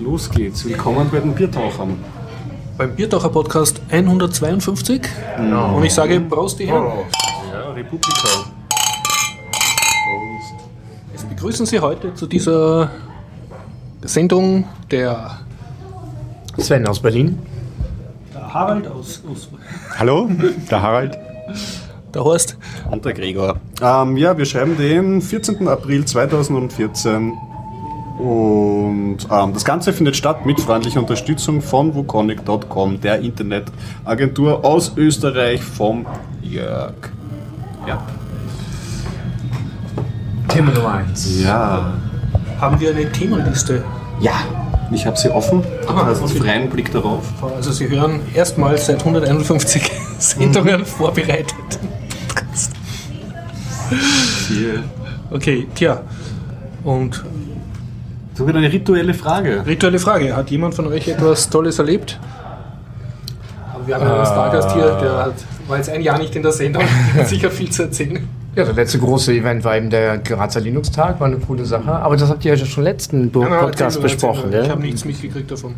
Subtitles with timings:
[0.00, 0.64] Los geht's.
[0.64, 1.98] Willkommen bei den Biertauchern.
[2.78, 5.02] Beim Biertaucher Podcast 152.
[5.38, 5.76] No.
[5.76, 6.86] Und ich sage Prost, die Herren.
[7.52, 8.28] Ja, Republika.
[9.50, 10.54] Prost.
[11.14, 12.90] Es begrüßen Sie heute zu dieser
[14.00, 15.38] Sendung der
[16.56, 17.38] Sven aus Berlin.
[18.34, 19.50] Der Harald aus, aus
[19.98, 20.30] Hallo,
[20.70, 21.18] der Harald.
[22.14, 22.56] Der Horst.
[22.90, 23.56] Und der Gregor.
[23.82, 25.68] Ähm, ja, wir schreiben den 14.
[25.68, 27.34] April 2014
[28.20, 35.62] und ähm, das Ganze findet statt mit freundlicher Unterstützung von wukonic.com, der Internetagentur aus Österreich
[35.62, 36.04] vom
[36.42, 36.92] Jörg.
[37.86, 38.02] Ja.
[40.48, 41.42] Thema Nummer 1.
[41.42, 41.94] Ja.
[42.60, 43.82] Haben wir eine Themenliste?
[44.20, 44.42] Ja.
[44.92, 45.62] Ich habe sie offen.
[45.86, 46.40] Aha, hast okay.
[46.40, 47.22] freien Blick darauf.
[47.56, 51.54] Also Sie hören erstmals seit 151 Sendungen vorbereitet.
[54.48, 54.82] Hier.
[55.30, 56.02] Okay, tja.
[56.84, 57.24] Und
[58.40, 59.64] So wird eine rituelle Frage.
[59.66, 60.34] rituelle Frage.
[60.34, 62.18] Hat jemand von euch etwas Tolles erlebt?
[63.84, 65.34] Wir haben ja einen Stargast hier, der hat,
[65.68, 66.82] war jetzt ein Jahr nicht in der Sendung,
[67.18, 68.26] hat sicher viel zu erzählen.
[68.56, 71.92] Ja, der letzte große Event war eben der Grazer Linux-Tag, war eine coole Sache.
[71.92, 74.52] Aber das habt ihr ja schon letzten Bo- Ja, Podcast erzähl besprochen.
[74.54, 75.74] Ich habe nichts mitgekriegt davon.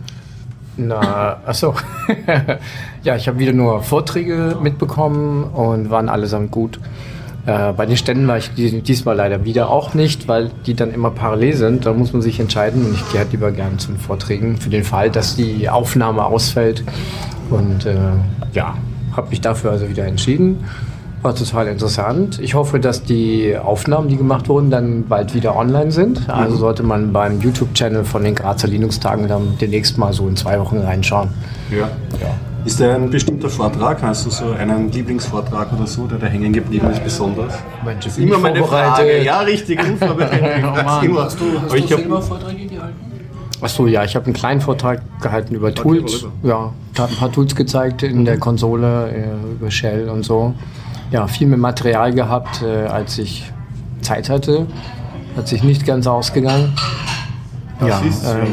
[0.77, 1.75] Na, achso.
[3.03, 6.78] ja, ich habe wieder nur Vorträge mitbekommen und waren allesamt gut.
[7.45, 10.93] Äh, bei den Ständen war ich dies- diesmal leider wieder auch nicht, weil die dann
[10.93, 11.87] immer parallel sind.
[11.87, 14.71] Da muss man sich entscheiden und ich gehe halt lieber gern zu den Vorträgen für
[14.71, 16.84] den Fall, dass die Aufnahme ausfällt.
[17.51, 17.97] Und äh,
[18.53, 18.75] ja,
[19.17, 20.65] habe mich dafür also wieder entschieden.
[21.23, 22.41] War total interessant.
[22.41, 26.29] Ich hoffe, dass die Aufnahmen, die gemacht wurden, dann bald wieder online sind.
[26.29, 30.59] Also sollte man beim YouTube-Channel von den Grazer Linux-Tagen dann demnächst mal so in zwei
[30.59, 31.29] Wochen reinschauen.
[32.21, 32.34] Ja.
[32.65, 34.01] Ist da ein bestimmter Vortrag?
[34.03, 37.55] Hast du so einen Lieblingsvortrag oder so, der da hängen geblieben ist besonders?
[37.85, 39.23] Mensch, Das ist immer meine Frage.
[39.23, 40.59] Ja, richtig, unvorbereitet.
[40.59, 41.05] Ich frag's Mann.
[41.05, 41.25] immer.
[41.25, 42.97] Hast du, hast Aber ich du hab- selber Vorträge gehalten?
[43.61, 46.25] Achso, ja, ich habe einen kleinen Vortrag gehalten über Tools.
[46.43, 50.55] Ja, habe ein paar Tools gezeigt in der Konsole, äh, über Shell und so.
[51.11, 53.45] Ja, viel mehr Material gehabt, äh, als ich
[54.01, 54.67] Zeit hatte.
[55.37, 56.75] Hat sich nicht ganz ausgegangen.
[57.87, 58.53] ja, ist ähm,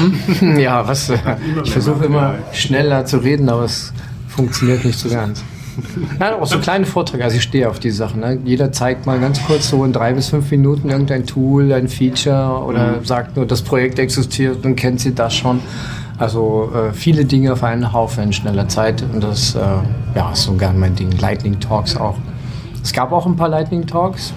[0.58, 1.12] ja, was?
[1.64, 3.92] Ich versuche immer schneller zu reden, aber es
[4.28, 5.42] funktioniert nicht so ganz.
[6.18, 7.24] Nein, auch so kleine Vorträge.
[7.24, 8.20] Also ich stehe auf die Sachen.
[8.20, 8.38] Ne?
[8.44, 12.62] Jeder zeigt mal ganz kurz so in drei bis fünf Minuten irgendein Tool, ein Feature
[12.64, 13.04] oder Mhm.
[13.04, 15.60] sagt nur, das Projekt existiert und kennt sie das schon.
[16.18, 19.58] Also äh, viele Dinge auf einen Haufen in schneller Zeit und das äh,
[20.14, 21.10] ja, ist so gern mein Ding.
[21.18, 22.16] Lightning Talks auch.
[22.82, 24.34] Es gab auch ein paar Lightning Talks.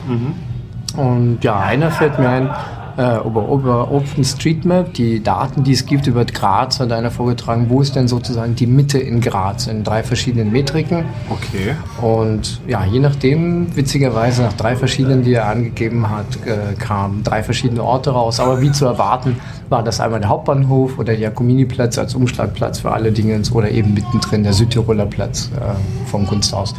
[0.95, 2.49] Und ja, einer fällt mir ein,
[2.97, 7.81] äh, über, über OpenStreetMap, die Daten, die es gibt über Graz, hat einer vorgetragen, wo
[7.81, 11.05] ist denn sozusagen die Mitte in Graz in drei verschiedenen Metriken.
[11.29, 11.75] Okay.
[12.01, 17.43] Und ja, je nachdem, witzigerweise nach drei verschiedenen, die er angegeben hat, äh, kamen drei
[17.43, 18.39] verschiedene Orte raus.
[18.39, 19.37] Aber wie zu erwarten,
[19.69, 23.93] war das einmal der Hauptbahnhof oder der Jakominiplatz als Umschlagplatz für alle Dinge oder eben
[23.93, 26.73] mittendrin der Südtiroler Platz äh, vom Kunsthaus.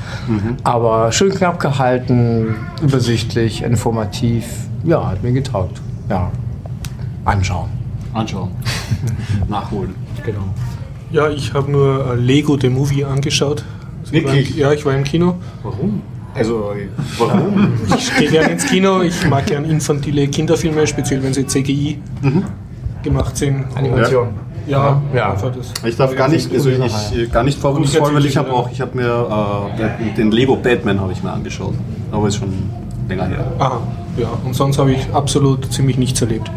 [0.65, 4.47] Aber schön knapp gehalten, übersichtlich, informativ.
[4.85, 5.81] Ja, hat mir getaugt.
[6.09, 6.31] Ja,
[7.25, 7.69] anschauen.
[8.15, 8.51] Anschauen.
[9.49, 9.95] Nachholen.
[10.25, 10.41] Genau.
[11.11, 13.65] Ja, ich habe nur äh, Lego The Movie angeschaut.
[14.03, 14.57] Also ich war im- Wirklich?
[14.57, 15.35] Ja, ich war im Kino.
[15.63, 16.03] Warum?
[16.35, 16.73] Also,
[17.19, 17.73] warum?
[17.97, 19.01] Ich gehe gerne ins Kino.
[19.03, 21.99] Ich mag gerne infantile Kinderfilme, speziell wenn sie CGI
[23.03, 23.65] gemacht sind.
[23.75, 24.29] Animation.
[24.67, 25.35] Ja, Ja.
[25.35, 25.73] das.
[25.85, 28.97] Ich darf gar nicht, also ich, gar nicht vorwurfsvoll, weil ich habe auch, ich habe
[28.97, 31.75] mir äh, den Lego Batman habe ich mir angeschaut,
[32.11, 32.53] aber ist schon
[33.09, 33.53] länger her.
[33.61, 33.81] Aha,
[34.19, 34.29] ja.
[34.45, 36.51] Und sonst habe ich absolut ziemlich nichts erlebt.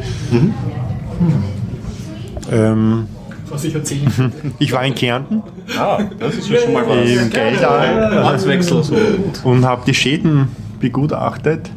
[2.52, 3.08] Ähm,
[3.50, 4.38] Was ich erzählen könnte.
[4.60, 5.44] ich war in Kärnten
[5.78, 8.96] Ah, das ist ja schon mal im Geldal Ortswechsel so.
[9.44, 10.48] und habe die Schäden
[10.80, 11.70] begutachtet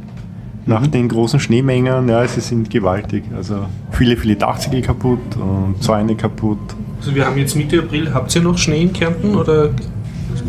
[0.64, 2.08] nach den großen Schneemengen.
[2.08, 3.24] Ja, sie sind gewaltig.
[3.36, 6.58] Also viele, viele Dachziegel kaputt und Zäune kaputt.
[7.00, 8.14] Also wir haben jetzt Mitte April.
[8.14, 9.70] Habt ihr noch Schnee in Kärnten oder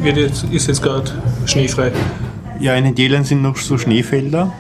[0.02, 1.10] wird jetzt, ist jetzt gerade
[1.46, 1.92] schneefrei?
[2.60, 4.54] Ja, in den Tälern sind noch so Schneefelder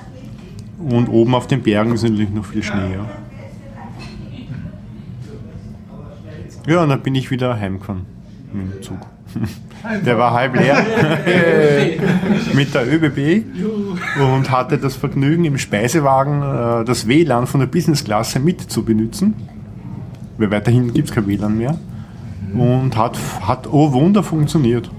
[0.89, 2.93] und oben auf den Bergen ist natürlich noch viel Schnee.
[2.93, 3.09] Ja,
[6.67, 8.05] ja und dann bin ich wieder heimgefahren
[8.51, 8.99] mit dem Zug.
[10.05, 10.77] Der war halb leer
[12.53, 13.43] mit der ÖBB
[14.17, 19.33] und hatte das Vergnügen im Speisewagen äh, das WLAN von der Businessklasse mit zu benutzen.
[20.37, 21.77] Weil weiterhin gibt es kein WLAN mehr.
[22.53, 24.89] Und hat, hat oh Wunder funktioniert.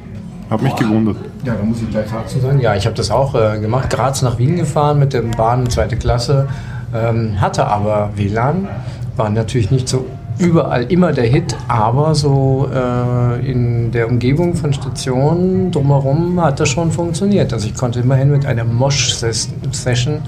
[0.50, 1.16] Hat mich gewundert.
[1.44, 2.60] Ja, da muss ich gleich dazu sagen.
[2.60, 3.90] Ja, ich habe das auch äh, gemacht.
[3.90, 6.48] Graz nach Wien gefahren mit der Bahn zweite Klasse.
[6.94, 8.68] Ähm, hatte aber WLAN.
[9.16, 10.04] War natürlich nicht so
[10.38, 16.68] überall immer der Hit, aber so äh, in der Umgebung von Stationen drumherum hat das
[16.68, 17.52] schon funktioniert.
[17.52, 20.20] Also ich konnte immerhin mit einer Mosh-Session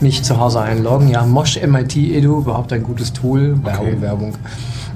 [0.00, 1.08] mich zu Hause einloggen.
[1.08, 3.56] Ja, Mosh MIT Edu, überhaupt ein gutes Tool.
[3.64, 4.34] Werbung, Werbung.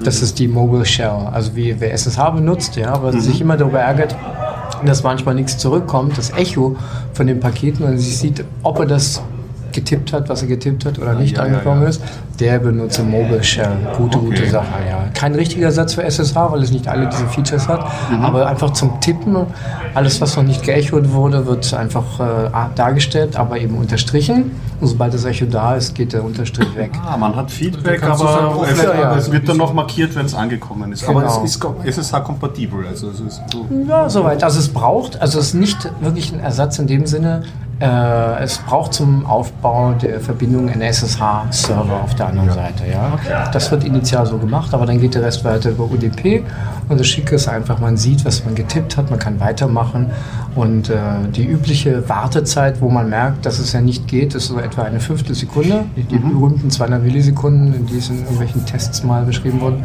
[0.03, 1.27] Das ist die Mobile Shell.
[1.31, 4.15] Also wie wer SSH benutzt, ja, aber sich immer darüber ärgert,
[4.85, 6.75] dass manchmal nichts zurückkommt, das Echo
[7.13, 9.21] von den Paketen und sich sieht, ob er das
[9.73, 11.89] getippt hat, was er getippt hat oder nicht ja, ja, angekommen ja.
[11.89, 12.01] ist,
[12.39, 13.67] der benutzt Mobile Shell.
[13.97, 14.25] Gute, Okay.
[14.27, 15.05] gute Sache, ja.
[15.13, 18.21] Kein richtiger Ersatz für SSH, weil es nicht alle diese Features hat, Mhm.
[18.23, 19.35] aber einfach zum Tippen,
[19.93, 24.51] alles was noch nicht geechot wurde, wird einfach äh, dargestellt, aber eben unterstrichen.
[24.81, 26.91] Und sobald das Echo da ist, geht der Unterstrich weg.
[27.05, 29.15] Ah, man hat Feedback, aber es, ja.
[29.15, 31.07] es wird dann noch markiert, wenn es angekommen ist.
[31.07, 31.43] Aber Genau.
[31.43, 32.85] es ist ko- SSH-kompatibel.
[32.87, 33.65] Also es ist so.
[33.87, 34.43] Ja, soweit.
[34.43, 37.43] Also es braucht, also es ist nicht wirklich ein Ersatz in dem Sinne,
[37.83, 42.83] äh, es braucht zum Aufbau der Verbindung einen SSH-Server auf der anderen Seite.
[42.89, 43.49] Ja?
[43.51, 46.43] Das wird initial so gemacht, aber dann geht der Rest weiter über UDP
[46.87, 50.11] und das Schicke ist einfach, man sieht, was man getippt hat, man kann weitermachen.
[50.55, 50.95] Und äh,
[51.35, 54.99] die übliche Wartezeit, wo man merkt, dass es ja nicht geht, ist so etwa eine
[54.99, 59.83] Fünftelsekunde, die, die berühmten 200 Millisekunden, in die es in irgendwelchen Tests mal beschrieben wurden.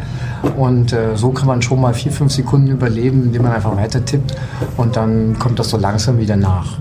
[0.57, 4.05] Und äh, so kann man schon mal vier, fünf Sekunden überleben, indem man einfach weiter
[4.05, 4.37] tippt.
[4.77, 6.79] Und dann kommt das so langsam wieder nach.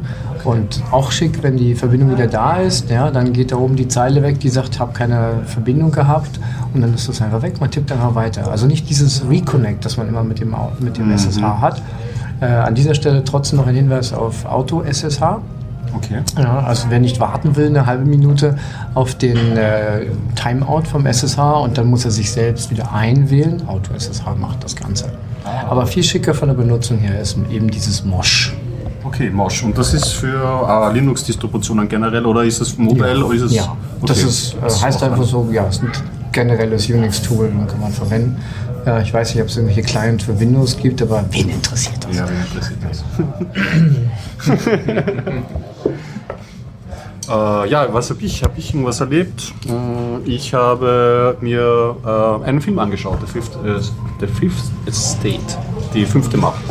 [0.47, 3.89] Und auch schick, wenn die Verbindung wieder da ist, ja, dann geht da oben die
[3.89, 6.39] Zeile weg, die sagt, habe keine Verbindung gehabt
[6.73, 8.49] und dann ist das einfach weg, man tippt einfach weiter.
[8.49, 11.81] Also nicht dieses Reconnect, das man immer mit dem, mit dem SSH hat.
[12.39, 15.21] Äh, an dieser Stelle trotzdem noch ein Hinweis auf Auto-SSH.
[15.93, 16.21] Okay.
[16.37, 18.55] Ja, also wer nicht warten will, eine halbe Minute
[18.93, 20.05] auf den äh,
[20.35, 23.67] Timeout vom SSH und dann muss er sich selbst wieder einwählen.
[23.67, 25.11] Auto-SSH macht das Ganze.
[25.67, 28.55] Aber viel schicker von der Benutzung her ist eben dieses Mosh.
[29.07, 29.63] Okay, Mosh.
[29.63, 30.37] Und das ist für
[30.67, 33.23] äh, Linux-Distributionen generell oder ist es mobile?
[33.25, 33.75] Oder ist es, Ja,
[34.05, 34.27] das Okay.
[34.29, 35.91] ist, äh, Das ist heißt auch einfach ein- so, ja, es ist ein
[36.31, 38.37] generelles Unix-Tool, dann kann man verwenden.
[38.85, 42.15] Äh, ich weiß nicht, ob es irgendwelche Client für Windows gibt, aber wen interessiert das?
[42.17, 43.03] Ja, wen interessiert das?
[47.29, 48.43] äh, ja, was habe ich?
[48.43, 49.53] Habe ich irgendwas erlebt?
[49.67, 53.79] Äh, ich habe mir äh, einen Film angeschaut, The Fifth, äh,
[54.19, 55.39] The Fifth Estate,
[55.93, 56.61] die fünfte Macht.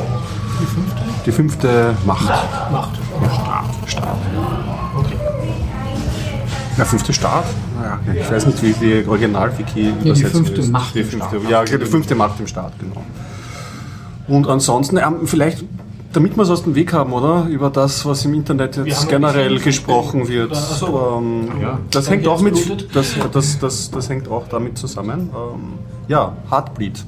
[0.60, 1.02] Die fünfte?
[1.26, 2.28] Die fünfte Macht.
[2.70, 2.92] Macht.
[3.20, 3.64] Ja, Staat.
[3.86, 4.16] Staat.
[6.78, 7.44] Der fünfte Staat?
[7.82, 10.70] Ja, ich weiß nicht, wie die Original-Wiki die übersetzt fünfte ist.
[10.70, 13.04] Macht Die fünfte, ja, die fünfte Macht im Staat, genau.
[14.28, 15.64] Und ansonsten, ähm, vielleicht,
[16.12, 17.46] damit wir es aus dem Weg haben, oder?
[17.48, 20.54] Über das, was im Internet jetzt generell gesprochen wird.
[20.54, 21.18] So.
[21.18, 21.48] Ähm,
[21.90, 22.94] Das hängt auch mit, jetzt blutet.
[22.94, 25.30] das, das, das, das hängt auch damit zusammen.
[25.34, 25.72] Ähm,
[26.06, 27.04] ja, Heartbleed.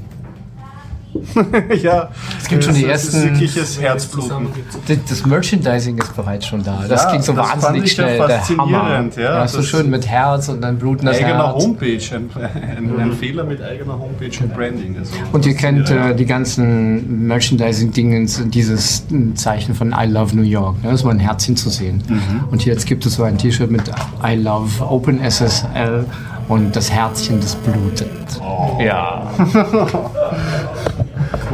[1.83, 4.49] ja, Es gibt schon die das ersten- wirkliches Herzbluten.
[4.87, 6.85] Das, das Merchandising ist bereits schon da.
[6.89, 8.17] Das Ja, ging so das fand wahnsinnig ich ja schnell.
[8.19, 8.39] Der Hammer.
[8.39, 9.49] faszinierend, ja.
[9.49, 11.65] so Das- schön mit Herz und dann bluten das eigener Herz.
[11.65, 12.31] Homepage, ein,
[12.77, 14.97] ein, ein Fehler mit eigener Homepage und Branding.
[14.99, 16.11] Also, Und ihr kennt ja.
[16.11, 20.77] äh, die ganzen Merchandising-Dingens, dieses äh, Zeichen von I Love New York.
[20.83, 20.91] Ne?
[20.91, 22.03] Das ist mal ein Herzchen zu sehen.
[22.09, 22.45] Mhm.
[22.51, 23.91] Und jetzt gibt es so ein T-Shirt mit
[24.25, 26.05] I Love Open SSL
[26.49, 28.09] und das Herzchen, das blutet.
[28.41, 28.79] Oh.
[28.83, 29.31] Ja.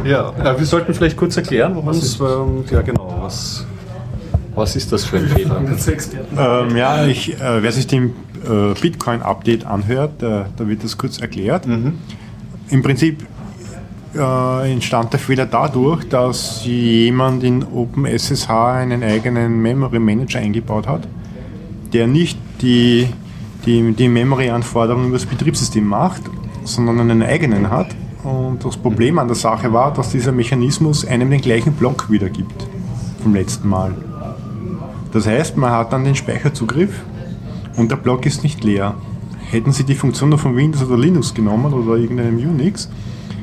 [0.05, 3.65] Ja, äh, wir sollten vielleicht kurz erklären, was ist, ähm, ja genau, was,
[4.53, 5.61] was ist das für ein Fehler?
[6.37, 8.13] Ähm, ja, ich, äh, wer sich den
[8.47, 11.65] äh, Bitcoin-Update anhört, äh, da wird das kurz erklärt.
[11.65, 13.25] Im Prinzip
[14.15, 21.07] äh, entstand der Fehler dadurch, dass jemand in OpenSSH einen eigenen Memory Manager eingebaut hat,
[21.93, 23.07] der nicht die,
[23.65, 26.21] die, die Memory-Anforderungen über das Betriebssystem macht,
[26.63, 27.87] sondern einen eigenen hat.
[28.25, 32.67] Und das Problem an der Sache war, dass dieser Mechanismus einem den gleichen Block wiedergibt
[33.21, 33.93] vom letzten Mal.
[35.11, 37.03] Das heißt, man hat dann den Speicherzugriff
[37.77, 38.95] und der Block ist nicht leer.
[39.51, 42.89] Hätten Sie die Funktion noch von Windows oder Linux genommen oder irgendeinem Unix,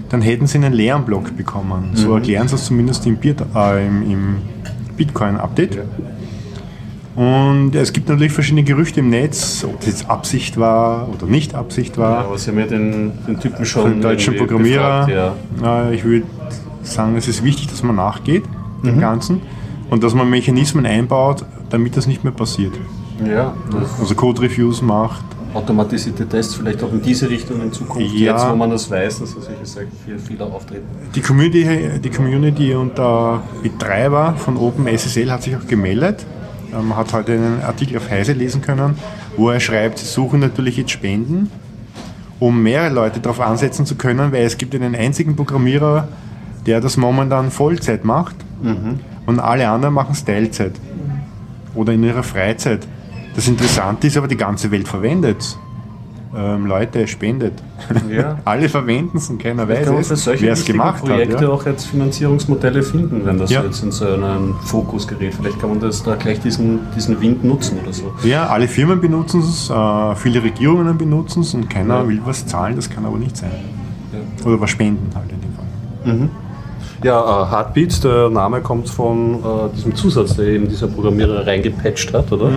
[0.09, 1.93] dann hätten Sie einen leeren Block bekommen.
[1.95, 4.37] So erklären Sie es zumindest im, äh, im, im
[4.97, 5.79] Bitcoin-Update.
[7.15, 11.55] Und es gibt natürlich verschiedene Gerüchte im Netz, ob das jetzt Absicht war oder nicht
[11.55, 12.31] Absicht war.
[12.31, 15.07] Ja, Sie haben ja den, den Typen schon Von deutschen Programmierer.
[15.07, 15.91] befragt, ja.
[15.91, 16.25] Ich würde
[16.83, 18.45] sagen, es ist wichtig, dass man nachgeht
[18.83, 19.43] dem Ganzen
[19.91, 22.73] und dass man Mechanismen einbaut, damit das nicht mehr passiert.
[23.25, 23.55] ja,
[24.01, 25.25] Also Code-Reviews macht.
[25.55, 28.33] automatisierte Tests vielleicht auch in diese Richtung in Zukunft, Ja.
[28.33, 30.87] jetzt wo man das weiß, dass solche Sachen viel Fehler auftreten.
[31.15, 36.25] Die Community, die Community und der Betreiber von OpenSSL hat sich auch gemeldet.
[36.73, 38.97] Man hat heute einen Artikel auf Heise lesen können,
[39.37, 41.51] wo er schreibt, sie suchen natürlich jetzt Spenden,
[42.41, 46.09] um mehrere Leute darauf ansetzen zu können, weil es gibt einen einzigen Programmierer,
[46.67, 48.37] der das momentan Vollzeit macht
[49.27, 50.73] und alle anderen machen es Teilzeit
[51.75, 52.87] oder in ihrer Freizeit.
[53.35, 55.59] Das Interessante ist aber, die ganze Welt verwendet
[56.35, 57.55] ähm, Leute spendet.
[58.11, 58.39] Ja.
[58.45, 61.43] Alle verwenden es und keiner weiß es, solche wer es gemacht Projekte hat.
[61.43, 61.49] Ja.
[61.49, 63.63] auch jetzt Finanzierungsmodelle finden, wenn das Ja.
[63.63, 65.35] jetzt in so einen Fokus gerät.
[65.35, 68.13] Vielleicht kann man das da gleich diesen, diesen Wind nutzen oder so.
[68.25, 72.77] Ja, alle Firmen benutzen es, äh, viele Regierungen benutzen es und keiner will was zahlen,
[72.77, 73.51] das kann aber nicht sein.
[74.45, 76.29] Oder was spenden halt in dem Fall.
[77.03, 82.15] Ja, äh, Heartbeat, der Name kommt von äh, diesem Zusatz, der eben dieser Programmierer reingepatcht
[82.15, 82.53] hat, oder?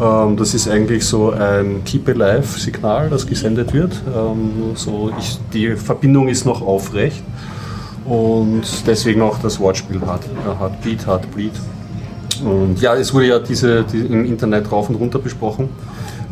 [0.00, 4.00] Ähm, das ist eigentlich so ein Keep Alive-Signal, das gesendet wird.
[4.16, 7.22] Ähm, so ich, die Verbindung ist noch aufrecht
[8.06, 11.52] und deswegen auch das Wortspiel Heart, äh, Heartbeat, Heartbleed.
[12.42, 15.68] Und ja, es wurde ja diese, die im Internet rauf und runter besprochen.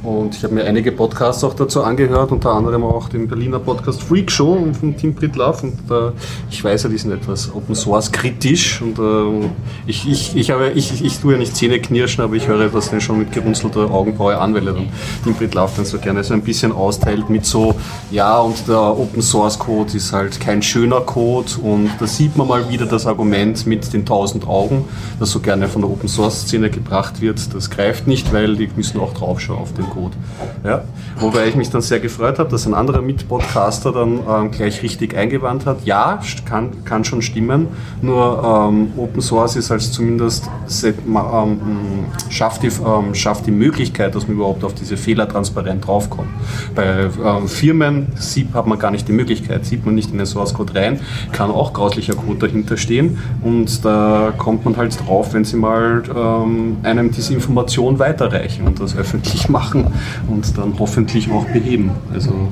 [0.02, 4.02] Und ich habe mir einige Podcasts auch dazu angehört, unter anderem auch den Berliner Podcast
[4.02, 5.62] Freak Show von Tim Pritlove.
[5.62, 6.11] Und äh,
[6.50, 8.82] ich weiß ja, die sind etwas Open Source kritisch.
[8.82, 9.49] Und äh,
[9.87, 12.90] ich, ich, ich, habe, ich, ich, tue ja nicht Zähne knirschen, aber ich höre das
[12.90, 14.88] dann schon mit gerunzelter Augenbraue an, weil er dann
[15.23, 17.76] Tim Pritlove dann so gerne so ein bisschen austeilt mit so,
[18.11, 21.52] ja, und der Open Source Code ist halt kein schöner Code.
[21.62, 24.85] Und da sieht man mal wieder das Argument mit den tausend Augen,
[25.21, 27.54] das so gerne von der Open Source Szene gebracht wird.
[27.54, 30.16] Das greift nicht, weil die müssen auch draufschauen auf den Code.
[30.64, 30.84] Ja?
[31.18, 35.16] Wobei ich mich dann sehr gefreut habe, dass ein anderer Mitpodcaster dann ähm, gleich richtig
[35.16, 35.84] eingewandt hat.
[35.84, 37.68] Ja, kann, kann schon stimmen,
[38.00, 40.49] nur ähm, Open Source ist als zumindest
[40.84, 45.87] ähm, mh, schafft, die, ähm, schafft die Möglichkeit, dass man überhaupt auf diese Fehler transparent
[45.87, 46.30] draufkommt.
[46.75, 50.26] Bei ähm, Firmen sieht, hat man gar nicht die Möglichkeit, sieht man nicht in den
[50.26, 51.00] Source Code rein,
[51.32, 56.02] kann auch grauslicher Code dahinter stehen und da kommt man halt drauf, wenn sie mal
[56.14, 59.82] ähm, einem diese Information weiterreichen und das öffentlich machen
[60.29, 61.91] und dann hoffentlich auch beheben.
[62.12, 62.49] Also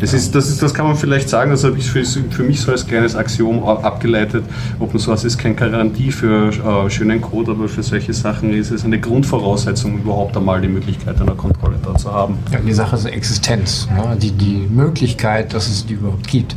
[0.00, 2.60] das, ist, das, ist, das kann man vielleicht sagen, das habe ich für, für mich
[2.60, 4.44] so als kleines Axiom abgeleitet.
[4.78, 8.84] Open Source ist keine Garantie für äh, schönen Code, aber für solche Sachen ist es
[8.84, 12.38] eine Grundvoraussetzung, überhaupt einmal die Möglichkeit einer Kontrolle da zu haben.
[12.52, 14.16] Ja, die Sache ist Existenz, ne?
[14.20, 16.56] die, die Möglichkeit, dass es die überhaupt gibt.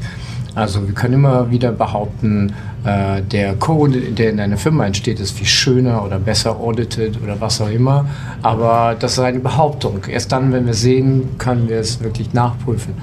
[0.58, 2.52] Also wir können immer wieder behaupten,
[2.84, 7.40] äh, der Code, der in einer Firma entsteht, ist viel schöner oder besser audited oder
[7.40, 8.08] was auch immer.
[8.42, 10.00] Aber das ist eine Behauptung.
[10.08, 12.96] Erst dann, wenn wir sehen, können wir es wirklich nachprüfen.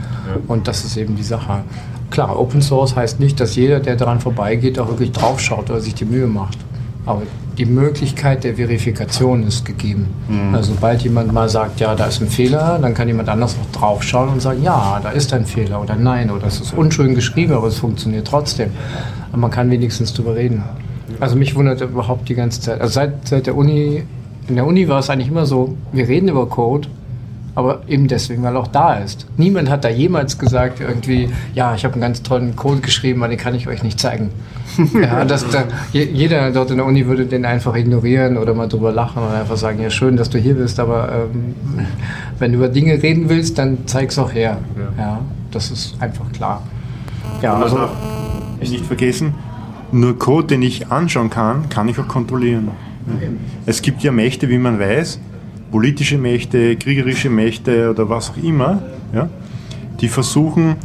[0.48, 1.62] Und das ist eben die Sache.
[2.10, 5.94] Klar, Open Source heißt nicht, dass jeder, der daran vorbeigeht, auch wirklich draufschaut oder sich
[5.94, 6.58] die Mühe macht.
[7.06, 7.22] Aber
[7.58, 10.08] die Möglichkeit der Verifikation ist gegeben.
[10.52, 13.78] Also sobald jemand mal sagt, ja, da ist ein Fehler, dann kann jemand anders auch
[13.78, 17.52] draufschauen und sagen, ja, da ist ein Fehler oder nein, oder es ist unschön geschrieben,
[17.52, 18.70] aber es funktioniert trotzdem.
[19.30, 20.62] Aber man kann wenigstens drüber reden.
[21.20, 22.80] Also mich wundert überhaupt die ganze Zeit.
[22.80, 24.02] Also seit, seit der Uni,
[24.48, 26.88] in der Uni war es eigentlich immer so, wir reden über Code,
[27.54, 29.26] aber eben deswegen, weil er auch da ist.
[29.36, 33.28] Niemand hat da jemals gesagt, irgendwie, ja, ich habe einen ganz tollen Code geschrieben, aber
[33.30, 34.30] den kann ich euch nicht zeigen.
[35.00, 38.66] ja, das, da, je- jeder dort in der Uni würde den einfach ignorieren oder mal
[38.68, 41.54] drüber lachen und einfach sagen, ja, schön, dass du hier bist, aber ähm,
[42.40, 44.58] wenn du über Dinge reden willst, dann zeig's auch her.
[44.98, 45.20] Ja.
[45.52, 46.62] das ist einfach klar.
[47.40, 47.88] Ja, also,
[48.60, 49.34] nicht vergessen,
[49.92, 52.68] nur Code, den ich anschauen kann, kann ich auch kontrollieren.
[53.66, 55.20] Es gibt ja Mächte, wie man weiß,
[55.74, 58.80] politische Mächte, kriegerische Mächte oder was auch immer,
[59.12, 59.28] ja,
[60.00, 60.76] die versuchen,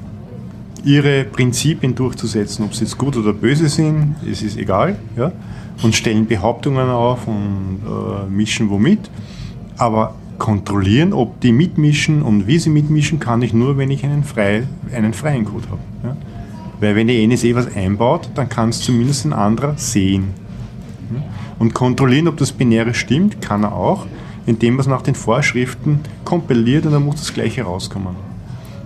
[0.84, 2.65] ihre Prinzipien durchzusetzen.
[2.65, 5.31] Ob sie jetzt gut oder böse sind, es ist egal, ja,
[5.84, 9.12] und stellen Behauptungen auf und äh, mischen womit.
[9.77, 14.24] Aber kontrollieren, ob die mitmischen und wie sie mitmischen, kann ich nur, wenn ich einen,
[14.24, 15.81] frei, einen freien Code habe.
[16.03, 16.17] Ja.
[16.79, 20.29] Weil wenn die NSA was einbaut, dann kann es zumindest ein anderer sehen.
[21.13, 21.22] Ja.
[21.60, 24.08] Und kontrollieren, ob das Binäre stimmt, kann er auch,
[24.46, 28.15] indem er es nach den Vorschriften kompiliert und dann muss das gleiche rauskommen.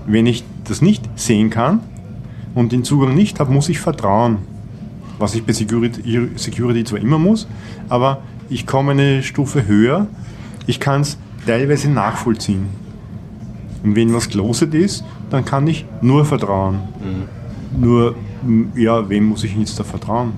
[0.06, 1.80] Wenn ich das nicht sehen kann
[2.56, 4.40] und den Zugang nicht habe, muss ich vertrauen.
[5.20, 7.48] Was ich bei Security, Security zwar immer muss,
[7.88, 10.08] aber ich komme eine Stufe höher.
[10.68, 12.66] Ich kann es teilweise nachvollziehen.
[13.84, 16.80] Und wenn was closed ist, dann kann ich nur vertrauen.
[17.78, 20.34] Nur, m, ja, wem muss ich jetzt da vertrauen?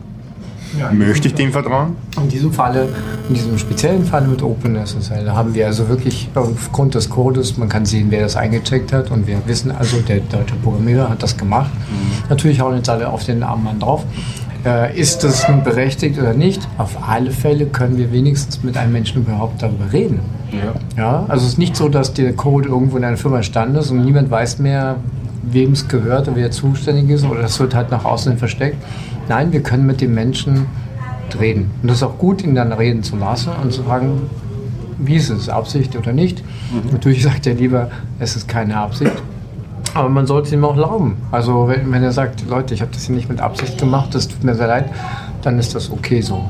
[0.94, 1.96] Möchte ich dem vertrauen?
[2.18, 2.90] In diesem Falle,
[3.30, 7.70] in diesem speziellen Fall mit OpenSSL, da haben wir also wirklich aufgrund des Codes, man
[7.70, 11.38] kann sehen, wer das eingecheckt hat und wir wissen also, der deutsche Programmierer hat das
[11.38, 11.72] gemacht.
[12.30, 14.06] Natürlich hauen jetzt alle auf den armen Mann drauf.
[14.66, 16.68] Äh, ist das nun berechtigt oder nicht?
[16.78, 20.20] Auf alle Fälle können wir wenigstens mit einem Menschen überhaupt darüber reden.
[20.98, 23.92] Ja, also es ist nicht so, dass der Code irgendwo in einer Firma stand ist
[23.92, 24.96] und niemand weiß mehr,
[25.44, 28.78] wem es gehört und wer zuständig ist oder das wird halt nach außen hin versteckt.
[29.28, 30.68] Nein, wir können mit dem Menschen
[31.40, 31.72] reden.
[31.82, 34.30] Und das ist auch gut, ihn dann reden zu lassen und zu fragen,
[34.98, 36.44] wie ist es, Absicht oder nicht.
[36.92, 37.90] Natürlich sagt er lieber,
[38.20, 39.12] es ist keine Absicht.
[39.94, 41.18] Aber man sollte es ihm auch glauben.
[41.32, 44.28] Also wenn, wenn er sagt, Leute, ich habe das hier nicht mit Absicht gemacht, das
[44.28, 44.90] tut mir sehr leid,
[45.42, 46.44] dann ist das okay so.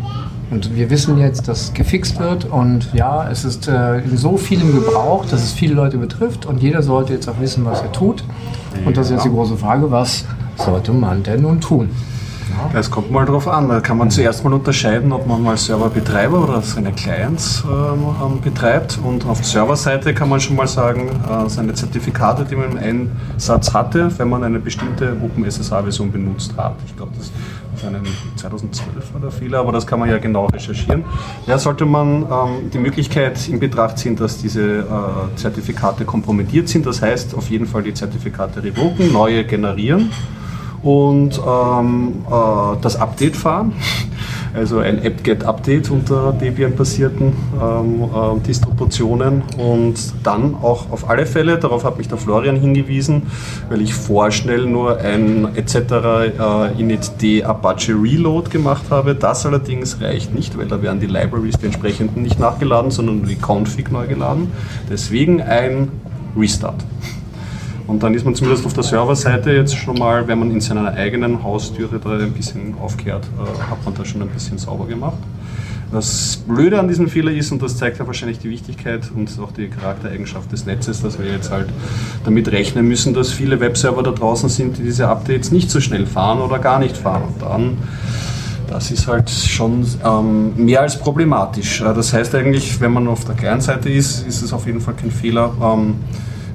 [0.51, 4.74] Und wir wissen jetzt, dass gefixt wird und ja, es ist äh, in so vielem
[4.74, 8.24] Gebrauch, dass es viele Leute betrifft und jeder sollte jetzt auch wissen, was er tut.
[8.86, 11.89] Und das ist jetzt die große Frage, was sollte man denn nun tun?
[12.74, 13.70] Es kommt mal drauf an.
[13.70, 19.00] Da kann man zuerst mal unterscheiden, ob man mal Serverbetreiber oder seine Clients ähm, betreibt.
[19.04, 23.74] Und auf Serverseite kann man schon mal sagen, äh, seine Zertifikate, die man im Einsatz
[23.74, 26.76] hatte, wenn man eine bestimmte OpenSSH-Version benutzt hat.
[26.86, 27.34] Ich glaube, das ist
[27.86, 28.04] einem
[28.36, 31.04] 2012 war der Fehler, aber das kann man ja genau recherchieren.
[31.46, 36.86] Ja, sollte man ähm, die Möglichkeit in Betracht ziehen, dass diese äh, Zertifikate kompromittiert sind.
[36.86, 40.12] Das heißt, auf jeden Fall die Zertifikate revoken, neue generieren
[40.86, 43.74] und ähm, äh, das Update fahren.
[44.54, 51.84] Also ein apt-get-Update unter Debian-basierten ähm, äh, Distributionen und dann auch auf alle Fälle, darauf
[51.84, 53.24] hat mich der Florian hingewiesen,
[53.68, 55.75] weil ich vorschnell nur ein etc.
[55.75, 59.13] Äh, init-d Apache Reload gemacht habe.
[59.13, 63.27] Das allerdings reicht nicht, weil da werden die Libraries, die entsprechenden, nicht nachgeladen, sondern nur
[63.27, 64.54] die Config neu geladen.
[64.89, 65.89] Deswegen ein
[66.38, 66.82] Restart.
[67.88, 70.94] Und dann ist man zumindest auf der Serverseite jetzt schon mal, wenn man in seiner
[70.94, 75.18] eigenen Haustüre da ein bisschen aufkehrt, äh, hat man da schon ein bisschen sauber gemacht.
[75.92, 79.51] Das Blöde an diesem Fehler ist, und das zeigt ja wahrscheinlich die Wichtigkeit und auch
[79.51, 81.68] die Charaktereigenschaft des Netzes, dass wir jetzt halt
[82.25, 86.08] damit rechnen müssen, dass viele Webserver da draußen sind, die diese Updates nicht so schnell
[86.08, 87.24] fahren oder gar nicht fahren.
[87.27, 87.77] Und dann,
[88.68, 91.82] das ist halt schon ähm, mehr als problematisch.
[91.82, 94.96] Äh, das heißt eigentlich, wenn man auf der Client-Seite ist, ist es auf jeden Fall
[94.96, 95.54] kein Fehler.
[95.62, 95.96] Ähm,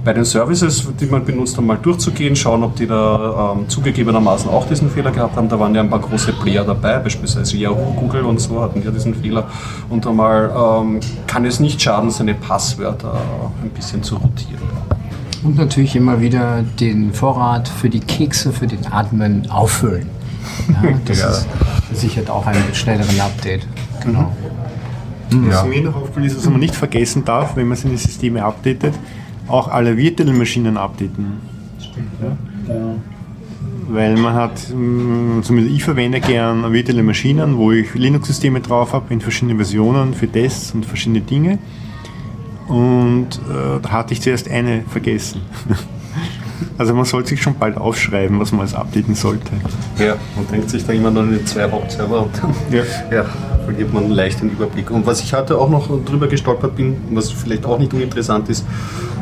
[0.04, 4.66] bei den Services, die man benutzt, einmal durchzugehen, schauen, ob die da ähm, zugegebenermaßen auch
[4.66, 5.48] diesen Fehler gehabt haben.
[5.48, 8.90] Da waren ja ein paar große Player dabei, beispielsweise Yahoo, Google und so hatten ja
[8.90, 9.46] diesen Fehler.
[9.90, 10.50] Und einmal
[10.82, 13.20] ähm, kann es nicht schaden, seine Passwörter
[13.62, 14.62] ein bisschen zu rotieren.
[15.42, 20.06] Und natürlich immer wieder den Vorrat für die Kekse, für den Admin auffüllen.
[20.68, 21.28] Ja, das Ja.
[21.28, 21.46] ist
[21.92, 23.66] sichert auch einen schnelleren Update.
[24.02, 24.32] Genau.
[25.32, 28.94] Was mir noch aufgefallen ist, was man nicht vergessen darf, wenn man seine Systeme updatet,
[29.50, 31.38] auch alle virtuellen Maschinen updaten.
[32.68, 32.76] Ja?
[33.88, 39.12] Weil man hat, mh, zumindest ich verwende gern virtuelle Maschinen, wo ich Linux-Systeme drauf habe
[39.12, 41.58] in verschiedenen Versionen für Tests und verschiedene Dinge.
[42.68, 45.42] Und äh, da hatte ich zuerst eine vergessen.
[46.76, 49.50] Also man sollte sich schon bald aufschreiben, was man als updaten sollte.
[49.98, 52.82] Ja, man denkt sich da immer nur in die zwei Hauptserver und dann Ja.
[53.12, 53.24] ja,
[53.64, 54.90] verliert man leicht den Überblick.
[54.90, 58.64] Und was ich heute auch noch drüber gestolpert bin, was vielleicht auch nicht uninteressant ist,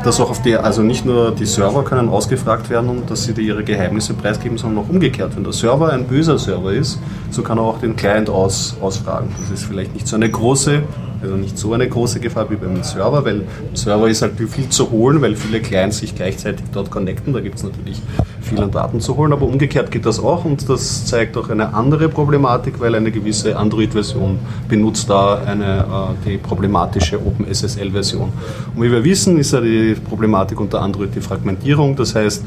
[0.05, 3.35] dass auch auf der, also nicht nur die Server können ausgefragt werden und dass sie
[3.35, 5.37] dir ihre Geheimnisse preisgeben, sondern auch umgekehrt.
[5.37, 6.99] Wenn der Server ein böser Server ist,
[7.31, 9.29] so kann er auch den Client aus, ausfragen.
[9.39, 10.83] Das ist vielleicht nicht so eine große,
[11.23, 14.69] also nicht so eine große Gefahr wie beim Server, weil im Server ist halt viel
[14.69, 17.33] zu holen, weil viele Clients sich gleichzeitig dort connecten.
[17.33, 18.01] Da gibt es natürlich
[18.40, 21.74] viel an Daten zu holen, aber umgekehrt geht das auch und das zeigt auch eine
[21.74, 28.33] andere Problematik, weil eine gewisse Android-Version benutzt da eine, äh, die problematische OpenSSL-Version.
[28.74, 31.96] Und wie wir wissen, ist ja die Problematik unter Android die Fragmentierung.
[31.96, 32.44] Das heißt,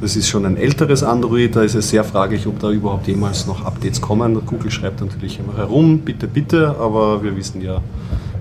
[0.00, 3.46] das ist schon ein älteres Android, da ist es sehr fraglich, ob da überhaupt jemals
[3.46, 4.44] noch Updates kommen.
[4.46, 7.80] Google schreibt natürlich immer herum, bitte, bitte, aber wir wissen ja,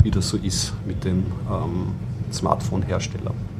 [0.03, 1.93] wie das so ist mit den ähm,
[2.31, 3.52] Smartphone-Herstellern.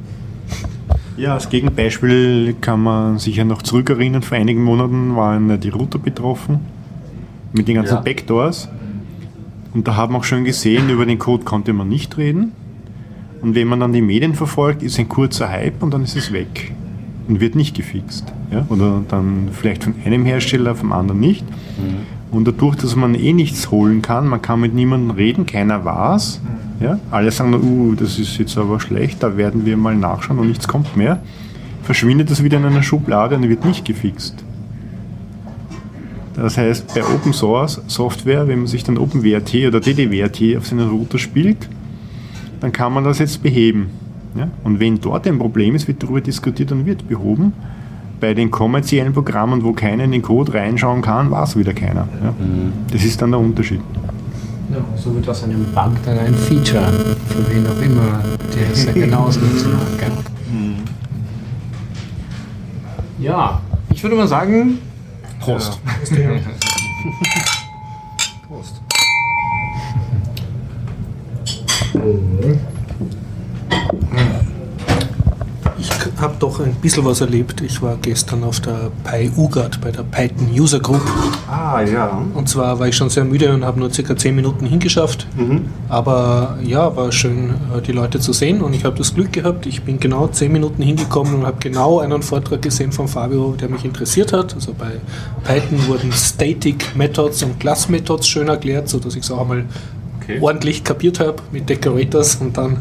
[1.16, 5.98] Ja, als Gegenbeispiel kann man sich ja noch zurückerinnern, vor einigen Monaten waren die Router
[5.98, 6.60] betroffen
[7.52, 8.00] mit den ganzen Ja.
[8.00, 8.68] Backdoors.
[9.72, 12.52] Und da haben wir auch schon gesehen, über den Code konnte man nicht reden.
[13.42, 16.32] Und wenn man dann die Medien verfolgt, ist ein kurzer Hype und dann ist es
[16.32, 16.72] weg
[17.28, 18.32] und wird nicht gefixt.
[18.50, 18.64] Ja?
[18.68, 21.44] Oder dann vielleicht von einem Hersteller, vom anderen nicht.
[22.34, 26.40] Und dadurch, dass man eh nichts holen kann, man kann mit niemandem reden, keiner weiß.
[26.80, 26.98] Ja?
[27.10, 30.48] Alle sagen, nur, uh, das ist jetzt aber schlecht, da werden wir mal nachschauen und
[30.48, 31.22] nichts kommt mehr.
[31.84, 34.42] Verschwindet das wieder in einer Schublade und wird nicht gefixt.
[36.34, 40.88] Das heißt, bei Open Source Software, wenn man sich dann OpenWrt oder DDWrt auf seinen
[40.88, 41.68] Router spielt,
[42.58, 43.90] dann kann man das jetzt beheben.
[44.36, 44.48] Ja?
[44.64, 47.52] Und wenn dort ein Problem ist, wird darüber diskutiert und wird behoben.
[48.24, 52.08] Bei den kommerziellen Programmen, wo keiner in den Code reinschauen kann, weiß wieder keiner.
[52.22, 52.34] Ja?
[52.90, 53.82] Das ist dann der Unterschied.
[54.72, 56.90] Ja, so wird aus einem Bug dann ein Feature,
[57.28, 58.24] für wen auch immer,
[58.56, 59.98] der es ja genau ausnutzen mag.
[59.98, 60.10] Gell?
[63.18, 63.60] Ja,
[63.92, 64.78] ich würde mal sagen,
[65.40, 65.78] Prost.
[68.48, 68.80] Prost.
[71.92, 72.58] Ich
[76.24, 77.60] habe doch ein bisschen was erlebt.
[77.60, 81.02] Ich war gestern auf der PyUGAT bei der Python User Group.
[81.48, 82.22] Ah, ja.
[82.34, 85.26] Und zwar war ich schon sehr müde und habe nur circa 10 Minuten hingeschafft.
[85.88, 88.62] Aber ja, war schön, äh, die Leute zu sehen.
[88.62, 92.00] Und ich habe das Glück gehabt, ich bin genau 10 Minuten hingekommen und habe genau
[92.00, 94.54] einen Vortrag gesehen von Fabio, der mich interessiert hat.
[94.54, 94.92] Also bei
[95.44, 99.64] Python wurden Static Methods und Class Methods schön erklärt, sodass ich es auch einmal
[100.24, 100.38] Okay.
[100.40, 102.78] ordentlich kapiert habe mit Decorators und dann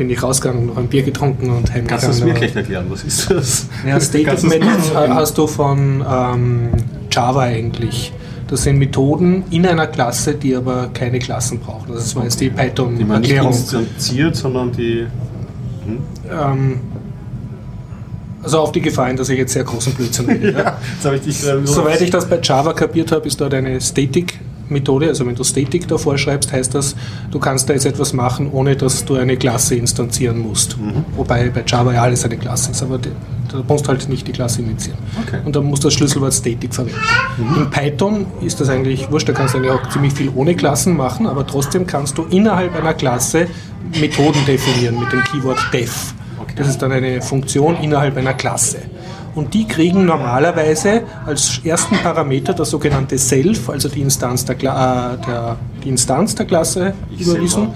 [0.00, 1.86] bin ich rausgegangen, noch ein Bier getrunken und heimgegangen.
[1.88, 2.86] Kannst du es wirklich erklären?
[2.88, 3.66] Was ist das?
[3.86, 6.68] ja, Static es- Methods ha- hast du von ähm,
[7.12, 8.10] Java eigentlich.
[8.48, 11.92] Das sind Methoden in einer Klasse, die aber keine Klassen brauchen.
[11.92, 13.52] Das war jetzt die Die man nicht Python-Erklärung.
[13.52, 15.06] instanziert, sondern die.
[16.30, 16.80] Ähm,
[18.42, 20.52] also auf die Gefahr hin, dass ich jetzt sehr großen Blödsinn rede.
[20.58, 20.78] ja.
[21.14, 21.46] Ich dich.
[21.46, 23.78] äh, Soweit ich das bei Java kapiert habe, ist dort eine
[24.70, 25.08] Static-Methode.
[25.08, 26.96] Also wenn du Static davor schreibst, heißt das,
[27.30, 30.76] du kannst da jetzt etwas machen, ohne dass du eine Klasse instanzieren musst.
[31.16, 33.10] Wobei bei Java ja alles eine Klasse ist, aber die,
[33.50, 34.98] da musst du halt nicht die Klasse initiieren.
[35.26, 35.40] Okay.
[35.44, 37.00] Und dann musst du das Schlüsselwort Static verwenden.
[37.56, 40.96] In Python ist das eigentlich wurscht, da kannst du eigentlich auch ziemlich viel ohne Klassen
[40.96, 43.48] machen, aber trotzdem kannst du innerhalb einer Klasse
[43.98, 46.14] Methoden definieren mit dem Keyword def.
[46.56, 48.78] Das ist dann eine Funktion innerhalb einer Klasse.
[49.34, 55.14] Und die kriegen normalerweise als ersten Parameter das sogenannte Self, also die Instanz der, Kla
[55.14, 57.68] äh, der, die Instanz der Klasse Ich überwiesen.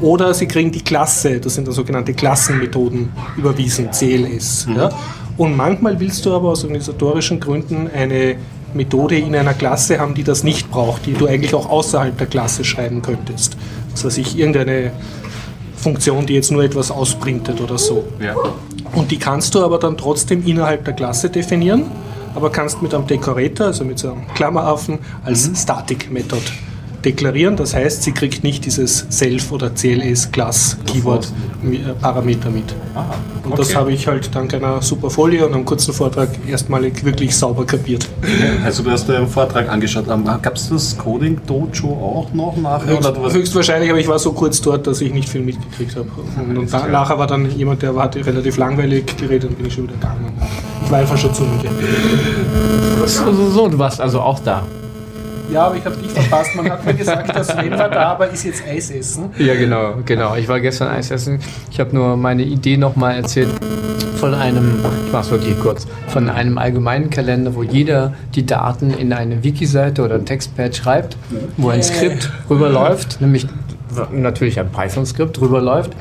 [0.00, 4.66] Oder sie kriegen die Klasse, das sind dann sogenannte Klassenmethoden überwiesen, CLS.
[4.66, 4.76] Mhm.
[4.76, 4.90] Ja?
[5.38, 8.36] Und manchmal willst du aber aus organisatorischen Gründen eine
[8.74, 12.26] Methode in einer Klasse haben, die das nicht braucht, die du eigentlich auch außerhalb der
[12.26, 13.56] Klasse schreiben könntest.
[13.92, 14.92] Das heißt, ich irgendeine
[15.78, 18.04] Funktion, die jetzt nur etwas ausprintet oder so.
[18.20, 18.34] Ja.
[18.94, 21.84] Und die kannst du aber dann trotzdem innerhalb der Klasse definieren,
[22.34, 26.42] aber kannst mit einem Decorator, also mit so einem Klammeraffen, als Static Method
[27.04, 27.56] deklarieren.
[27.56, 32.74] Das heißt, sie kriegt nicht dieses Self- oder CLS-Class-Keyword-Parameter mit.
[33.44, 33.78] Und das okay.
[33.78, 38.06] habe ich halt dank einer super Folie und einem kurzen Vortrag erstmalig wirklich sauber kapiert.
[38.64, 40.06] Also du hast dir einen Vortrag angeschaut.
[40.06, 42.98] Gab es das Coding Dojo auch noch nachher?
[42.98, 46.08] Höchst, Oder höchstwahrscheinlich, aber ich war so kurz dort, dass ich nicht viel mitgekriegt habe.
[46.36, 49.66] Und, und da, nachher war dann jemand, der war, hatte relativ langweilig geredet und bin
[49.66, 50.32] ich schon wieder gegangen.
[50.84, 51.68] Ich war einfach schon zu müde.
[53.06, 54.64] So, so, so, du warst also auch da.
[55.50, 56.54] Ja, aber ich habe dich verpasst.
[56.54, 59.30] Man hat mir gesagt, das Sven war da, aber ist jetzt Eis essen.
[59.38, 60.36] Ja, genau, genau.
[60.36, 61.40] Ich war gestern Eis essen.
[61.70, 63.48] Ich habe nur meine Idee nochmal erzählt
[64.18, 69.12] von einem, ich mach's wirklich kurz, von einem allgemeinen Kalender, wo jeder die Daten in
[69.12, 71.16] eine Wiki-Seite oder ein Textpad schreibt,
[71.56, 73.46] wo ein Skript rüberläuft, nämlich
[74.12, 75.92] natürlich ein Python-Skript rüberläuft,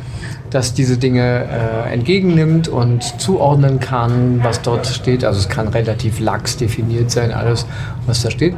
[0.50, 5.24] das diese Dinge äh, entgegennimmt und zuordnen kann, was dort steht.
[5.24, 7.66] Also es kann relativ lax definiert sein, alles,
[8.06, 8.56] was da steht.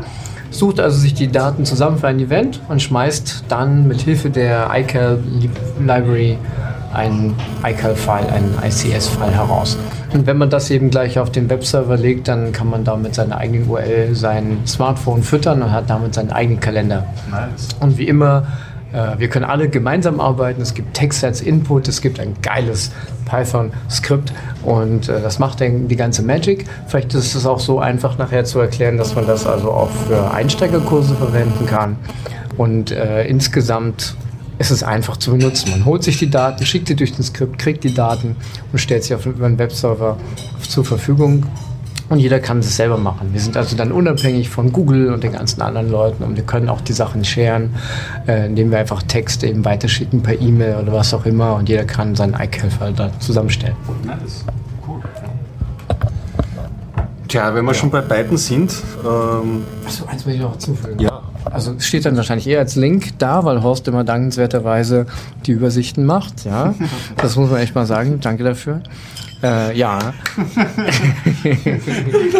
[0.51, 4.69] Sucht also sich die Daten zusammen für ein Event und schmeißt dann mit Hilfe der
[4.73, 5.19] iCal
[5.79, 6.37] Library
[6.93, 9.77] einen iCal-File, einen ICS-File heraus.
[10.11, 13.37] Und wenn man das eben gleich auf den Webserver legt, dann kann man damit seine
[13.37, 17.05] eigenen URL, sein Smartphone füttern und hat damit seinen eigenen Kalender.
[17.29, 17.69] Nice.
[17.79, 18.47] Und wie immer,
[18.91, 20.61] wir können alle gemeinsam arbeiten.
[20.61, 22.91] Es gibt Text als Input, es gibt ein geiles
[23.25, 26.65] Python-Skript und äh, das macht dann die ganze Magic.
[26.87, 30.31] Vielleicht ist es auch so einfach nachher zu erklären, dass man das also auch für
[30.31, 31.97] Einsteigerkurse verwenden kann.
[32.57, 34.15] Und äh, insgesamt
[34.57, 35.71] ist es einfach zu benutzen.
[35.71, 38.35] Man holt sich die Daten, schickt sie durch den Skript, kriegt die Daten
[38.71, 40.17] und stellt sie auf einen Webserver
[40.67, 41.45] zur Verfügung.
[42.09, 43.29] Und jeder kann es selber machen.
[43.33, 46.67] Wir sind also dann unabhängig von Google und den ganzen anderen Leuten und wir können
[46.67, 47.75] auch die Sachen sharen,
[48.27, 51.83] äh, indem wir einfach Texte eben weiterschicken per E-Mail oder was auch immer und jeder
[51.85, 53.75] kann seinen iCal-File da zusammenstellen.
[54.05, 54.43] Nice.
[54.87, 55.01] Cool.
[57.27, 58.73] Tja, wenn wir schon bei Python sind,
[59.05, 60.99] ähm, Achso, eins will ich noch zufügen.
[60.99, 65.05] ja, Also es steht dann wahrscheinlich eher als Link da, weil Horst immer dankenswerterweise
[65.45, 66.43] die Übersichten macht.
[66.43, 66.73] Ja,
[67.17, 68.19] das muss man echt mal sagen.
[68.19, 68.81] Danke dafür.
[69.41, 69.99] Äh, ja,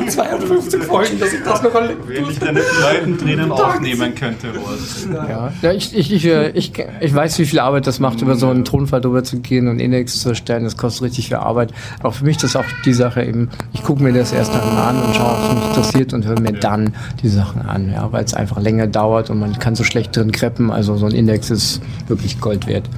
[0.10, 5.08] 52 Folgen, dass ich das noch erlebt wenn ich deine Leuten drinnen aufnehmen könnte, Horst.
[5.10, 5.54] ja.
[5.62, 8.50] ja ich, ich, ich, äh, ich, ich weiß, wie viel Arbeit das macht, über so
[8.50, 10.66] einen Tonfall drüber zu gehen und Index zu erstellen.
[10.66, 11.74] Das kostet richtig viel Arbeit.
[12.04, 14.90] Auch für mich ist das auch die Sache eben, ich gucke mir das erst einmal
[14.90, 18.12] an und schaue, ob es mich interessiert und höre mir dann die Sachen an, ja,
[18.12, 20.70] weil es einfach länger dauert und man kann so schlecht drin kreppen.
[20.70, 22.90] Also so ein Index ist wirklich Gold wert.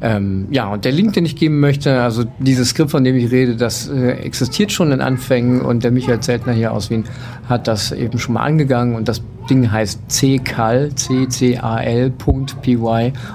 [0.00, 3.30] Ähm, ja, und der Link, den ich geben möchte, also dieses Skript, von dem ich
[3.30, 7.04] rede, das äh, existiert schon in Anfängen und der Michael Zeltner hier aus Wien
[7.48, 12.76] hat das eben schon mal angegangen und das Ding heißt ccal, ccal.py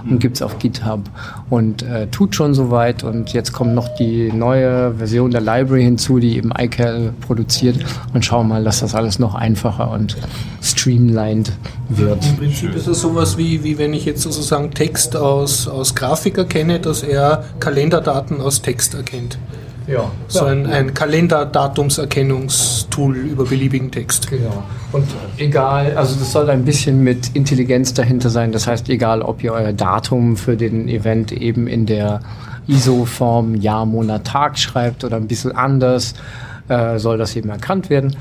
[0.09, 1.01] und gibt's auf GitHub
[1.49, 6.19] und äh, tut schon soweit und jetzt kommt noch die neue Version der Library hinzu,
[6.19, 7.77] die eben iCal produziert
[8.13, 10.17] und schauen mal, dass das alles noch einfacher und
[10.61, 11.51] streamlined
[11.89, 12.25] wird.
[12.25, 16.37] Im Prinzip ist es sowas wie, wie wenn ich jetzt sozusagen Text aus, aus Grafik
[16.37, 19.37] erkenne, dass er Kalenderdaten aus Text erkennt.
[19.89, 20.11] Ja.
[20.27, 24.29] So ein, ein Kalender-Datumserkennungstool über beliebigen Text.
[24.29, 24.63] Genau.
[24.91, 28.51] Und egal, also das soll ein bisschen mit Intelligenz dahinter sein.
[28.51, 32.19] Das heißt, egal, ob ihr euer Datum für den Event eben in der
[32.67, 36.13] ISO-Form Jahr, Monat, Tag schreibt oder ein bisschen anders,
[36.67, 38.15] äh, soll das eben erkannt werden.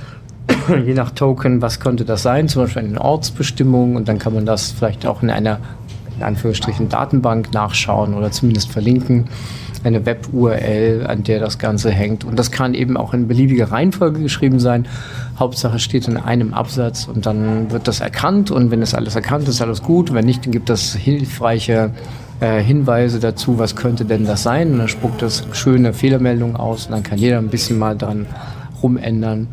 [0.87, 2.49] Je nach Token, was könnte das sein?
[2.49, 5.59] Zum Beispiel eine Ortsbestimmung und dann kann man das vielleicht auch in einer,
[6.17, 9.29] in Anführungsstrichen, Datenbank nachschauen oder zumindest verlinken
[9.85, 12.25] eine Web-URL, an der das Ganze hängt.
[12.25, 14.87] Und das kann eben auch in beliebiger Reihenfolge geschrieben sein.
[15.39, 19.49] Hauptsache steht in einem Absatz und dann wird das erkannt und wenn es alles erkannt
[19.49, 20.13] ist, alles gut.
[20.13, 21.93] Wenn nicht, dann gibt es hilfreiche
[22.41, 24.73] äh, Hinweise dazu, was könnte denn das sein.
[24.73, 28.27] Und dann spuckt das schöne Fehlermeldungen aus und dann kann jeder ein bisschen mal dran
[28.83, 29.49] rumändern.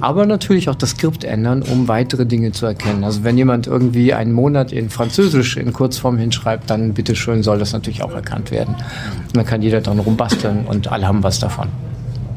[0.00, 3.04] Aber natürlich auch das Skript ändern, um weitere Dinge zu erkennen.
[3.04, 7.72] Also wenn jemand irgendwie einen Monat in Französisch in Kurzform hinschreibt, dann bitteschön soll das
[7.72, 8.74] natürlich auch erkannt werden.
[8.74, 11.68] Und dann kann jeder dran rumbasteln und alle haben was davon.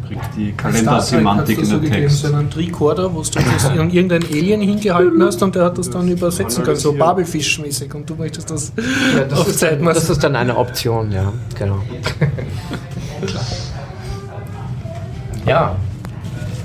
[0.07, 2.19] Kriegt die Kalendersemantik in den Text.
[2.19, 5.89] So einen Tricorder, wo du das in irgendein Alien hingehalten hast und der hat das
[5.89, 8.73] dann übersetzen können, so Babelfisch-mäßig und du möchtest das,
[9.15, 9.95] Ja, das, auf ist Zeit dann, machen.
[9.95, 11.79] das ist dann eine Option, ja, genau.
[15.47, 15.75] ja,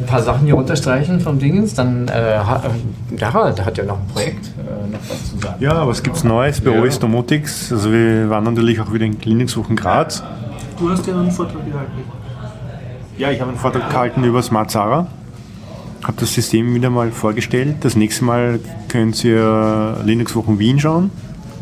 [0.00, 2.40] ein paar Sachen hier unterstreichen vom Dingens, dann äh, äh,
[3.16, 5.56] ja, da hat ja noch ein Projekt äh, noch was zu sagen.
[5.60, 7.72] Ja, was gibt's Neues bei OS Domotics?
[7.72, 10.22] Also wir waren natürlich auch wieder in Kliniksuchen Graz.
[10.78, 11.92] Du hast ja einen Vortrag gehalten.
[13.16, 15.08] Ja, ich habe einen Vortrag gehalten über Smart Zara.
[16.04, 17.78] Habe das System wieder mal vorgestellt.
[17.80, 21.10] Das nächste Mal könnt ihr Linux Wochen Wien schauen.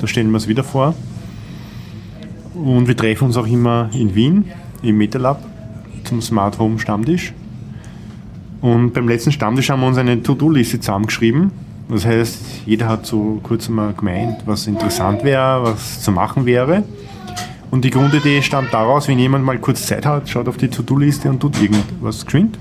[0.00, 0.94] Da stellen wir es wieder vor.
[2.54, 4.50] Und wir treffen uns auch immer in Wien
[4.82, 5.42] im MetaLab
[6.04, 7.32] zum Smart Home Stammtisch.
[8.66, 11.52] Und beim letzten Stammtisch haben wir uns eine To-Do-Liste zusammengeschrieben.
[11.88, 16.82] Das heißt, jeder hat so kurz einmal gemeint, was interessant wäre, was zu machen wäre.
[17.70, 21.30] Und die Grundidee stammt daraus, wenn jemand mal kurz Zeit hat, schaut auf die To-Do-Liste
[21.30, 22.58] und tut irgendwas geschwind.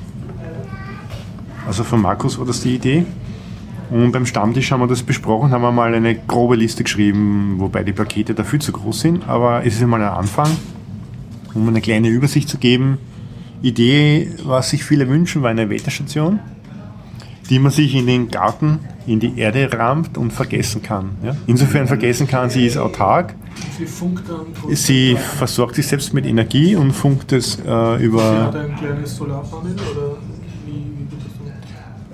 [1.65, 3.04] Also von Markus war das die Idee.
[3.89, 7.82] Und beim Stammtisch haben wir das besprochen, haben wir mal eine grobe Liste geschrieben, wobei
[7.82, 9.28] die Pakete dafür zu groß sind.
[9.28, 10.52] Aber es ist mal ein Anfang,
[11.56, 13.00] um eine kleine Übersicht zu geben.
[13.62, 16.39] Idee, was sich viele wünschen, war eine Wetterstation,
[17.50, 21.12] die man sich in den Garten, in die Erde rammt und vergessen kann.
[21.24, 21.36] Ja?
[21.48, 23.36] Insofern vergessen kann, sie ist autark,
[23.78, 24.76] Sie funkt dann.
[24.76, 28.54] Sie versorgt sich selbst mit Energie und funkt es äh, über.
[28.54, 30.18] ein kleines Solarpanel oder
[30.65, 31.08] wie, wie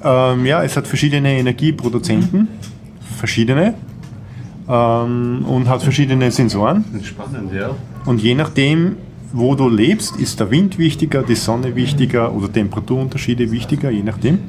[0.01, 0.37] das?
[0.37, 2.47] Ähm, ja, es hat verschiedene Energieproduzenten,
[3.17, 3.75] verschiedene,
[4.67, 6.85] ähm, und hat verschiedene Sensoren.
[7.03, 7.71] Spannend, ja.
[8.05, 8.97] Und je nachdem,
[9.33, 14.39] wo du lebst, ist der Wind wichtiger, die Sonne wichtiger oder Temperaturunterschiede wichtiger, je nachdem.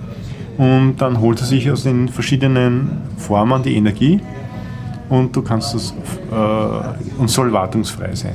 [0.59, 4.21] Und dann holt er sich aus den verschiedenen Formen die Energie
[5.09, 5.95] und du kannst das
[6.31, 8.35] äh, und soll wartungsfrei sein.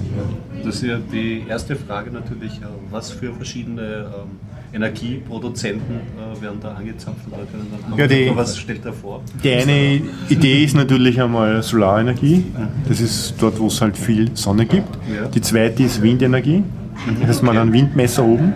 [0.63, 4.39] Das ist ja die erste Frage natürlich, äh, was für verschiedene ähm,
[4.73, 9.21] Energieproduzenten äh, werden da angezapft oder können dann Ja, die- was stellt er vor?
[9.43, 12.45] Die eine Idee ist natürlich einmal Solarenergie.
[12.87, 14.89] Das ist dort, wo es halt viel Sonne gibt.
[15.33, 16.63] Die zweite ist Windenergie.
[17.21, 18.53] Das heißt, man hat einen Windmesser oben.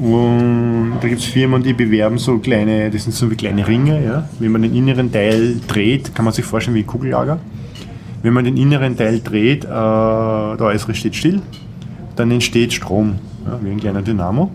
[0.00, 4.02] Und da gibt es Firmen, die bewerben so kleine, das sind so wie kleine Ringe.
[4.04, 4.28] Ja?
[4.38, 7.38] Wenn man den inneren Teil dreht, kann man sich vorstellen wie ein Kugellager.
[8.22, 11.40] Wenn man den inneren Teil dreht, äh, der äußere steht still,
[12.16, 14.50] dann entsteht Strom, ja, wie ein kleiner Dynamo.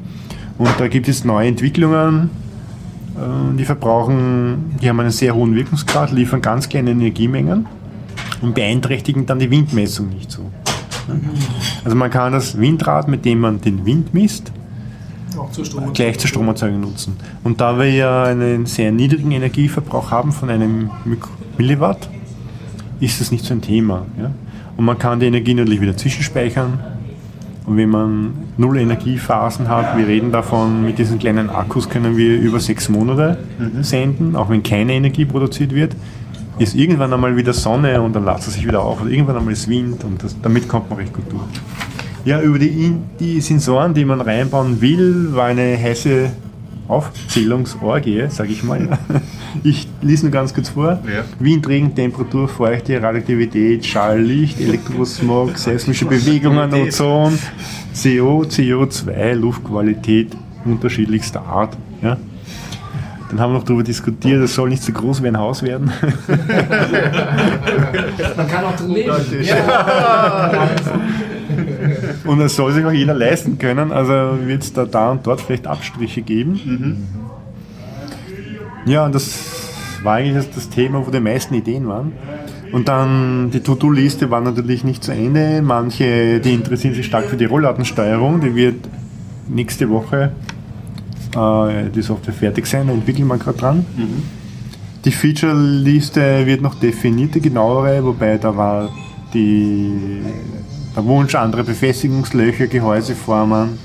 [0.57, 2.29] Und da gibt es neue Entwicklungen,
[3.15, 7.65] äh, die verbrauchen, die haben einen sehr hohen Wirkungsgrad, liefern ganz kleine Energiemengen
[8.41, 10.49] und beeinträchtigen dann die Windmessung nicht so.
[11.83, 14.51] Also man kann das Windrad, mit dem man den Wind misst,
[15.63, 15.93] Strom.
[15.93, 17.17] gleich zur Stromerzeugung nutzen.
[17.43, 20.89] Und da wir ja einen sehr niedrigen Energieverbrauch haben von einem
[21.57, 22.09] Milliwatt,
[22.99, 24.05] ist das nicht so ein Thema.
[24.19, 24.31] Ja?
[24.77, 26.79] Und man kann die Energie natürlich wieder zwischenspeichern.
[27.65, 32.39] Und wenn man null Energiephasen hat, wir reden davon, mit diesen kleinen Akkus können wir
[32.39, 33.39] über sechs Monate
[33.81, 35.95] senden, auch wenn keine Energie produziert wird,
[36.59, 39.01] ist irgendwann einmal wieder Sonne und dann lädt es sich wieder auf.
[39.01, 41.43] Oder irgendwann einmal ist Wind und das, damit kommt man recht gut durch.
[42.23, 46.31] Ja, über die, die Sensoren, die man reinbauen will, war eine heiße
[46.87, 48.97] Aufzählungsorgie, sage ich mal.
[49.63, 50.99] Ich lese nur ganz kurz vor.
[51.07, 51.23] Ja.
[51.39, 57.39] Wind, Regen, Temperatur, Feuchte, Radioaktivität, Schall, Licht, Elektrosmog, seismische Bewegungen, Ozon,
[57.93, 61.77] CO, CO2, Luftqualität unterschiedlichster Art.
[62.01, 62.17] Ja.
[63.29, 65.91] Dann haben wir noch darüber diskutiert, es soll nicht zu groß wie ein Haus werden.
[68.37, 69.13] Man kann auch drin leben.
[72.31, 73.91] Und das soll sich auch jeder leisten können.
[73.91, 74.13] Also
[74.45, 77.07] wird es da, da und dort vielleicht Abstriche geben.
[78.85, 79.39] Ja, und das
[80.03, 82.13] war eigentlich das, Thema, wo die meisten Ideen waren.
[82.71, 85.61] Und dann die To-Do-Liste war natürlich nicht zu Ende.
[85.61, 88.87] Manche, die interessieren sich stark für die Rollladensteuerung, die wird
[89.47, 90.31] nächste Woche
[91.35, 93.85] äh, die Software fertig sein, da entwickeln wir gerade dran.
[95.03, 98.89] Die Feature-Liste wird noch definiert, die genauere, wobei da war
[99.33, 100.21] die,
[101.03, 103.77] Wunsch, andere Befestigungslöcher, Gehäuseformen,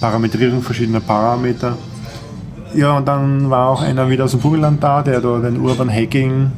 [0.00, 1.76] Parametrierung verschiedener Parameter.
[2.74, 5.90] Ja, und dann war auch einer wieder aus dem Burgenland da, der da den Urban
[5.90, 6.50] Hacking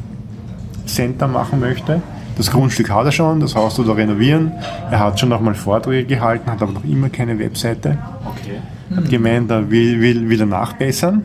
[0.87, 2.03] Center machen möchte.
[2.37, 4.53] Das Grundstück hat er schon, das Haus tut er renovieren.
[4.91, 7.99] Er hat schon nochmal Vorträge gehalten, hat aber noch immer keine Webseite.
[8.25, 8.61] Okay.
[8.97, 11.25] Hat gemeint, er will, will wieder nachbessern.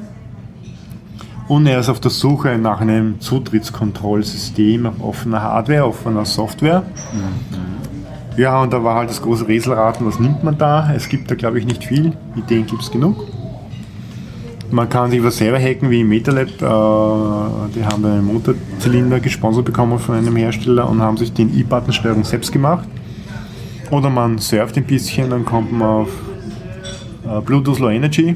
[1.47, 6.83] Und er ist auf der Suche nach einem Zutrittskontrollsystem auf offener Hardware, offener Software.
[8.35, 10.91] Ja, und da war halt das große Rätselraten, was nimmt man da?
[10.95, 12.13] Es gibt da, glaube ich, nicht viel.
[12.35, 13.27] Ideen gibt es genug.
[14.71, 16.47] Man kann sich was selber hacken, wie im MetaLab.
[16.47, 22.23] Äh, die haben einen Motorzylinder gesponsert bekommen von einem Hersteller und haben sich den E-Button-Steuerung
[22.23, 22.87] selbst gemacht.
[23.91, 26.09] Oder man surft ein bisschen, dann kommt man auf
[27.27, 28.35] äh, Bluetooth Low Energy.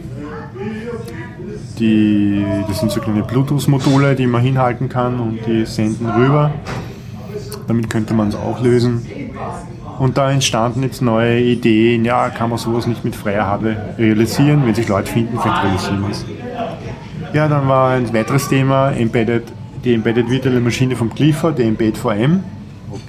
[1.79, 6.51] Die, das sind so kleine Bluetooth-Module, die man hinhalten kann und die senden rüber.
[7.67, 9.01] Damit könnte man es auch lösen.
[9.99, 14.65] Und da entstanden jetzt neue Ideen, ja, kann man sowas nicht mit freier Hardware realisieren,
[14.65, 16.25] wenn sich Leute finden, vielleicht realisieren es.
[17.33, 19.43] Ja, dann war ein weiteres Thema, Embedded,
[19.83, 22.43] die Embedded Virtuelle Maschine vom Clifford, die Embed VM,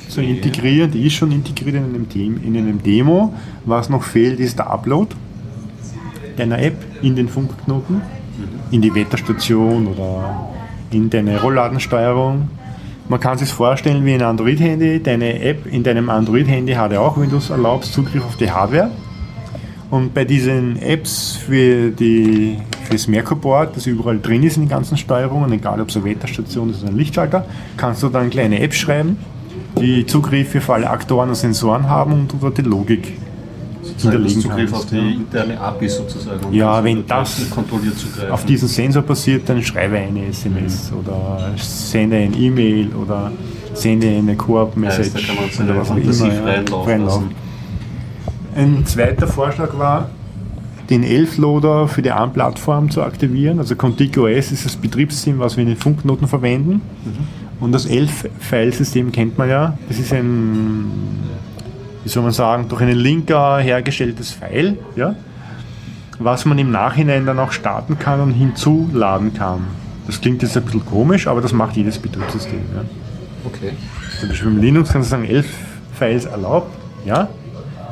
[0.08, 0.90] zu integrieren.
[0.90, 3.34] Die ist schon integriert in einem, Dem in einem Demo.
[3.64, 5.14] Was noch fehlt, ist der Upload
[6.36, 8.00] deiner App in den Funkknoten,
[8.70, 10.48] in die Wetterstation oder
[10.90, 12.48] in deine Rollladensteuerung.
[13.08, 15.02] Man kann sich vorstellen wie ein Android-Handy.
[15.02, 18.90] Deine App in deinem Android-Handy hat ja auch Windows erlaubt Zugriff auf die Hardware.
[19.90, 22.58] Und bei diesen Apps für, die,
[22.90, 26.68] das Merkur-Board, das überall drin ist in den ganzen Steuerungen, egal ob es eine Wetterstation
[26.68, 27.46] ist oder ein Lichtschalter,
[27.78, 29.16] kannst du dann kleine Apps schreiben,
[29.80, 33.14] die Zugriffe für alle Aktoren und Sensoren haben und dort die Logik
[34.02, 34.74] hinterlegen Zugriff kannst.
[34.74, 35.08] auf die ja.
[35.08, 36.44] interne API sozusagen.
[36.44, 37.46] Und Ja, wenn das
[38.30, 43.32] auf diesen Sensor passiert, dann schreibe eine SMS oder sende ein E-Mail oder
[43.74, 45.10] sende eine Koop-Message
[45.56, 46.12] seine oder was auch immer.
[46.12, 47.48] freien Lauf freien.
[48.56, 50.10] Ein zweiter Vorschlag war,
[50.90, 53.58] den Elf-Loader für die ARM-Plattform zu aktivieren.
[53.58, 56.80] Also ContiGOS ist das Betriebssystem, was wir in den Funknoten verwenden.
[57.60, 59.76] Und das Elf-File-System kennt man ja.
[59.88, 60.90] Das ist ein,
[62.08, 65.14] wie soll man sagen, durch einen Linker hergestelltes File, ja,
[66.18, 69.66] was man im Nachhinein dann auch starten kann und hinzuladen kann.
[70.06, 72.62] Das klingt jetzt ein bisschen komisch, aber das macht jedes Betriebssystem.
[72.74, 72.80] Ja.
[73.44, 73.72] Okay.
[74.20, 75.46] Zum Beispiel im Linux kannst du sagen, elf
[75.98, 77.28] Files erlaubt, ja.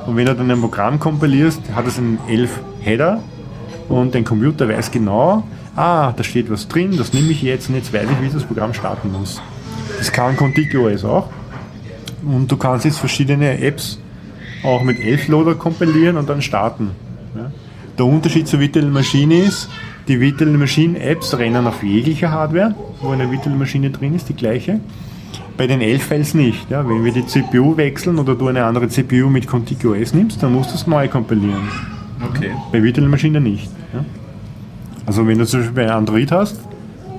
[0.06, 3.20] Und wenn du dann ein Programm kompilierst, hat es einen elf Header
[3.90, 7.74] und dein Computer weiß genau, ah, da steht was drin, das nehme ich jetzt und
[7.74, 9.42] jetzt weiß ich, wie das Programm starten muss.
[9.98, 11.28] Das kann ContiGOS auch.
[12.24, 14.00] Und du kannst jetzt verschiedene Apps
[14.66, 16.90] auch mit Elf-Loader kompilieren und dann starten.
[17.34, 17.50] Ja.
[17.98, 19.70] Der Unterschied zur virtuellen Maschine ist,
[20.08, 24.80] die virtuellen Maschinen-Apps rennen auf jeglicher Hardware, wo eine virtuelle Maschine drin ist, die gleiche.
[25.56, 26.70] Bei den Elf-Files nicht.
[26.70, 26.86] Ja.
[26.86, 30.70] Wenn wir die CPU wechseln oder du eine andere CPU mit ContiGOS nimmst, dann musst
[30.70, 31.68] du es neu kompilieren.
[32.30, 32.50] Okay.
[32.72, 33.70] Bei virtuellen Maschinen nicht.
[33.94, 34.04] Ja.
[35.06, 36.60] Also wenn du zum Beispiel bei Android hast,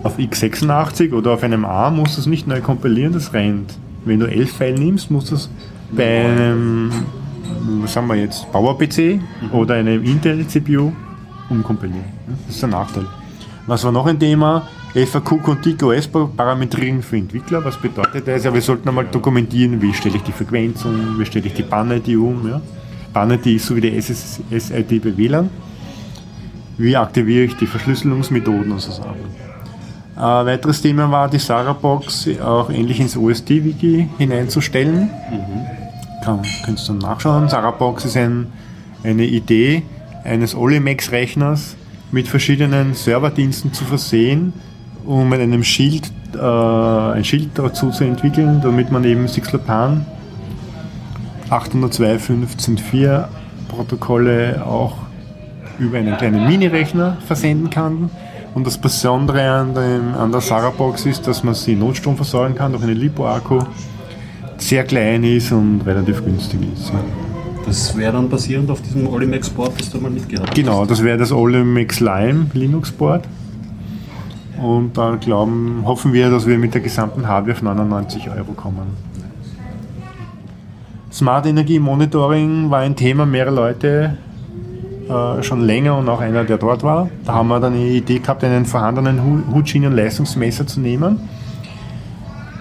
[0.04, 3.78] auf x86 oder auf einem ARM musst du es nicht neu kompilieren, das rennt.
[4.06, 5.50] Wenn du 11 File nimmst, musst du es
[5.92, 6.92] bei einem,
[7.82, 9.20] was haben wir jetzt, Power-PC
[9.52, 10.92] oder einem Intel-CPU
[11.50, 12.06] umkompilieren.
[12.28, 13.06] Ja, Das ist der Nachteil.
[13.66, 14.68] Was war noch ein Thema?
[14.94, 17.64] FAQ ContiGOS Parametrierung für Entwickler.
[17.64, 18.44] Was bedeutet das?
[18.44, 21.64] Ja, wir sollten einmal dokumentieren, wie stelle ich die Frequenz um, wie stelle ich die
[21.64, 22.48] Bann-ID um.
[22.48, 22.62] Ja?
[23.14, 25.50] Bann-ID ist so wie die SSID bei WLAN.
[26.78, 29.16] Wie aktiviere ich die Verschlüsselungsmethoden und so Sachen.
[30.16, 35.10] Ein weiteres Thema war die Sarabox auch ähnlich ins OSD-Wiki hineinzustellen.
[36.28, 37.48] Kann, könntest du nachschauen.
[37.48, 38.48] Sarabox ist ein,
[39.02, 39.84] eine Idee
[40.26, 41.78] eines Olimex-Rechners
[42.12, 44.52] mit verschiedenen Serverdiensten zu versehen,
[45.06, 50.06] um mit einem Schild, äh, ein Schild dazu zu entwickeln, damit man eben Sixlopan
[51.50, 53.24] 802.15.4
[53.70, 54.98] Protokolle auch
[55.80, 58.10] über einen kleinen Mini-Rechner versenden kann.
[58.54, 62.74] Und das Besondere an, dem, an der Sarabox ist, dass man sie Notstrom versorgen kann
[62.74, 63.62] durch einen LiPo-Akku,
[64.62, 66.90] sehr klein ist und relativ günstig ist.
[66.90, 67.00] Ja.
[67.66, 71.32] Das wäre dann basierend auf diesem Olimex-Board, das du mal mitgehabt Genau, das wäre das
[71.32, 73.26] Olimex Lime Linux-Board.
[74.62, 78.88] Und da glauben, hoffen wir, dass wir mit der gesamten Hardware auf 99 Euro kommen.
[81.12, 84.18] Smart Energie Monitoring war ein Thema mehrerer Leute
[85.10, 87.10] äh, schon länger und auch einer, der dort war.
[87.26, 91.20] Da haben wir dann eine Idee gehabt, einen vorhandenen Hu- Hutschienen-Leistungsmesser zu nehmen,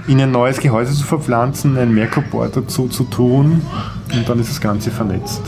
[0.09, 3.63] in ein neues Gehäuse zu verpflanzen, ein Merkur-Board dazu zu tun
[4.13, 5.43] und dann ist das Ganze vernetzt.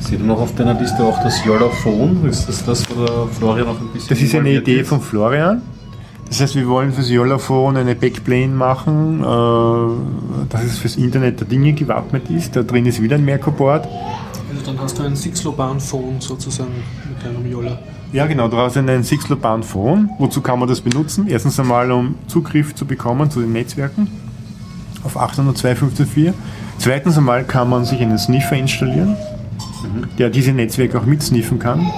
[0.00, 2.26] Ich sehe noch auf deiner Liste auch das Yola Phone.
[2.28, 4.88] Ist das das, wo der Florian noch ein bisschen Das ist eine Idee ist?
[4.88, 5.62] von Florian.
[6.28, 11.46] Das heißt, wir wollen fürs Yola-Phone eine Backplane machen, äh, dass es fürs Internet der
[11.46, 12.56] Dinge gewappnet ist.
[12.56, 13.86] Da drin ist wieder ein Merkur-Board.
[13.86, 16.70] Also dann hast du ein Sixloban-Phone sozusagen
[17.08, 17.78] mit deinem Yola.
[18.16, 20.08] Ja, genau, du hast einen Sixloban Phone.
[20.16, 21.26] Wozu kann man das benutzen?
[21.28, 24.08] Erstens einmal, um Zugriff zu bekommen zu den Netzwerken
[25.04, 26.32] auf 802.15.4.
[26.78, 29.16] Zweitens einmal kann man sich einen Sniffer installieren,
[30.16, 31.92] der diese Netzwerke auch mitsniffen kann.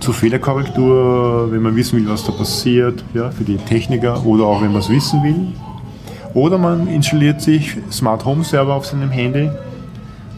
[0.00, 4.62] Zur Fehlerkorrektur, wenn man wissen will, was da passiert, ja, für die Techniker oder auch
[4.62, 5.48] wenn man es wissen will.
[6.32, 9.50] Oder man installiert sich Smart Home Server auf seinem Handy,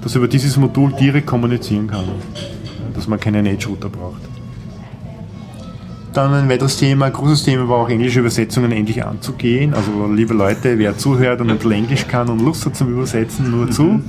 [0.03, 2.07] das über dieses Modul direkt kommunizieren kann,
[2.93, 4.40] dass man keinen Edge-Router braucht.
[6.13, 9.75] Dann ein weiteres Thema, ein großes Thema war auch englische Übersetzungen endlich anzugehen.
[9.75, 13.51] Also liebe Leute, wer zuhört und ein bisschen Englisch kann und Lust hat zum Übersetzen,
[13.51, 14.03] nur zu.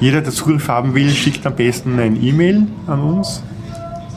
[0.00, 3.44] Jeder, der Zugriff haben will, schickt am besten ein E-Mail an uns.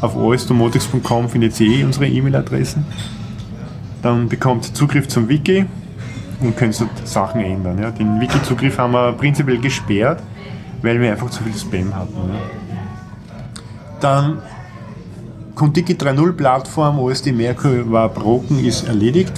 [0.01, 2.83] Auf osdomotics.com findet ihr eh unsere E-Mail-Adressen.
[4.01, 5.65] Dann bekommt ihr Zugriff zum Wiki
[6.41, 7.79] und könnt dort Sachen ändern.
[7.79, 7.91] Ja.
[7.91, 10.23] Den Wiki-Zugriff haben wir prinzipiell gesperrt,
[10.81, 12.13] weil wir einfach zu viel Spam hatten.
[12.15, 12.35] Ja.
[13.99, 14.37] Dann
[15.55, 19.31] Contiki 3.0 Plattform, OSD Merkur war broken, ist erledigt.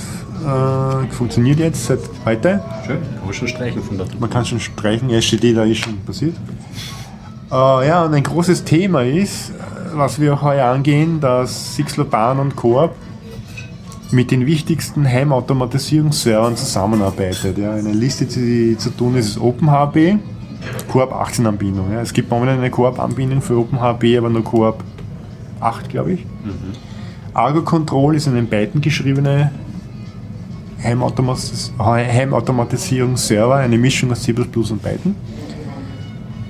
[0.43, 2.63] Äh, funktioniert jetzt seit heute.
[2.86, 5.99] Schön, kann man schon streichen von der Man kann schon streichen, STD, da ist schon
[5.99, 6.36] passiert.
[7.51, 9.51] Äh, ja, und ein großes Thema ist,
[9.93, 12.95] was wir heuer angehen, dass Sixloban und Coop
[14.09, 17.59] mit den wichtigsten Heimautomatisierungsservern zusammenarbeitet.
[17.59, 20.18] Ja, eine Liste, die zu tun ist, ist OpenHB,
[20.91, 21.91] Coop 18 Anbindung.
[21.91, 22.01] Ja.
[22.01, 24.84] Es gibt momentan eine Coop-Anbindung für OpenHB, aber nur Coop
[25.60, 26.26] 8, glaube ich.
[27.34, 29.51] Argo Control ist eine in Python geschriebene
[30.84, 35.16] Heimautomatis Heimautomatisierungsserver, eine Mischung aus C++ und Python.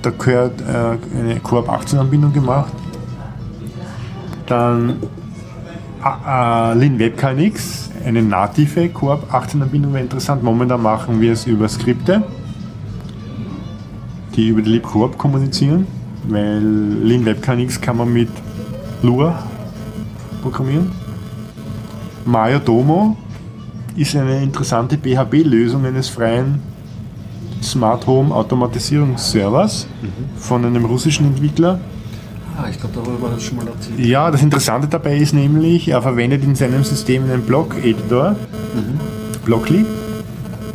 [0.02, 2.72] Da gehört äh, eine Coop 18 Anbindung gemacht.
[4.46, 4.96] Dann
[6.04, 10.42] äh, Lin WebKNX, eine native Coop 18 Anbindung wäre interessant.
[10.42, 12.22] Momentan machen wir es über Skripte,
[14.36, 15.86] die über die libcoop kommunizieren,
[16.28, 18.30] weil Lin WebKNX kann man mit
[19.02, 19.42] Lua
[20.42, 20.90] programmieren.
[22.24, 23.16] Mayo Domo
[23.96, 26.60] ist eine interessante PHP-Lösung eines freien
[27.62, 29.86] Smart Home Automatisierungsservers
[30.36, 31.80] von einem russischen Entwickler.
[32.56, 33.98] Ah, ich glaube, darüber hat schon mal erzählt.
[34.00, 38.36] Ja, das Interessante dabei ist nämlich, er verwendet in seinem System einen Block-Editor,
[39.44, 39.84] Blockly,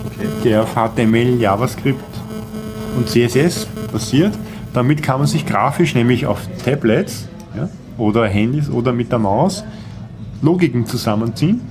[0.06, 0.28] Okay.
[0.44, 2.04] der auf HTML, JavaScript
[2.98, 4.34] und CSS basiert.
[4.74, 9.64] Damit kann man sich grafisch, nämlich auf Tablets ja, oder Handys oder mit der Maus,
[10.42, 11.62] Logiken zusammenziehen.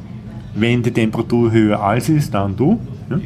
[0.54, 2.78] Wenn die Temperatur höher als ist, dann du.
[3.08, 3.18] Ja.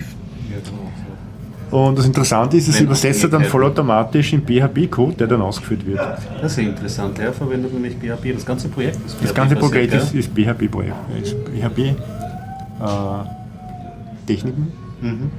[0.63, 1.77] So.
[1.77, 5.99] Und das Interessante ist, es übersetzt er dann vollautomatisch in PHP-Code, der dann ausgeführt wird.
[6.41, 7.19] Das ist interessant.
[7.19, 8.35] Er verwendet nämlich PHP.
[8.35, 10.95] Das ganze Projekt ist Das ganze Projekt ist, ist PHP-Projekt.
[11.21, 11.95] Ist PHP äh.
[15.01, 15.31] Mhm.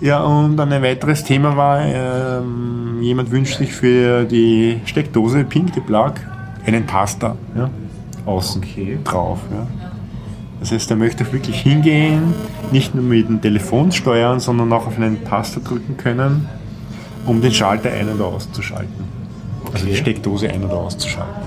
[0.00, 6.14] Ja, und ein weiteres Thema war, ähm, jemand wünscht sich für die Steckdose Pink Plug
[6.68, 7.70] einen Taster ja,
[8.26, 8.98] außen Okay.
[9.04, 9.38] drauf.
[9.50, 9.66] Ja.
[10.60, 12.34] Das heißt, er möchte wirklich hingehen,
[12.72, 16.48] nicht nur mit dem Telefon steuern, sondern auch auf einen Taster drücken können,
[17.26, 19.04] um den Schalter ein- oder auszuschalten.
[19.72, 20.00] Also die Okay.
[20.00, 21.42] Steckdose ein- oder auszuschalten.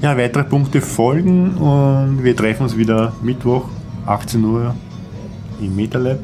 [0.00, 3.64] Ja, weitere Punkte folgen und wir treffen uns wieder Mittwoch,
[4.06, 4.74] 18 Uhr
[5.60, 6.18] im MetaLab.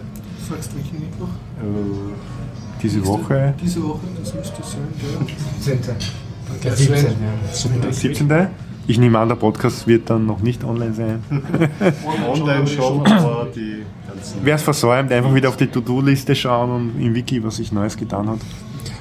[0.48, 1.28] Sagst du welchen Mittwoch?
[1.60, 5.76] Äh, diese Woche, Diese Woche, das müsste sein, gell?
[6.52, 6.62] 17.
[6.62, 7.74] Der 17, Sven.
[7.74, 7.80] ja.
[7.82, 8.48] Der 17.
[8.86, 11.22] Ich nehme an, der Podcast wird dann noch nicht online sein.
[12.26, 14.38] Online schon, aber die ganzen.
[14.42, 17.98] Wer es versäumt, einfach wieder auf die To-Do-Liste schauen und im Wiki, was sich Neues
[17.98, 18.38] getan hat.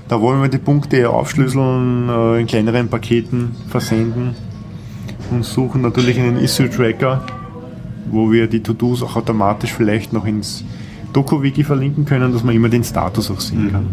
[0.09, 4.35] Da wollen wir die Punkte aufschlüsseln, äh, in kleineren Paketen versenden
[5.31, 7.25] und suchen natürlich einen Issue-Tracker,
[8.11, 10.65] wo wir die To-Dos auch automatisch vielleicht noch ins
[11.13, 13.87] Doku-Wiki verlinken können, dass man immer den Status auch sehen kann.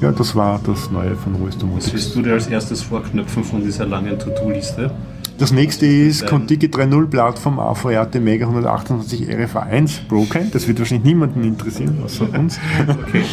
[0.00, 1.92] Ja, das war das Neue von Ruhes Was Domotics.
[1.92, 4.90] willst du dir als erstes vorknöpfen von dieser langen To-Do-Liste?
[5.38, 10.50] Das nächste ist Contiki 3.0 Plattform AVRT Mega 128 RFA1 Broken.
[10.52, 12.58] Das wird wahrscheinlich niemanden interessieren, außer uns.
[12.88, 13.24] Okay.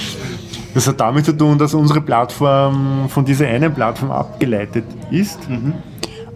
[0.74, 5.40] Das hat damit zu tun, dass unsere Plattform von dieser einen Plattform abgeleitet ist.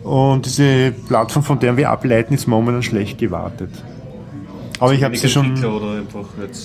[0.04, 3.70] Und diese Plattform, von der wir ableiten, ist momentan schlecht gewartet.
[4.80, 5.56] Aber ich habe sie schon.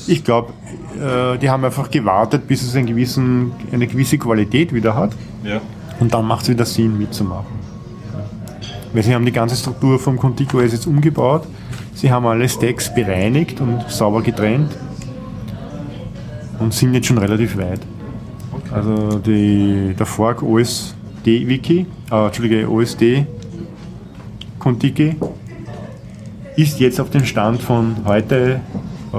[0.06, 0.52] Ich glaube,
[0.96, 5.12] äh, die haben einfach gewartet, bis es einen gewissen, eine gewisse Qualität wieder hat.
[5.44, 5.60] ja.
[6.00, 7.60] Und dann macht es wieder Sinn, mitzumachen.
[8.94, 11.46] Weil sie haben die ganze Struktur vom Contigo jetzt umgebaut.
[11.94, 14.76] Sie haben alle Stacks bereinigt und sauber getrennt.
[16.58, 17.80] Und sind jetzt schon relativ weit.
[18.52, 18.74] Okay.
[18.74, 23.26] Also die, der Fork OSD-Wiki, äh, Entschuldige, OSD
[24.58, 25.16] Contiki
[26.56, 28.60] ist jetzt auf dem Stand von heute,
[29.12, 29.16] äh,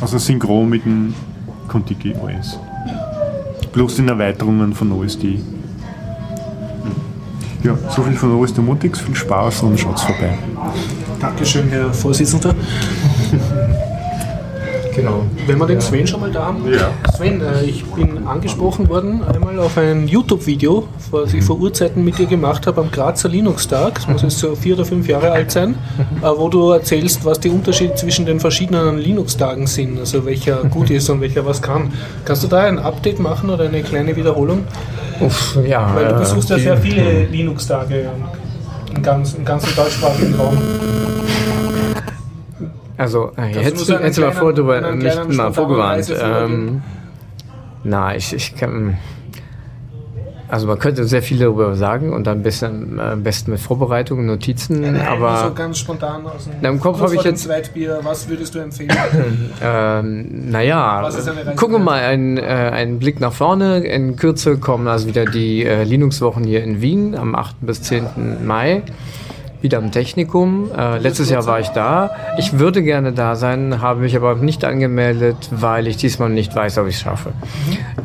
[0.00, 1.14] also synchron mit dem
[1.68, 2.58] Contiki OS.
[3.72, 5.40] Plus den Erweiterungen von OSD.
[7.62, 10.38] Ja, so viel von OS Domotics, viel Spaß und schaut's vorbei.
[11.20, 12.54] Dankeschön, Herr Vorsitzender.
[15.00, 15.24] Genau.
[15.46, 16.70] Wenn wir den Sven schon mal da haben.
[16.70, 16.90] Ja.
[17.16, 22.18] Sven, äh, ich bin angesprochen worden einmal auf ein YouTube-Video, was ich vor Urzeiten mit
[22.18, 23.94] dir gemacht habe am Grazer Linux-Tag.
[23.94, 25.74] Das muss jetzt so vier oder fünf Jahre alt sein,
[26.22, 30.90] äh, wo du erzählst, was die Unterschiede zwischen den verschiedenen Linux-Tagen sind, also welcher gut
[30.90, 31.92] ist und welcher was kann.
[32.24, 34.64] Kannst du da ein Update machen oder eine kleine Wiederholung?
[35.20, 35.94] Uff, ja.
[35.94, 38.10] Weil du äh, besuchst ja sehr viele Linux-Tage
[38.94, 40.58] im, ganz, im ganzen deutschsprachigen Raum.
[43.00, 46.14] Also, äh, hättest du hättest mal, vor, drüber, mich mal vorgewarnt.
[46.20, 46.82] Ähm,
[47.82, 48.98] na, ich, ich kann.
[50.48, 54.26] Also man könnte sehr viel darüber sagen und dann bisschen, äh, am besten mit Vorbereitungen,
[54.26, 57.44] Notizen, Nein, nur so aber ganz spontan aus dem Na, im Kopf habe ich jetzt-
[57.44, 58.90] Zweitbier, was würdest du empfehlen?
[59.62, 61.08] ähm, naja,
[61.56, 63.78] gucken wir mal einen, äh, einen Blick nach vorne.
[63.78, 67.56] In Kürze kommen also wieder die äh, Linux-Wochen hier in Wien am 8.
[67.62, 68.44] bis 10.
[68.44, 68.82] Mai.
[69.60, 70.70] Wieder am Technikum.
[70.76, 72.10] Äh, letztes Jahr war ich da.
[72.38, 76.78] Ich würde gerne da sein, habe mich aber nicht angemeldet, weil ich diesmal nicht weiß,
[76.78, 77.32] ob ich es schaffe.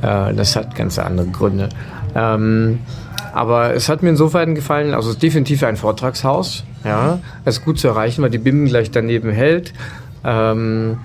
[0.01, 1.69] Äh, das hat ganz andere Gründe.
[2.13, 2.79] Ähm,
[3.33, 6.63] aber es hat mir insofern gefallen, also es ist definitiv ein Vortragshaus.
[6.83, 9.73] Ja, es ist gut zu erreichen, weil die BIM gleich daneben hält.
[10.23, 10.97] Ähm,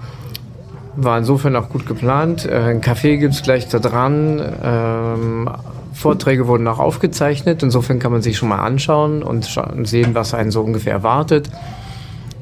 [0.97, 2.45] war insofern auch gut geplant.
[2.47, 4.43] Äh, Ein Café gibt's gleich da dran.
[4.63, 5.51] Ähm,
[5.93, 7.63] Vorträge wurden auch aufgezeichnet.
[7.63, 9.47] Insofern kann man sich schon mal anschauen und
[9.87, 11.51] sehen, was einen so ungefähr erwartet.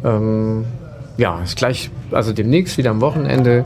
[0.05, 0.65] Ähm,
[1.17, 3.65] ja, ist gleich, also demnächst wieder am Wochenende.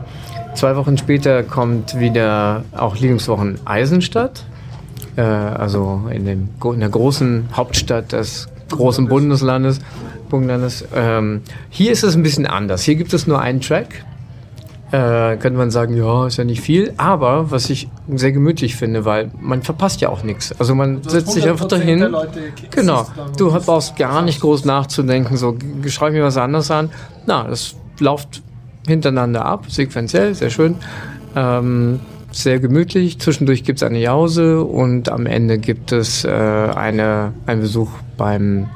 [0.55, 4.45] Zwei Wochen später kommt wieder auch Linux-Wochen Eisenstadt.
[5.15, 9.79] Äh, also in, dem, in der großen Hauptstadt des großen Bundeslandes.
[10.29, 10.85] Bundeslandes.
[10.95, 12.83] Ähm, hier ist es ein bisschen anders.
[12.83, 14.05] Hier gibt es nur einen Track.
[14.93, 16.93] Äh, könnte man sagen, ja, ist ja nicht viel.
[16.97, 20.53] Aber was ich sehr gemütlich finde, weil man verpasst ja auch nichts.
[20.59, 22.15] Also man setzt sich einfach 100% der dahin.
[22.69, 23.07] Genau.
[23.35, 26.91] Du brauchst gar nicht groß nachzudenken, so schreib mir was anderes an.
[27.25, 28.43] Na, das läuft
[28.85, 30.75] hintereinander ab, sequenziell, sehr schön.
[31.35, 31.99] Ähm,
[32.31, 33.19] sehr gemütlich.
[33.19, 38.69] Zwischendurch gibt es eine Jause und am Ende gibt es äh, eine, einen Besuch beim,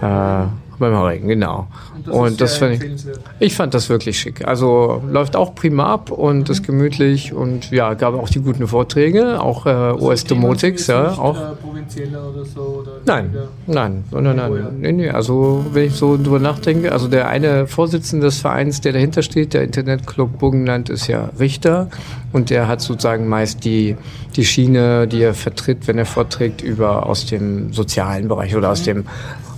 [0.00, 0.46] äh,
[0.78, 1.66] beim Regen, genau.
[2.06, 3.04] Und das, sehr fand ich,
[3.40, 4.46] ich fand das wirklich schick.
[4.46, 9.40] Also läuft auch prima ab und ist gemütlich und ja, gab auch die guten Vorträge,
[9.40, 11.34] auch äh, Also OS Domotics, ja, sind auch.
[11.34, 12.60] Nicht, äh, provinzieller oder so?
[12.60, 13.34] Oder Nein,
[13.66, 14.62] nein, nein, nein, Oh ja.
[14.64, 14.76] nein.
[14.80, 18.92] Nee, nee, also wenn ich so drüber nachdenke, also der eine Vorsitzende des Vereins, der
[18.92, 21.88] dahinter steht, der Internetclub Burgenland, ist ja Richter
[22.32, 23.96] und der hat sozusagen meist die,
[24.36, 28.82] die Schiene, die er vertritt, wenn er vorträgt, über aus dem sozialen Bereich oder aus
[28.82, 29.04] dem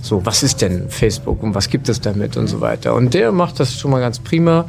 [0.01, 2.95] so, was ist denn Facebook und was gibt es damit und so weiter.
[2.95, 4.65] Und der macht das schon mal ganz prima.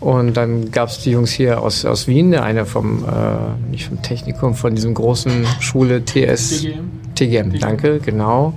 [0.00, 3.86] Und dann gab es die Jungs hier aus, aus Wien, der eine vom, äh, nicht
[3.86, 6.62] vom Technikum, von diesem großen Schule TS.
[6.62, 6.90] TGM?
[7.14, 8.54] TGM, danke, genau.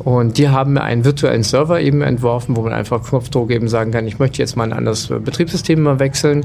[0.00, 4.06] Und die haben einen virtuellen Server eben entworfen, wo man einfach Knopfdruck eben sagen kann,
[4.06, 6.44] ich möchte jetzt mal ein anderes Betriebssystem mal wechseln.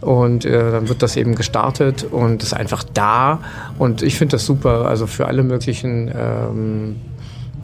[0.00, 3.40] Und äh, dann wird das eben gestartet und ist einfach da.
[3.78, 6.96] Und ich finde das super, also für alle möglichen ähm,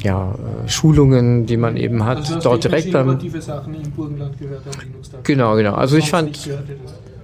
[0.03, 3.19] ja, äh, Schulungen, die man eben hat, Also dort direkt beim.
[3.41, 5.25] Sachen im Burgenland gehört am Linux-Tag.
[5.25, 5.75] Genau, genau.
[5.75, 6.49] Also ich fand,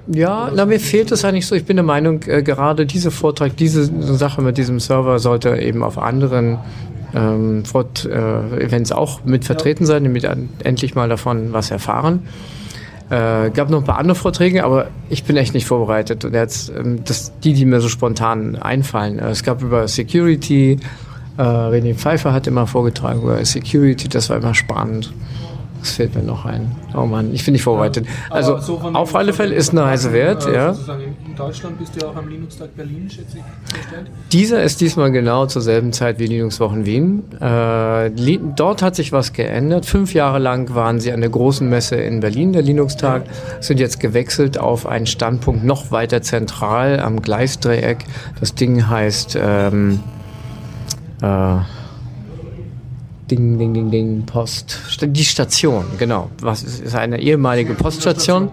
[0.09, 1.55] ja, na, mir fehlt es eigentlich so.
[1.55, 3.85] Ich bin der Meinung, äh, gerade diese Vortrag, diese
[4.16, 6.59] Sache mit diesem Server sollte eben auf anderen
[7.14, 12.22] ähm, Fort, äh, Events auch mit vertreten sein, damit an, endlich mal davon was erfahren.
[13.09, 16.24] Äh, gab noch ein paar andere Vorträge, aber ich bin echt nicht vorbereitet.
[16.24, 19.18] Und jetzt, ähm, das, die, die mir so spontan einfallen.
[19.18, 20.79] Äh, es gab über Security,
[21.37, 25.12] äh, René Pfeiffer hat immer vorgetragen über Security, das war immer spannend.
[25.87, 26.72] Das fällt mir noch ein.
[26.97, 28.07] Oh Mann, ich bin nicht vorbereitet.
[28.28, 30.70] Also so auf alle Fälle ist eine Reise wert, äh, ja.
[30.70, 34.11] In Deutschland bist du ja auch am Linux-Tag Berlin, schätze ich, gestellt.
[34.32, 37.22] Dieser ist diesmal genau zur selben Zeit wie Linux-Wochen Wien.
[37.41, 38.11] Äh,
[38.57, 39.87] dort hat sich was geändert.
[39.87, 43.24] Fünf Jahre lang waren sie an der großen Messe in Berlin, der Linux-Tag,
[43.61, 47.99] sind jetzt gewechselt auf einen Standpunkt noch weiter zentral am Gleisdreieck.
[48.41, 50.01] Das Ding heißt ähm,
[51.23, 51.59] äh,
[53.31, 54.79] Ding, Ding, Ding, Ding, Post.
[55.03, 56.31] Die Station, genau.
[56.41, 58.51] Was ist, ist eine ehemalige Poststation.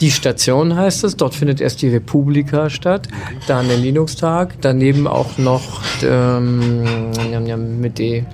[0.00, 1.16] Die Station heißt es.
[1.16, 3.06] Dort findet erst die Republika statt,
[3.46, 6.82] dann der Linux-Tag, daneben auch noch ähm,
[7.80, 8.24] mit die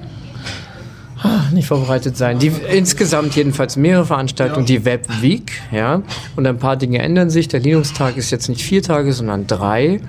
[1.53, 2.39] nicht vorbereitet sein.
[2.39, 6.03] Die, insgesamt jedenfalls mehrere Veranstaltungen, die Web Week, ja.
[6.37, 7.49] Und ein paar Dinge ändern sich.
[7.49, 10.01] Der Linux-Tag ist jetzt nicht vier Tage, sondern drei.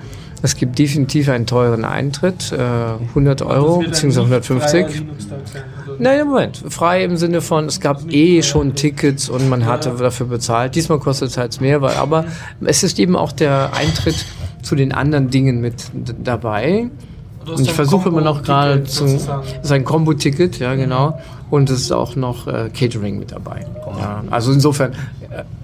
[0.44, 2.58] Es gibt definitiv einen teuren Eintritt, äh,
[3.08, 4.20] 100 Euro bzw.
[4.20, 5.02] 150.
[5.98, 6.62] Nein, Moment.
[6.68, 10.74] Frei im Sinne von, es gab eh schon Tickets und man hatte dafür bezahlt.
[10.74, 12.26] Diesmal kostet es halt mehr, weil, aber
[12.60, 14.26] es ist eben auch der Eintritt
[14.60, 15.90] zu den anderen Dingen mit
[16.22, 16.90] dabei.
[17.46, 19.06] Und ich versuche immer noch gerade zu.
[19.06, 21.18] Ist ein Combo-Ticket, ja, genau.
[21.48, 23.64] Und es ist auch noch äh, Catering mit dabei.
[23.98, 24.92] Ja, also insofern,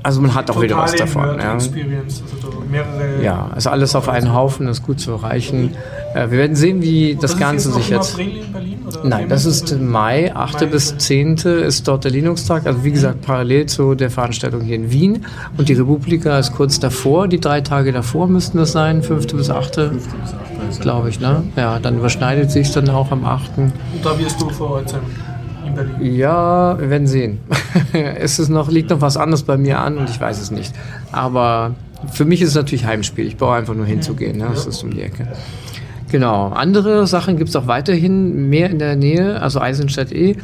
[0.03, 1.39] also man hat auch wieder was davon.
[1.39, 1.53] Ja.
[1.53, 1.71] Also
[3.23, 5.75] ja, also alles auf einen Haufen ist gut zu erreichen.
[6.15, 8.17] Äh, wir werden sehen, wie das, das Ganze sich jetzt.
[9.05, 10.71] Nein, das ist Mai, 8.
[10.71, 11.37] bis 10.
[11.37, 12.67] ist dort der Linux-Tag.
[12.67, 15.27] Also wie gesagt, parallel zu der Veranstaltung hier in Wien.
[15.57, 19.27] Und die Republika ist kurz davor, die drei Tage davor müssten das sein, 5.
[19.35, 19.75] bis 8.
[19.75, 19.93] 5.
[19.93, 21.21] bis 8 glaube ich.
[21.21, 21.43] Ne?
[21.57, 23.59] Ja, dann überschneidet sich dann auch am 8.
[23.59, 25.01] Und da wirst du vor Ort sein.
[25.81, 26.15] In Berlin.
[26.17, 27.39] Ja, wir werden sehen.
[27.93, 30.75] es ist noch, liegt noch was anderes bei mir an und ich weiß es nicht.
[31.13, 31.75] Aber
[32.13, 33.27] für mich ist es natürlich Heimspiel.
[33.27, 34.39] Ich brauche einfach nur hinzugehen.
[34.39, 34.49] Ne?
[34.51, 35.29] Das ist um die Ecke.
[36.11, 36.49] Genau.
[36.49, 40.37] Andere Sachen gibt es auch weiterhin mehr in der Nähe, also Eisenstadt eh.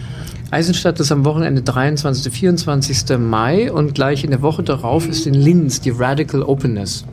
[0.51, 2.33] Eisenstadt ist am Wochenende 23.
[2.33, 3.19] 24.
[3.19, 7.05] Mai und gleich in der Woche darauf ist in Linz die Radical Openness.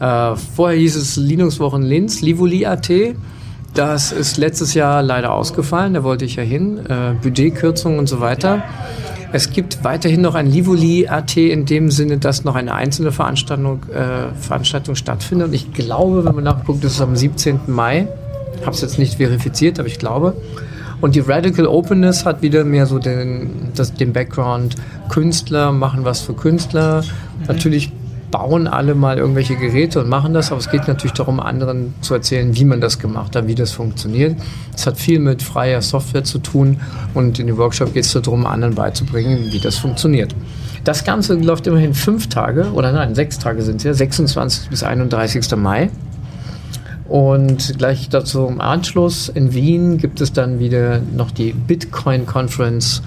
[0.00, 2.90] Äh, vorher hieß es Linux-Wochen Linz, Livoli.at.
[3.74, 6.78] Das ist letztes Jahr leider ausgefallen, da wollte ich ja hin.
[6.86, 8.62] Äh, Budgetkürzungen und so weiter.
[9.32, 14.32] Es gibt weiterhin noch ein Livoli.at in dem Sinne, dass noch eine einzelne Veranstaltung, äh,
[14.40, 15.48] Veranstaltung stattfindet.
[15.48, 17.62] Und ich glaube, wenn man nachguckt, ist es am 17.
[17.66, 18.06] Mai.
[18.54, 20.36] Ich habe es jetzt nicht verifiziert, aber ich glaube.
[21.00, 24.76] Und die Radical Openness hat wieder mehr so den, das, den Background,
[25.08, 27.02] Künstler machen was für Künstler.
[27.02, 27.46] Mhm.
[27.48, 27.90] Natürlich
[28.34, 32.14] bauen alle mal irgendwelche Geräte und machen das, aber es geht natürlich darum, anderen zu
[32.14, 34.36] erzählen, wie man das gemacht hat, wie das funktioniert.
[34.74, 36.80] Es hat viel mit freier Software zu tun
[37.14, 40.34] und in dem Workshop geht es darum, anderen beizubringen, wie das funktioniert.
[40.82, 44.68] Das Ganze läuft immerhin fünf Tage, oder nein, sechs Tage sind es ja, 26.
[44.68, 45.54] bis 31.
[45.54, 45.90] Mai.
[47.08, 53.00] Und gleich dazu im Anschluss in Wien gibt es dann wieder noch die Bitcoin Conference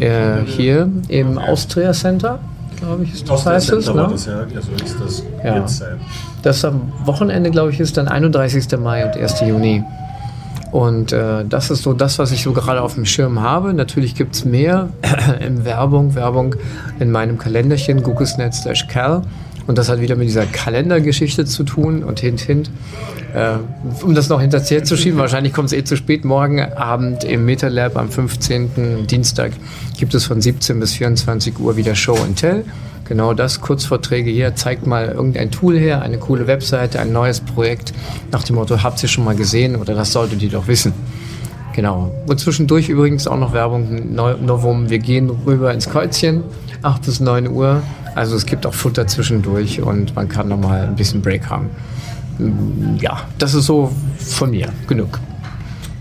[0.00, 2.40] äh, hier im Austria Center
[2.76, 3.92] glaube ich, ist das heißt es.
[3.92, 4.08] Ne?
[4.10, 4.40] Das, ja.
[4.40, 5.56] Also ist das ja.
[5.58, 6.00] jetzt sein.
[6.42, 8.78] Das am Wochenende, glaube ich, ist dann 31.
[8.78, 9.40] Mai und 1.
[9.40, 9.82] Juni.
[10.72, 13.72] Und äh, das ist so das, was ich so gerade auf dem Schirm habe.
[13.74, 14.88] Natürlich gibt es mehr
[15.40, 16.56] in Werbung, Werbung
[16.98, 19.22] in meinem Kalenderchen, googlesnet slash cal.
[19.66, 22.70] Und das hat wieder mit dieser Kalendergeschichte zu tun und hint, hint.
[23.34, 23.54] Äh,
[24.02, 26.24] um das noch hinterher zu schieben, wahrscheinlich kommt es eh zu spät.
[26.24, 29.06] Morgen Abend im MetaLab am 15.
[29.06, 29.52] Dienstag
[29.98, 32.64] gibt es von 17 bis 24 Uhr wieder Show and Tell.
[33.06, 37.92] Genau das, Kurzvorträge hier, zeigt mal irgendein Tool her, eine coole Webseite, ein neues Projekt.
[38.32, 40.94] Nach dem Motto, habt ihr schon mal gesehen oder das solltet ihr doch wissen.
[41.74, 42.14] Genau.
[42.26, 44.90] Und zwischendurch übrigens auch noch Werbung, Novum.
[44.90, 46.44] Wir gehen rüber ins Kreuzchen,
[46.82, 47.82] 8 bis 9 Uhr.
[48.14, 51.70] Also es gibt auch Futter zwischendurch und man kann nochmal ein bisschen Break haben.
[53.00, 54.68] Ja, das ist so von mir.
[54.86, 55.20] Genug.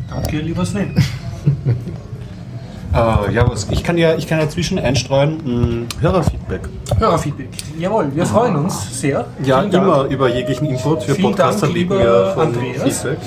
[0.09, 0.95] Danke, lieber Sven.
[2.93, 6.69] äh, ja, was, ich kann ja, ich kann ja zwischen einstreuen mh, Hörerfeedback.
[6.97, 7.49] Hörerfeedback.
[7.79, 9.25] Jawohl, wir freuen uns sehr.
[9.43, 10.11] Ja, Vielen immer Dank.
[10.11, 11.03] über jeglichen Input.
[11.03, 12.81] für Podcaster lieben wir Andreas.
[13.01, 13.19] Feedback.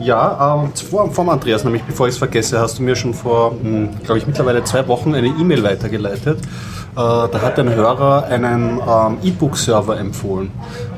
[0.00, 3.52] Ja, ähm, vor, vom Andreas, nämlich bevor ich es vergesse, hast du mir schon vor,
[3.62, 6.38] hm, glaube ich, mittlerweile zwei Wochen eine E-Mail weitergeleitet.
[6.40, 10.50] Äh, da hat ein Hörer einen ähm, E-Book-Server empfohlen.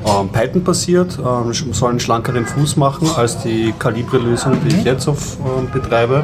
[0.05, 5.07] Ähm, Python basiert, ähm, soll einen schlankeren Fuß machen als die Calibre-Lösung, die ich jetzt
[5.09, 6.23] auf, ähm, betreibe.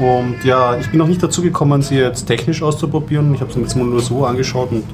[0.00, 3.34] Und ja, ich bin noch nicht dazu gekommen, sie jetzt technisch auszuprobieren.
[3.34, 4.84] Ich habe sie jetzt mal nur so angeschaut und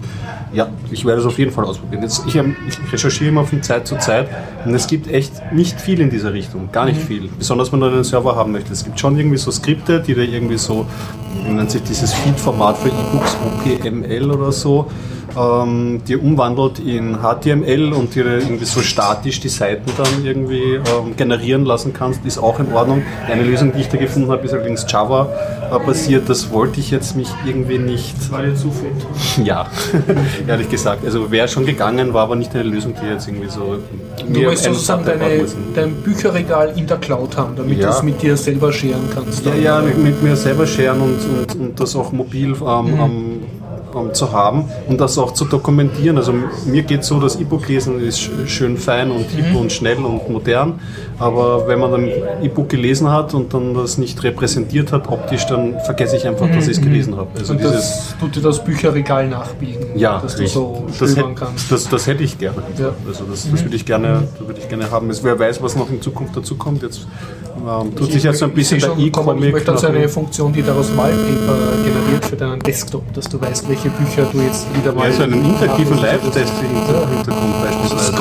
[0.53, 2.03] ja, ich werde es auf jeden Fall ausprobieren.
[2.03, 4.29] Jetzt, ich, ich, recherchiere immer von Zeit zu Zeit
[4.65, 7.07] und es gibt echt nicht viel in dieser Richtung, gar nicht mhm.
[7.07, 7.29] viel.
[7.39, 8.81] Besonders wenn du einen Server haben möchtest.
[8.81, 10.87] Es gibt schon irgendwie so Skripte, die da irgendwie so,
[11.45, 14.91] wie nennt sich dieses Feed-Format für E-Books, OPML oder so,
[15.37, 21.17] ähm, die umwandelt in HTML und die irgendwie so statisch die Seiten dann irgendwie ähm,
[21.17, 23.03] generieren lassen kannst, ist auch in Ordnung.
[23.31, 25.29] Eine Lösung, die ich da gefunden habe, ist allerdings Java
[25.71, 26.29] äh, basiert.
[26.29, 28.15] Das wollte ich jetzt mich irgendwie nicht.
[28.31, 29.45] Weil zu fit.
[29.45, 29.67] Ja,
[30.47, 31.05] ehrlich gesagt.
[31.05, 33.79] Also wäre schon gegangen, war aber nicht eine Lösung, die jetzt irgendwie so.
[34.29, 37.89] Du willst sozusagen deine, dein Bücherregal in der Cloud haben, damit ja.
[37.89, 39.45] du es mit dir selber scheren kannst.
[39.45, 43.01] Ja, ja, mit, mit, mir selber scheren und, und, und das auch mobil ähm, mhm.
[43.01, 43.36] am
[43.97, 46.17] ähm, zu haben und das auch zu dokumentieren.
[46.19, 46.33] Also
[46.67, 49.57] mir geht so, das E-Book lesen ist sch- schön fein und hip Mhm.
[49.57, 50.79] und schnell und modern,
[51.19, 52.11] aber wenn man ein
[52.43, 56.65] E-Book gelesen hat und dann das nicht repräsentiert hat optisch, dann vergesse ich einfach, dass
[56.67, 57.29] ich es gelesen habe.
[57.39, 57.59] Also Mhm.
[57.61, 60.53] Und dieses das tut dir das Bücherregal nachbilden, ja, dass du richtig.
[60.55, 61.73] so das, hätte, kannst.
[61.73, 62.59] das, das hätte ich gerne.
[62.79, 62.91] Ja.
[63.07, 65.09] Also das, das würde ich gerne, würde ich gerne haben.
[65.11, 66.83] Es, wer weiß, was noch in Zukunft dazu kommt.
[66.83, 67.07] Jetzt
[67.67, 69.53] ähm, tut sich jetzt so ein bisschen ich der kommen, Ich E-Comic.
[69.53, 73.86] möchte also eine Funktion, die daraus Wallpaper generiert für deinen Desktop, dass du weißt, welche
[73.91, 75.07] Bücher du jetzt wieder mal...
[75.09, 78.13] ja, so einen interaktiven Live-Test im Hintergrund beispielsweise.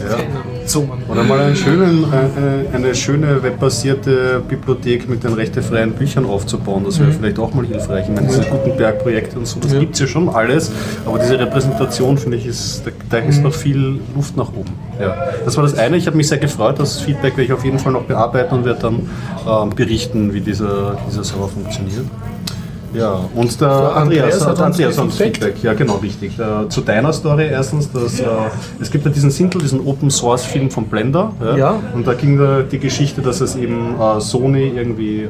[0.00, 0.16] Ja.
[0.18, 0.80] Ja.
[1.08, 6.84] Oder mal einen schönen, äh, äh, eine schöne webbasierte Bibliothek mit den rechtefreien Büchern aufzubauen.
[6.86, 8.06] Das wäre vielleicht auch mal hilfreich.
[8.08, 9.74] Ich meine, diese Gutenberg-Projekte und so, das Mhm.
[9.74, 9.80] Ja.
[9.80, 10.72] gibt es ja schon alles,
[11.04, 13.42] aber diese Repräsentation, finde ich, ist, da, da ist Mhm.
[13.44, 14.72] noch viel Luft nach oben.
[14.98, 15.14] Ja.
[15.44, 15.96] Das war das eine.
[15.98, 16.76] Ich habe mich sehr gefreut.
[16.78, 19.08] Das Feedback werde ich auf jeden Fall noch bearbeiten und werde dann
[19.46, 22.06] ähm, berichten, wie dieser, dieser Server funktioniert.
[22.94, 25.54] Ja, und der Andreas Andreas, hat Andreas uns Feedback.
[25.54, 25.62] Feedback.
[25.62, 26.38] Ja, genau, richtig.
[26.38, 28.26] Äh, zu deiner Story erstens, dass, äh,
[28.80, 31.32] es gibt ja diesen Sintel, diesen Open Source Film von Blender.
[31.56, 31.80] Ja.
[31.94, 35.28] Und da ging da die Geschichte, dass es eben äh, Sony irgendwie äh,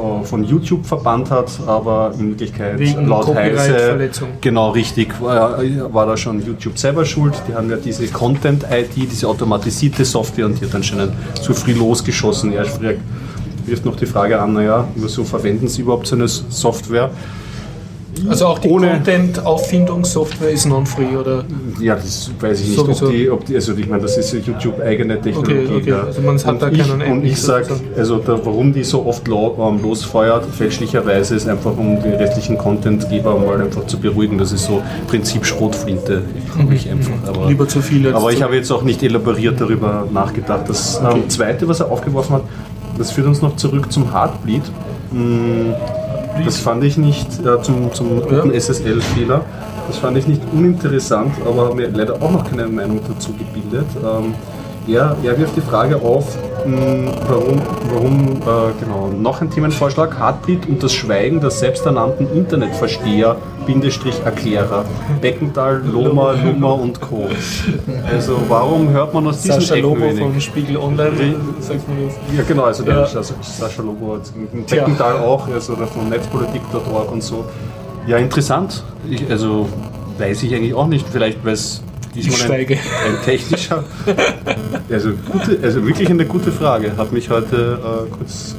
[0.00, 4.10] äh, von YouTube verbannt hat, aber in Wirklichkeit Wegen laut Heise,
[4.40, 5.58] genau richtig, war,
[5.92, 7.34] war da schon YouTube selber schuld.
[7.48, 12.52] Die haben ja diese Content-ID, diese automatisierte Software und die hat anscheinend zu früh losgeschossen.
[12.52, 12.66] Er
[13.70, 17.10] wirft noch die Frage an, naja, wieso verwenden sie überhaupt so eine Software?
[18.28, 21.44] Also auch die Content-Auffindungssoftware ist non-free, oder?
[21.80, 23.06] Ja, das weiß ich nicht, Sowieso.
[23.06, 25.66] ob die, ob die, also ich meine, das ist YouTube-eigene Technologie.
[25.66, 26.02] Okay, okay, ja.
[26.02, 29.06] also man hat und da ich, keinen Und ich sage, also da, warum die so
[29.06, 34.36] oft lo, ähm, losfeuert, fälschlicherweise, ist einfach, um die restlichen Contentgeber mal einfach zu beruhigen.
[34.38, 36.22] Das ist so Prinzip Schrotflinte,
[36.54, 37.12] glaube ich einfach.
[37.26, 37.48] Aber, Mhm.
[37.48, 40.68] Lieber zu viel als aber ich habe jetzt auch nicht elaboriert darüber nachgedacht.
[40.68, 42.42] Das ähm, Zweite, was er aufgeworfen hat,
[43.00, 44.62] das führt uns noch zurück zum Heartbleed.
[45.10, 45.72] Mm,
[46.44, 48.38] Das fand ich nicht, äh, zum, zum Ja.
[48.38, 49.40] OpenSSL-Fehler,
[49.88, 53.86] das fand ich nicht uninteressant, aber habe mir leider auch noch keine Meinung dazu gebildet.
[54.02, 54.34] Ähm,
[54.86, 57.60] er, er wirft die Frage auf, warum,
[57.92, 63.36] warum äh, genau, noch ein Themenvorschlag, Heartbleed und das Schweigen der selbsternannten Internetversteher,
[63.66, 64.84] Bindestrich Erklärer,
[65.20, 67.28] Beckenthal, Loma, Luma und Co.
[68.10, 70.18] Also warum hört man aus diesen Sascha Lobo wenig?
[70.18, 72.14] von Spiegel Online, sagt man das.
[72.36, 73.06] Ja, genau, also der Ja.
[73.06, 74.18] Sascha, Sascha Lobo
[74.68, 77.44] Beckenthal auch, also von netzpolitik.org und so.
[78.06, 78.82] Ja, interessant.
[79.08, 79.68] Ich, also
[80.18, 81.82] weiß ich eigentlich auch nicht, vielleicht weil es
[82.14, 82.74] diesmal Ich ein, schweige.
[82.74, 83.84] ein technischer.
[84.90, 86.96] Also, gute, also wirklich eine gute Frage.
[86.96, 88.56] Hat mich heute äh, kurz.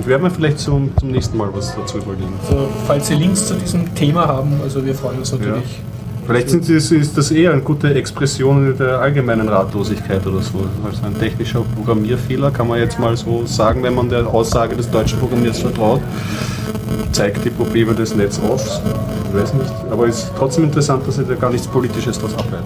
[0.00, 2.32] Ich werde mir vielleicht zum, zum nächsten Mal was dazu überlegen.
[2.42, 5.80] Also, falls Sie Links zu diesem Thema haben, also wir freuen uns natürlich.
[6.26, 10.64] Vielleicht sind das, ist das eher eine gute Expression der allgemeinen Ratlosigkeit oder so.
[10.84, 14.90] Also ein technischer Programmierfehler kann man jetzt mal so sagen, wenn man der Aussage des
[14.90, 16.00] deutschen Programmierers vertraut.
[17.12, 18.60] Zeigt die Probleme des Netzes auf.
[19.30, 19.72] Ich weiß nicht.
[19.90, 22.64] Aber es ist trotzdem interessant, dass sie da gar nichts Politisches daraus ableiten.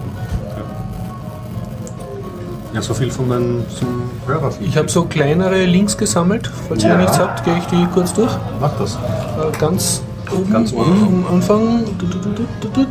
[2.72, 4.52] Ja, so viel von meinem zum Hörer.
[4.60, 6.50] Ich habe so kleinere Links gesammelt.
[6.68, 6.96] Falls ihr Ja.
[6.98, 8.30] nichts habt, gehe ich die kurz durch.
[8.60, 8.94] Mach das.
[8.94, 10.02] Äh, Ganz
[10.32, 11.24] oben, Ganz oben.
[11.28, 11.84] am Anfang.
[11.98, 12.86] Tut, tut, tut.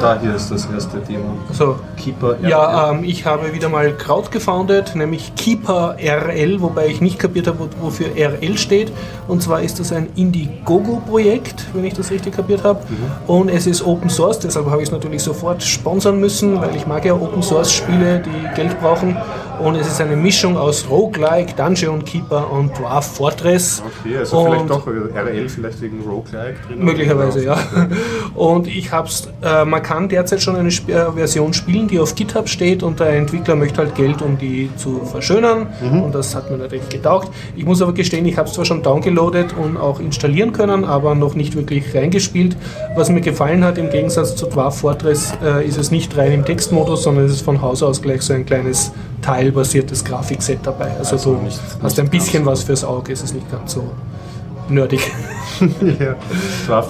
[0.00, 1.24] Da hier ist das erste Thema.
[1.52, 2.36] So, Keeper.
[2.42, 7.46] Ja, ähm, ich habe wieder mal Kraut gefoundet, nämlich Keeper RL, wobei ich nicht kapiert
[7.46, 8.90] habe, wo- wofür RL steht.
[9.28, 12.80] Und zwar ist das ein Indiegogo-Projekt, wenn ich das richtig kapiert habe.
[13.26, 16.86] Und es ist Open Source, deshalb habe ich es natürlich sofort sponsern müssen, weil ich
[16.86, 19.16] mag ja Open Source-Spiele, die Geld brauchen.
[19.62, 23.82] Und es ist eine Mischung aus Roguelike, Dungeon Keeper und Dwarf Fortress.
[24.02, 26.84] Okay, also Und- vielleicht doch RL, vielleicht wegen Roguelike drin.
[26.84, 27.58] Möglicherweise, ja.
[28.34, 32.14] Und ich hab's, äh, man kann derzeit schon eine Sp äh, Version spielen, die auf
[32.14, 35.66] GitHub steht und der Entwickler möchte halt Geld, um die zu verschönern
[36.04, 37.28] und das hat mir natürlich getaugt.
[37.56, 41.14] Ich muss aber gestehen, ich habe es zwar schon downgeloadet und auch installieren können, aber
[41.14, 42.56] noch nicht wirklich reingespielt.
[42.96, 46.44] Was mir gefallen hat, im Gegensatz zu Dwarf Fortress, äh, ist es nicht rein im
[46.44, 48.92] Textmodus, sondern es ist von Haus aus gleich so ein kleines
[49.22, 50.90] teilbasiertes Grafikset dabei.
[50.98, 53.84] Also, du nicht- hast nicht ein bisschen was fürs Auge, es ist nicht ganz so
[54.68, 55.00] nerdig.
[55.60, 56.14] ja.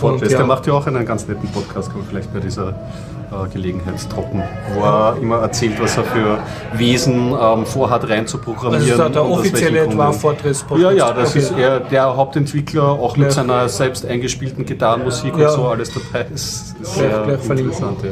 [0.03, 0.29] Und ja.
[0.29, 3.95] Der macht ja auch einen ganz netten Podcast, kann man vielleicht bei dieser äh, Gelegenheit
[4.15, 4.43] droppen,
[4.75, 6.39] wo er immer erzählt, was er für
[6.75, 8.99] Wesen ähm, vorhat reinzuprogrammieren.
[8.99, 9.97] Das ist der, offizielle Gründen.
[9.97, 10.83] Dwarf Fortress Podcast.
[10.97, 11.39] Ja, ja, das Okay.
[11.39, 13.35] ist er, der Hauptentwickler, auch mit Gleich.
[13.35, 15.49] seiner selbst eingespielten Gitarrenmusik Ja.
[15.49, 16.27] und so, alles dabei.
[16.35, 18.11] Ist, ist sehr interessant, ja.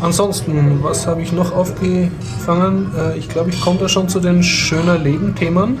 [0.00, 2.90] Ansonsten, was habe ich noch aufgefangen?
[2.96, 5.78] Äh, ich glaube, ich komme da schon zu den schöner Leben-Themen,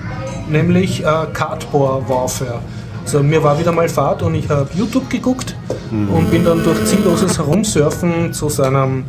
[0.48, 2.60] nämlich äh, Cardboard Warfare.
[3.04, 5.54] Also mir war wieder mal Fahrt und ich habe YouTube geguckt
[5.92, 9.04] und bin dann durch zielloses Herumsurfen zu seinem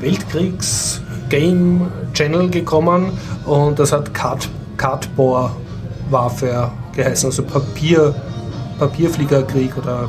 [0.00, 3.12] Weltkriegs-Game-Channel gekommen
[3.44, 5.52] und das hat Card Cardboard
[6.10, 8.12] Warfare geheißen, also Papier,
[8.80, 10.08] Papierfliegerkrieg oder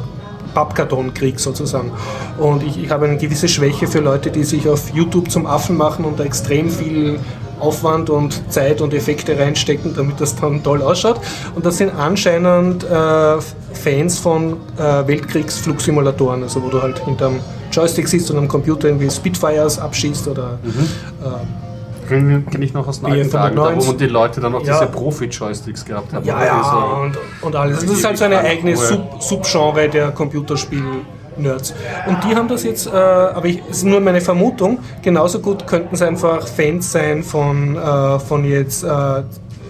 [0.58, 1.92] Pappkartonkrieg sozusagen.
[2.40, 5.78] Und ich, ich habe eine gewisse Schwäche für Leute, die sich auf YouTube zum Affen
[5.78, 7.20] machen und da extrem viel
[7.60, 11.22] Aufwand und Zeit und Effekte reinstecken, damit das dann toll ausschaut.
[11.54, 13.38] Und das sind anscheinend äh,
[13.74, 17.40] Fans von äh, Weltkriegsflugsimulatoren, also wo du halt hinterm
[17.72, 21.67] Joystick sitzt und am Computer irgendwie Spitfires abschießt oder äh,
[22.08, 23.88] Kenne kenn ich noch aus den alten Tagen, da, wo 95.
[23.88, 24.80] man die Leute dann noch Ja.
[24.80, 26.26] diese Profi-Joysticks gehabt haben.
[26.26, 27.80] Ja, ja, Diese- und, und alles.
[27.82, 31.74] Das ist halt so eine eigene Sub Subgenre der Computerspiel-Nerds.
[32.08, 35.68] Und die haben das jetzt, äh, aber ich, es ist nur meine Vermutung, genauso gut
[35.68, 39.24] könnten es einfach Fans sein von, äh, von jetzt äh,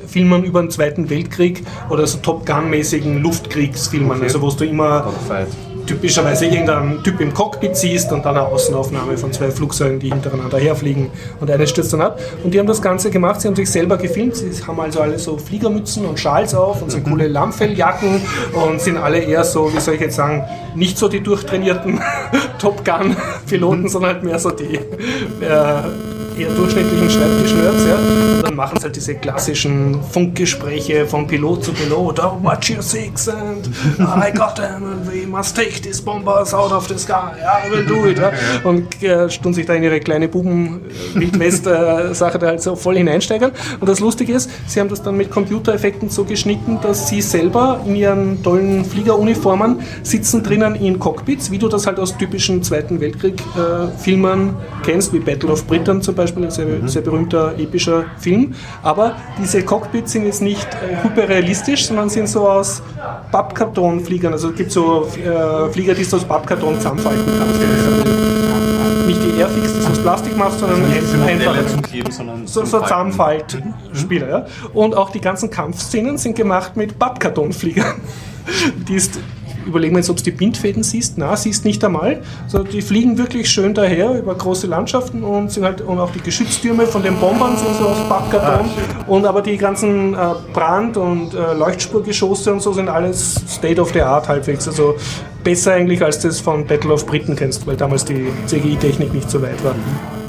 [0.07, 4.23] Filmen über den Zweiten Weltkrieg oder so Top Gun-mäßigen Luftkriegsfilmen, Okay.
[4.23, 5.11] also wo du immer.
[5.87, 10.59] Typischerweise irgendeinen Typ im Cockpit siehst und dann eine Außenaufnahme von zwei Flugzeugen, die hintereinander
[10.59, 11.09] herfliegen
[11.39, 12.19] und eines stürzt dann ab.
[12.43, 15.17] Und die haben das Ganze gemacht, sie haben sich selber gefilmt, sie haben also alle
[15.17, 18.21] so Fliegermützen und Schals auf und so coole Lammfelljacken
[18.53, 20.43] und sind alle eher so, wie soll ich jetzt sagen,
[20.75, 21.99] nicht so die durchtrainierten
[22.59, 27.85] Top Gun-Piloten, sondern halt mehr so die äh, eher durchschnittlichen Schreibtisch-Nerds.
[27.85, 27.95] Ja.
[28.37, 32.19] Und dann machen sie halt diese klassischen Funkgespräche von Pilot zu Pilot.
[32.19, 33.69] Oh, watch your six and
[33.99, 37.33] I got them and we must take these bombers out of the sky.
[37.41, 38.19] I will do it.
[38.19, 38.31] Ja.
[38.63, 43.51] Und äh, tun sich da in ihre kleine Buben-Wildwest-Sache da halt so voll hineinsteigern.
[43.79, 47.81] Und das Lustige ist, sie haben das dann mit Computereffekten so geschnitten, dass sie selber
[47.85, 52.99] in ihren tollen Fliegeruniformen sitzen drinnen in Cockpits, wie du das halt aus typischen Zweiten
[52.99, 58.53] Weltkrieg-Filmen kennst, wie Battle of Britain zum Beispiel, ein sehr, sehr berühmter epischer Film.
[58.83, 62.81] Aber diese Cockpits sind jetzt nicht äh, hyperrealistisch, sondern sind so aus
[63.31, 64.33] Pappkartonfliegern.
[64.33, 67.61] Also es gibt so äh, Flieger, die du aus Pappkarton zusammenfalten kannst.
[69.07, 72.65] Nicht die Airfix, die du aus Plastik machst, sondern Diese einfach zum Kleben, sondern so,
[72.65, 72.81] so.
[72.81, 74.29] Zusammenfaltspieler.
[74.29, 74.45] Ja?
[74.73, 77.95] Und auch die ganzen Kampfszenen sind gemacht mit Pappkartonfliegern.
[78.87, 79.19] Die ist,
[79.67, 81.17] ich überlege mir jetzt, ob du die Bindfäden siehst.
[81.17, 82.21] Na, siehst nicht einmal.
[82.47, 86.21] So, die fliegen wirklich schön daher über große Landschaften und sind halt und auch die
[86.21, 88.69] Geschütztürme von den Bombern sind so aus Pappkarton.
[89.07, 90.17] und aber die ganzen äh,
[90.53, 94.69] Brand- und äh, Leuchtspurgeschosse und so sind alles State of the Art halbwegs.
[94.69, 94.95] Also
[95.43, 99.41] besser eigentlich als das von Battle of Britain kennst, weil damals die CGI-Technik nicht so
[99.41, 99.75] weit war.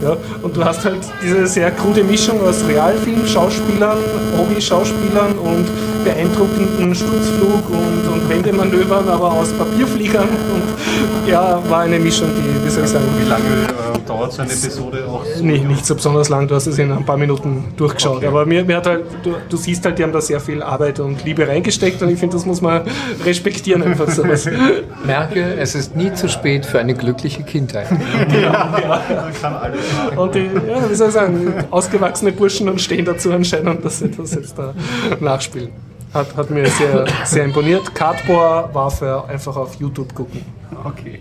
[0.00, 3.98] Ja, und du hast halt diese sehr krude Mischung aus Realfilm, Schauspielern,
[4.36, 5.66] Hobby-Schauspielern und
[6.04, 10.28] beeindruckenden Sturzflug und, und Wendemanövern, aber aus Papierfliegern.
[10.28, 14.42] Und ja, war eine Mischung, die, wie soll ich sagen, Wie lange äh, dauert so
[14.42, 15.24] eine Episode auch?
[15.40, 18.24] Nee, nicht so besonders lang, du hast es in ein paar Minuten durchgeschaut.
[18.24, 21.00] Aber mir, mir hat halt, du, du siehst halt, die haben da sehr viel Arbeit
[21.00, 22.82] und Liebe reingesteckt und ich finde, das muss man
[23.24, 24.48] respektieren einfach sowas.
[25.04, 27.88] Merke, es ist nie zu spät für eine glückliche Kindheit.
[29.40, 29.80] kann alles.
[30.16, 34.10] Und die, ja, wie soll ich sagen, ausgewachsene Burschen und stehen dazu anscheinend, dass sie
[34.10, 34.74] das jetzt da
[35.20, 35.70] nachspielen.
[36.14, 37.94] Hat, hat mir sehr, sehr imponiert.
[37.94, 40.40] Cardboard war für einfach auf YouTube gucken.
[40.84, 41.20] Okay.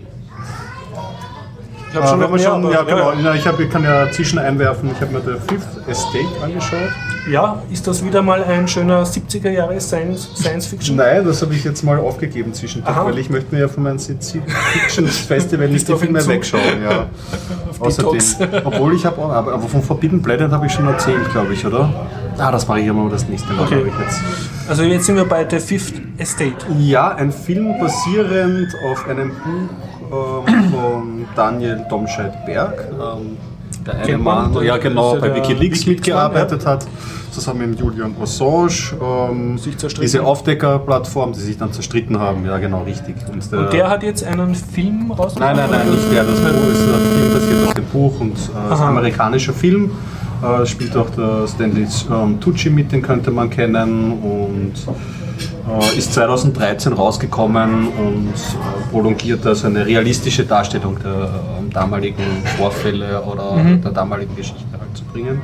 [1.90, 3.12] Ich habe schon Äh, schon, ja, genau.
[3.14, 6.90] Ja, ich, hab, ich kann ja zwischen einwerfen, ich habe mir der Fifth Estate angeschaut.
[7.30, 10.96] ja, ist das wieder mal ein schöner 70er Jahre Science, Science Fiction?
[10.96, 13.06] Nein, das habe ich jetzt mal aufgegeben zwischendurch, Aha.
[13.06, 16.62] weil ich möchte mir ja von meinem Science-Fiction-Festival nicht Bist du die Filme wegschauen.
[16.82, 17.06] Ja.
[17.80, 18.20] Außerdem,
[18.64, 21.88] obwohl ich habe, aber, aber von Forbidden Planet habe ich schon erzählt, glaube ich, oder?
[22.36, 23.82] Ah, das mache ich aber das nächste Mal, Okay.
[24.00, 24.20] jetzt.
[24.68, 26.54] Also jetzt sind wir bei The Fifth Estate.
[26.78, 30.97] Ja, ein Film basierend auf einem Buch ähm, von
[31.36, 32.88] Daniel Domscheit-Berg.
[32.92, 33.36] Ähm,
[33.86, 36.86] der eine Kennt man, Mann, der- ja genau, bei Wikileaks mitgearbeitet hat,
[37.30, 38.92] zusammen mit Julian Assange.
[39.00, 39.58] Ähm,
[40.00, 43.14] diese Aufdecker-Plattform, die sich dann zerstritten haben, ja genau, richtig.
[43.32, 45.56] Und der, Und der hat jetzt einen Film rausgebracht?
[45.56, 46.24] Nein, nein, nein, nicht der.
[46.24, 49.90] Das Buch ist ein Film basiert auf dem Buch und äh, ist ein amerikanischer Film.
[50.42, 55.27] Äh, spielt auch der Stanley ähm, Tucci mit, den könnte man kennen und äh,
[55.96, 62.24] ist 2013 rausgekommen und äh, prolongiert also eine realistische Darstellung der ähm, damaligen
[62.56, 63.82] Vorfälle oder Mhm.
[63.82, 65.40] der damaligen Geschichte halt zu bringen.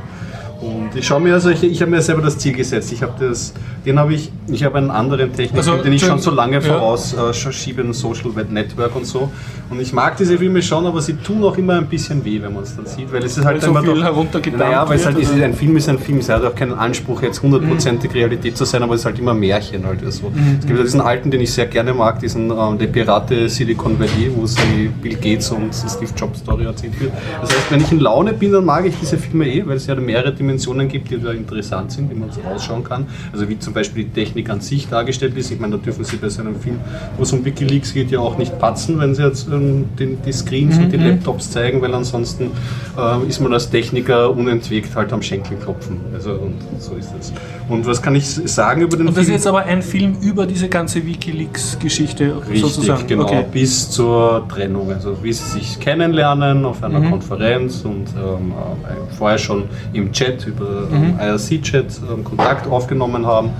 [0.60, 2.92] Und ich schaue mir also, ich, ich habe mir selber das Ziel gesetzt.
[2.92, 6.18] Ich habe das, den habe ich, ich habe einen anderen Technik, Also, den ich schon
[6.18, 6.60] so lange ja.
[6.60, 9.30] voraus äh, schiebe, ein Social Network und so.
[9.70, 12.52] Und ich mag diese Filme schon, aber sie tun auch immer ein bisschen weh, wenn
[12.52, 14.88] man es dann sieht, weil es ist halt Weil so immer viel doch, heruntergedampft Naja,
[14.88, 17.42] weil es halt ist, ein Film ist ein Film, es hat auch keinen Anspruch, jetzt
[17.42, 20.00] hundertprozentig Realität zu sein, aber es ist halt immer Märchen halt.
[20.12, 20.32] So.
[20.60, 23.98] Es gibt ja diesen alten, den ich sehr gerne mag, diesen ähm, Der Pirate Silicon
[23.98, 27.12] Valley, wo sie Bill Gates und Steve Jobs Story erzählt wird.
[27.40, 29.88] Das heißt, wenn ich in Laune bin, dann mag ich diese Filme eh, weil sie
[29.88, 33.06] halt mehrere Dimensionen gibt, die da interessant sind, die man so rausschauen kann.
[33.32, 35.50] Also wie zum Beispiel die Technik an sich dargestellt ist.
[35.50, 36.78] Ich meine, da dürfen Sie bei so einem Film,
[37.16, 40.32] wo es um Wikileaks geht, ja auch nicht patzen, wenn Sie jetzt ähm, den, die
[40.32, 42.50] Screens und die Laptops zeigen, weil ansonsten
[42.98, 46.00] äh, ist man als Techniker unentwegt halt am Schenkel klopfen.
[46.12, 47.32] Also und so ist es.
[47.68, 49.36] Und was kann ich sagen über den Und das ist Film?
[49.38, 53.06] jetzt aber ein Film über diese ganze Wikileaks-Geschichte Richtig, sozusagen.
[53.06, 53.44] genau, Okay.
[53.50, 54.90] bis zur Trennung.
[54.92, 60.33] Also wie sie sich kennenlernen auf einer Konferenz und ähm, äh, vorher schon im Chat
[60.46, 63.50] über ähm, IRC-Chat ähm, Kontakt aufgenommen haben.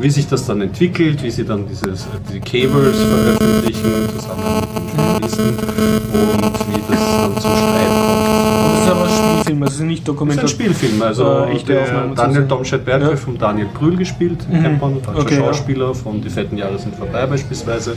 [0.00, 4.78] Wie sich das dann entwickelt, wie sie dann dieses, äh, die Cables veröffentlichen zusammen mit
[4.78, 8.68] den Journalisten und wie das dann zum Streit kommt.
[8.70, 10.48] Das ist aber ein Spielfilm, also nicht Das ist ein Dokumentation.
[10.48, 12.48] Spielfilm, also Äh, echte Aufnahmen Daniel sozusagen.
[12.48, 13.16] Domscheit-Berg Ja.
[13.16, 15.40] von Daniel Brühl gespielt, kennt man, deutscher Okay, ja.
[15.46, 17.96] Schauspieler von Die fetten Jahre sind vorbei beispielsweise.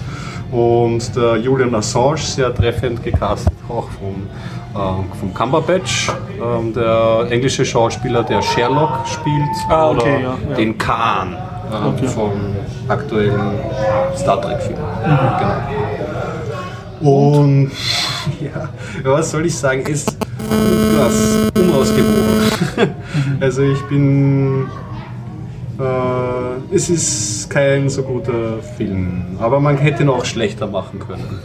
[0.52, 4.28] Und der Julian Assange, sehr treffend gecastet, auch vom,
[4.76, 6.10] ähm, vom Cumberbatch,
[6.42, 11.36] ähm, der englische Schauspieler, der Sherlock spielt, Ah, okay, oder ja, den Khan
[11.74, 12.08] ähm, Okay.
[12.08, 12.32] vom
[12.88, 13.60] aktuellen
[14.16, 14.78] Star Trek-Film.
[14.80, 15.20] Mhm.
[15.40, 17.12] Genau.
[17.12, 17.72] Und
[18.42, 18.70] ja,
[19.04, 20.16] was soll ich sagen, ist
[20.98, 22.94] das unausgewogen.
[23.40, 24.68] also ich bin.
[25.80, 31.40] Äh, es ist kein so guter Film, aber man hätte ihn auch schlechter machen können.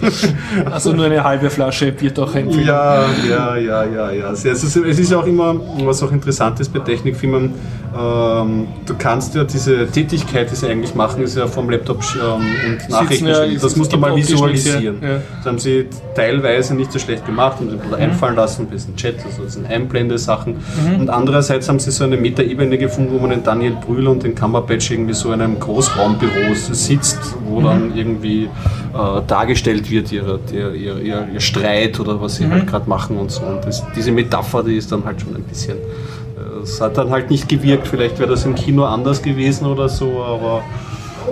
[0.70, 2.66] Also nur eine halbe Flasche wird auch ein Film.
[2.66, 4.30] Ja, ja, ja, ja, ja.
[4.32, 5.54] Es ist, es ist ja auch immer,
[5.84, 7.52] was auch interessant ist bei Technikfilmen,
[7.96, 12.46] ähm, du kannst ja diese Tätigkeit, die sie eigentlich machen, ist ja vom Laptop ähm,
[12.72, 13.46] und Nachrichten ja.
[13.60, 14.98] Das musst du mal visualisieren.
[15.02, 15.08] ja.
[15.38, 18.02] Das haben sie teilweise nicht so schlecht gemacht und ein bisschen Mhm.
[18.02, 20.54] einfallen lassen, ein bisschen Chat, also das sind Einblende-Sachen.
[20.86, 21.00] Mhm.
[21.00, 23.32] Und andererseits haben sie so eine Metaebene gefunden, wo man
[23.70, 27.64] den Brühl und den Cumberbatch irgendwie so in einem Großraumbüro sitzt, wo Mhm.
[27.64, 32.52] dann irgendwie äh, dargestellt wird, ihre, ihr, ihr, ihr, ihr Streit oder was sie Mhm.
[32.52, 33.42] halt gerade machen und so.
[33.42, 35.76] Und das, diese Metapher, die ist dann halt schon ein bisschen.
[35.76, 39.88] äh, Es hat dann halt nicht gewirkt, vielleicht wäre das im Kino anders gewesen oder
[39.88, 40.62] so, aber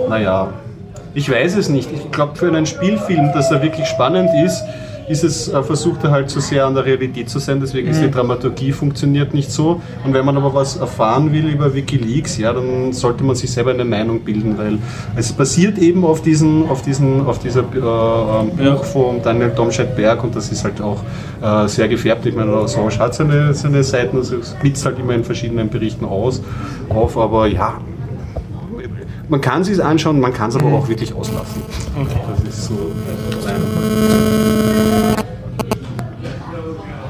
[0.09, 0.49] naja,
[1.13, 1.89] ich weiß es nicht.
[1.91, 4.63] Ich glaube, für einen Spielfilm, dass er wirklich spannend ist,
[5.09, 7.99] ist es, äh, versucht er halt zu sehr an der Realität zu sein, deswegen ist
[8.01, 9.81] die Dramaturgie funktioniert nicht so.
[10.05, 13.71] Und wenn man aber was erfahren will über Wikileaks, ja, dann sollte man sich selber
[13.71, 14.77] eine Meinung bilden, weil
[15.15, 20.23] es basiert eben auf diesen, auf diesen, auf dieser äh, ähm, Buch von Daniel Domscheit-Berg
[20.23, 21.01] und das ist halt auch
[21.41, 22.27] äh, sehr gefärbt.
[22.27, 26.05] Ich meine, Assange hat seine, seine Seiten, also es blitzt halt immer in verschiedenen Berichten
[26.05, 26.43] aus,
[26.89, 27.79] auf, aber ja,
[29.27, 31.61] man kann es anschauen, man kann es aber auch wirklich auslassen.
[32.45, 32.91] Das ist so.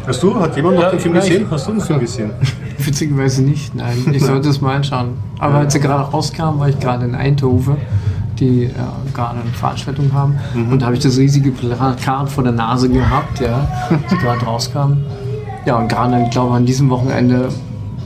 [0.09, 1.45] Hast du, hat jemand noch Ja, den Film nein, gesehen?
[1.51, 2.31] Hast du den Film gesehen?
[2.79, 3.95] Witzigerweise nicht, nein.
[4.11, 5.09] Ich sollte es mal anschauen.
[5.37, 7.77] Aber als er gerade rauskam, war ich gerade in Eindhoven,
[8.39, 8.71] die äh,
[9.13, 10.39] gerade eine Veranstaltung haben.
[10.55, 14.93] Und da habe ich das riesige Plakat vor der Nase gehabt, ja, als gerade rauskam.
[15.67, 17.49] Ja, und gerade, ich glaube, an diesem Wochenende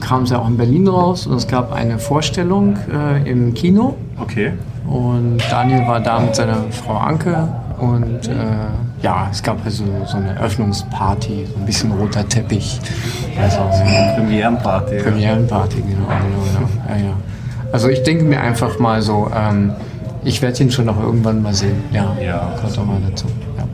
[0.00, 3.96] kam es ja auch in Berlin raus und es gab eine Vorstellung äh, im Kino.
[4.20, 4.52] Okay.
[4.86, 7.48] Und Daniel war da mit seiner Frau Anke
[7.78, 8.34] und äh,
[9.04, 12.80] ja, es gab also so eine Eröffnungsparty, so ein bisschen roter Teppich.
[13.40, 14.14] Also, ja.
[14.16, 14.96] Premierenparty.
[14.96, 16.68] Premierenparty, genau, genau, genau.
[16.88, 17.12] Ja, ja.
[17.70, 19.72] Also ich denke mir einfach mal so, ähm,
[20.24, 21.84] ich werde ihn schon noch irgendwann mal sehen.
[21.92, 22.54] Ja, Ja.
[22.58, 23.26] kommt auch mal dazu.
[23.58, 23.64] Ja.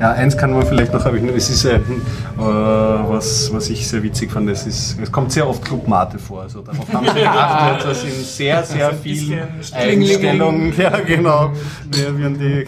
[0.00, 3.86] Ja, eins kann man vielleicht noch, habe ich, es ist ein, äh, was, was ich
[3.86, 6.42] sehr witzig fand, es, ist, es kommt sehr oft Clubmate vor.
[6.42, 9.40] Also darauf haben sie geachtet, dass in sehr, sehr vielen
[9.72, 11.52] Einstellungen, ja genau,
[11.90, 12.66] werden die,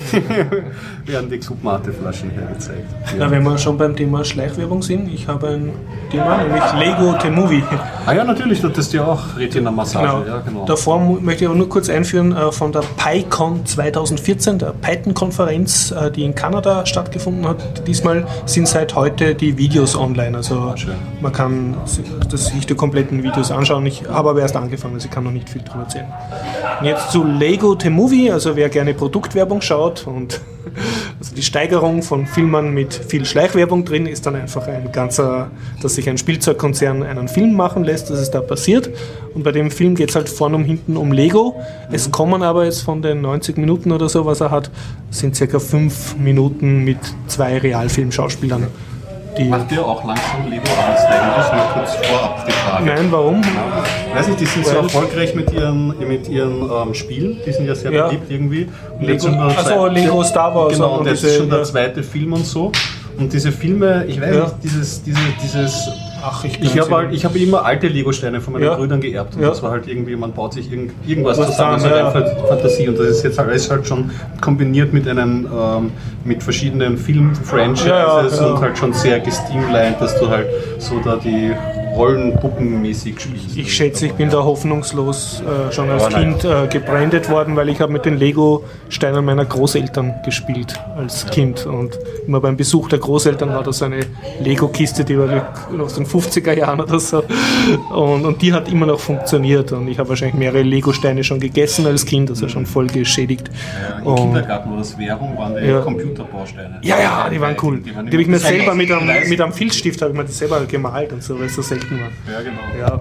[1.11, 2.87] werden die Clubmate-Flaschen hergezeigt.
[3.19, 5.73] Na, wenn wir schon beim Thema Schleichwerbung sind, ich habe ein
[6.11, 7.63] Thema, nämlich Lego The Movie.
[8.07, 10.27] Ah ja, natürlich, das ist ja auch Retina-Massage.
[10.27, 10.65] Ja, genau.
[10.65, 16.11] Davor möchte ich aber nur kurz einführen äh, von der PyCon 2014, der Python-Konferenz, äh,
[16.11, 17.87] die in Kanada stattgefunden hat.
[17.87, 20.37] Diesmal sind seit heute die Videos online.
[20.37, 20.95] Also schön.
[21.21, 23.87] man kann sich die kompletten Videos anschauen.
[23.87, 26.13] Ich habe aber erst angefangen, also ich kann noch nicht viel drüber erzählen.
[26.81, 30.41] Und jetzt zu Lego The Movie, also wer gerne Produktwerbung schaut und
[31.21, 35.51] also die Steigerung von Filmen mit viel Schleichwerbung drin ist dann einfach ein ganzer,
[35.83, 38.89] dass sich ein Spielzeugkonzern einen Film machen lässt, das ist da passiert.
[39.35, 41.61] Und bei dem Film geht es halt vorne und hinten um Lego.
[41.93, 44.71] Es kommen aber jetzt von den 90 Minuten oder so, was er hat,
[45.11, 48.69] sind circa 5 Minuten mit zwei Realfilmschauspielern.
[49.37, 51.53] Die Macht ihr auch langsam Lego Angst eigentlich?
[51.53, 52.87] Nur kurz vorab die Frage.
[52.87, 53.43] Nein, warum?
[54.15, 57.75] Weiß nicht, die sind so erfolgreich mit ihren, mit ihren ähm, Spielen, die sind ja
[57.75, 58.07] sehr Ja.
[58.09, 58.69] beliebt irgendwie.
[58.95, 61.37] Und Lego- jetzt schon der ach so, zweite- Lego Star Wars Genau, und jetzt ist
[61.37, 62.73] schon der zweite Film und so.
[63.19, 64.43] Und diese Filme, ich weiß Ja.
[64.45, 65.89] nicht, dieses, diese, dieses
[66.23, 68.75] Ach, ich, ich habe halt, ich habe immer alte Lego-Steine von meinen Ja.
[68.75, 69.49] Brüdern geerbt und Ja.
[69.49, 72.11] das war halt irgendwie, man baut sich irgend, irgendwas Was zusammen, zusammen, rein ja.
[72.11, 74.11] Fa- Fantasie und das ist jetzt halt, alles halt schon
[74.43, 75.91] kombiniert mit einem, ähm,
[76.25, 80.47] mit verschiedenen Film-Franchises Ja, und halt schon sehr gestreamlined, dass du halt
[80.79, 81.53] so da die
[81.97, 83.41] Rollenpuppenmäßig gespielt.
[83.57, 86.19] Ich schätze, ich bin da hoffnungslos äh, schon als Aber.
[86.19, 91.67] Kind äh, gebrandet worden, weil ich habe mit den Lego-Steinen meiner Großeltern gespielt als Kind.
[91.67, 94.01] Und immer beim Besuch der Großeltern war da so eine
[94.43, 97.23] Lego-Kiste, die war aus den 50er Jahren oder so.
[97.95, 99.73] Und, und die hat immer noch funktioniert.
[99.73, 103.51] Und ich habe wahrscheinlich mehrere Lego-Steine schon gegessen als Kind, also schon voll geschädigt.
[103.91, 105.81] Ja, Im Und- Kindergarten, wo das Währung waren, die Ja.
[105.81, 106.79] Computerbausteine.
[106.83, 107.79] Ja, ja, die waren cool.
[107.81, 110.33] Die, waren habe ich mir selber mit einem, mit einem Filzstift habe ich mir die
[110.33, 112.11] selber gemalt und so, weil es so selten war.
[112.33, 112.61] Ja, genau.
[112.79, 113.01] Ja.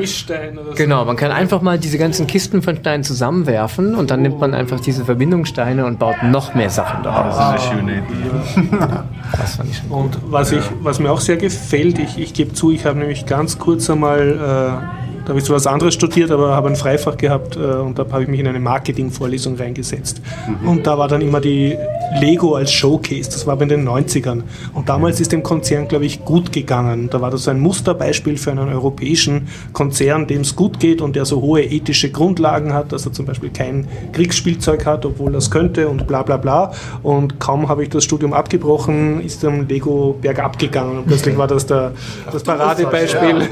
[0.74, 4.54] Genau, man kann einfach mal diese ganzen Kisten von Steinen zusammenwerfen und dann nimmt man
[4.54, 7.36] einfach diese Verbindungssteine und baut noch mehr Sachen daraus.
[7.36, 8.82] Das ist eine schöne Idee.
[9.32, 9.90] Das fand ich schon.
[9.90, 13.24] Und was, ich, was mir auch sehr gefällt, ich, ich gebe zu, ich habe nämlich
[13.24, 17.16] ganz kurz einmal, äh, da habe ich zwar was anderes studiert, aber habe ein Freifach
[17.16, 20.20] gehabt äh, und da habe ich mich in eine Marketingvorlesung reingesetzt.
[20.64, 21.76] Und da war dann immer die
[22.20, 24.42] Lego als Showcase, das war in den 90ern.
[24.74, 27.08] Und damals ist dem Konzern, glaube ich, gut gegangen.
[27.08, 31.24] Da war das ein Musterbeispiel für einen europäischen Konzern, dem es gut geht und der
[31.24, 35.88] so hohe ethische Grundlagen hat, dass er zum Beispiel kein Kriegsspielzeug hat, obwohl das könnte
[35.88, 36.72] und bla bla bla.
[37.02, 41.46] Und kaum habe ich das Studium abgebrochen, ist dann Lego bergab gegangen und plötzlich war
[41.46, 41.92] das der,
[42.30, 43.48] das Paradebeispiel,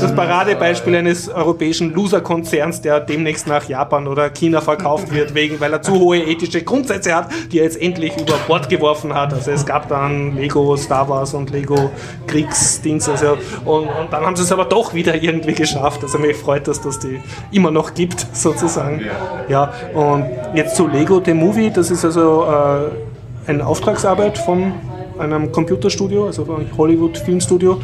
[0.00, 5.72] das Paradebeispiel eines europäischen Loser-Konzerns, der demnächst nach Japan oder China verkauft wird, wegen, weil
[5.72, 9.32] er zu hohe ethische Grundsätze hat, die er jetzt endlich über Bord geworfen hat.
[9.32, 11.90] Also es gab dann Lego Star Wars und Lego
[12.26, 13.08] Kriegsdings.
[13.08, 16.02] Also, und, und dann haben sie es aber doch wieder irgendwie geschafft.
[16.02, 19.02] Also mich freut, dass das die immer noch gibt, sozusagen.
[19.48, 24.72] Ja, und jetzt zu Lego The Movie, das ist also äh, eine Auftragsarbeit von
[25.18, 27.80] einem Computerstudio, also von Hollywood Filmstudio.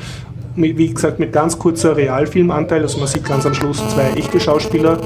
[0.60, 2.82] Wie gesagt, mit ganz kurzer Realfilmanteil.
[2.82, 4.98] Also man sieht ganz am Schluss zwei echte Schauspieler.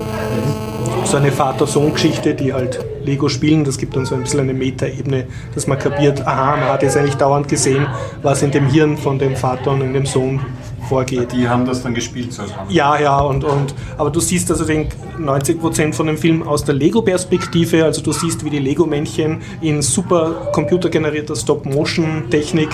[1.05, 3.65] So eine Vater-Sohn-Geschichte, die halt Lego spielen.
[3.65, 6.97] Das gibt dann so ein bisschen eine Metaebene, dass man kapiert, aha, man hat jetzt
[6.97, 7.87] eigentlich dauernd gesehen,
[8.23, 10.41] was in dem Hirn von dem Vater und in dem Sohn
[10.89, 11.33] vorgeht.
[11.33, 12.33] Die haben das dann gespielt.
[12.33, 14.89] So Ja, ja, und, und aber du siehst also den
[15.19, 20.51] 90% von dem Film aus der Lego-Perspektive, also du siehst, wie die Lego-Männchen in super
[20.53, 22.71] computergenerierter Stop-Motion-Technik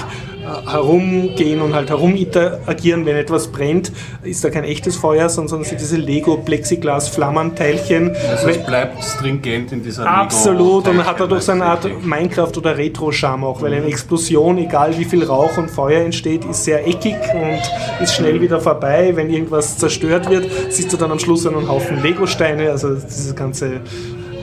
[0.71, 3.91] herumgehen und halt heruminteragieren, wenn etwas brennt,
[4.23, 8.15] ist da kein echtes Feuer, sondern sind diese Lego-Plexiglas-Flammenteilchen.
[8.31, 12.77] Also es bleibt stringent in dieser Absolut, und hat dadurch so eine Art Minecraft- oder
[12.77, 17.17] Retro-Charme auch, weil eine Explosion, egal wie viel Rauch und Feuer entsteht, ist sehr eckig
[17.35, 17.61] und
[18.03, 19.13] ist schnell wieder vorbei.
[19.15, 23.81] Wenn irgendwas zerstört wird, siehst du dann am Schluss einen Haufen Lego-Steine, also dieses ganze,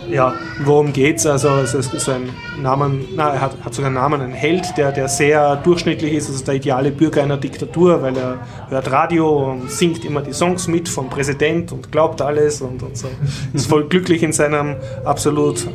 [0.10, 0.34] ja,
[0.64, 1.26] worum geht's?
[1.26, 2.30] Also es ist so ein
[2.62, 6.30] Namen, na, er hat, hat sogar einen Namen, ein Held, der, der sehr durchschnittlich ist,
[6.30, 8.40] also der ideale Bürger einer Diktatur, weil er
[8.70, 12.98] hört Radio und singt immer die Songs mit vom Präsident und glaubt alles und, und
[12.98, 13.08] so.
[13.54, 15.68] Ist voll glücklich in seinem absolut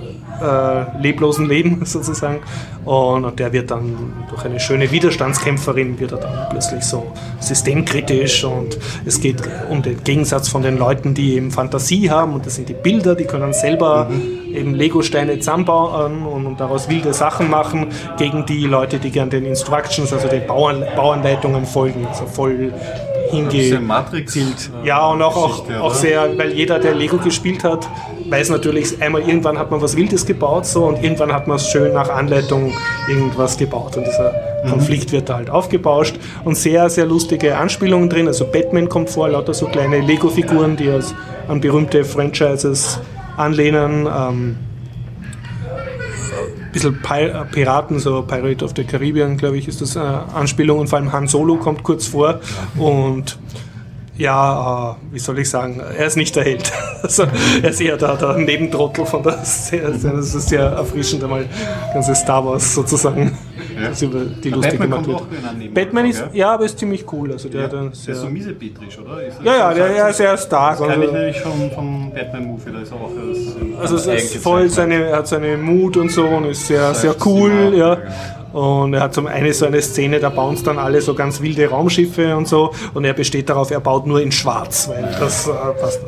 [0.42, 2.40] äh, leblosen Leben sozusagen.
[2.84, 8.44] Und, und der wird dann durch eine schöne Widerstandskämpferin wird er dann plötzlich so systemkritisch
[8.44, 12.54] und es geht um den Gegensatz von den Leuten, die eben Fantasie haben und das
[12.54, 14.10] sind die Bilder, die können selber
[14.52, 17.88] eben Lego-Steine zusammenbauen und, und daraus wilde Sachen machen
[18.18, 22.72] gegen die Leute, die gern den Instructions, also den Bauern, Bauanleitungen folgen, also voll
[23.30, 24.36] hinge Diese Matrix.
[24.36, 24.42] äh,
[24.84, 25.94] ja, und auch, auch, Geschichte, auch oder?
[25.94, 27.88] sehr, weil jeder, der Lego gespielt hat,
[28.30, 31.68] weiß natürlich, einmal irgendwann hat man was Wildes gebaut so und irgendwann hat man es
[31.68, 32.72] schön nach Anleitung
[33.08, 34.32] irgendwas gebaut und dieser
[34.64, 34.70] Mhm.
[34.70, 38.26] Konflikt wird da halt aufgebauscht und sehr, sehr lustige Anspielungen drin.
[38.26, 41.14] Also Batman kommt vor, lauter so kleine Lego-Figuren, die als,
[41.48, 43.00] an berühmte Franchises
[43.36, 44.06] anlehnen.
[44.06, 44.56] Ähm,
[46.72, 50.78] bisschen Pi äh, Piraten, so Pirate of the Caribbean, glaube ich, ist das äh, Anspielung
[50.78, 52.38] und vor allem Han Solo kommt kurz vor
[52.78, 53.38] und
[54.20, 56.70] ja, äh, wie soll ich sagen, er ist nicht der Held.
[57.02, 57.22] Also,
[57.62, 59.98] er ist eher der, der Nebentrottel von der Szene.
[60.02, 61.46] Das ist sehr erfrischend, einmal
[61.94, 63.38] ganze Star Wars sozusagen,
[63.82, 65.74] das über die lustige Batman gemacht kommt wird.
[65.74, 67.32] Batman ist, ja, aber ist ziemlich cool.
[67.32, 69.22] Also der, der Der sehr, ist so miesepetrisch, oder?
[69.22, 70.78] Ist ja, ja, der, der ist sehr stark.
[70.78, 73.10] Das kann ich Also, nämlich schon vom Batman-Movie, da ist er auch
[73.80, 76.92] das Also es ist voll seine, er hat seine Mut und so und ist sehr,
[76.94, 77.96] sehr cool, ja.
[78.52, 81.68] Und er hat zum eine so eine Szene, da bauen dann alle so ganz wilde
[81.68, 85.52] Raumschiffe und so und er besteht darauf, er baut nur in schwarz, weil das äh,
[85.80, 86.00] passt.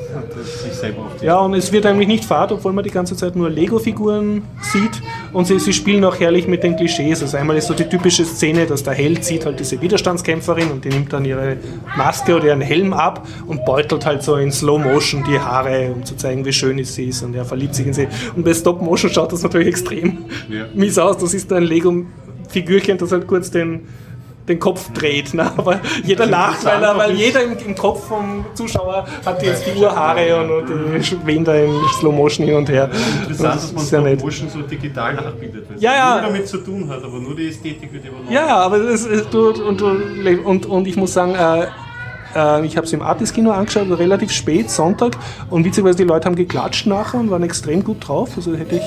[1.20, 5.02] Ja, und es wird eigentlich nicht fad, obwohl man die ganze Zeit nur Lego-Figuren sieht.
[5.32, 7.22] und sie, sie spielen auch herrlich mit den Klischees.
[7.22, 10.84] Also einmal ist so die typische Szene, dass der Held sieht halt diese Widerstandskämpferin und
[10.84, 11.56] die nimmt dann ihre
[11.96, 16.04] Maske oder ihren Helm ab und beutelt halt so in Slow Motion die Haare, um
[16.04, 18.08] zu zeigen, wie schön sie ist und er verliebt sich in sie.
[18.34, 20.66] Und bei Stop Motion schaut das natürlich extrem ja.
[20.74, 21.18] mies aus.
[21.18, 21.62] Das ist ein
[22.52, 23.86] Lego-Figürchen, das halt kurz den
[24.48, 25.34] den Kopf dreht.
[25.34, 25.48] Ne?
[25.56, 29.78] Aber jeder lacht, weil, er, weil jeder im, im, Kopf vom Zuschauer hat jetzt die
[29.78, 31.70] Urhaare und, und die wehen da in
[32.00, 32.90] Slow Motion hin und her.
[33.20, 35.66] Interessant, das dass man Slow Motion so digital nachbildet.
[35.78, 36.12] Ja, ja.
[36.14, 38.32] Nur damit zu tun hat, aber nur die Ästhetik wird übernommen.
[38.32, 41.66] Ja, aber das ist, und, und, und ich muss sagen, äh,
[42.34, 45.16] äh ich habe es im Artis-Kino angeschaut, relativ spät, Sonntag,
[45.50, 48.30] und witzigerweise die Leute haben geklatscht nachher und waren extrem gut drauf.
[48.34, 48.82] Also hätte ich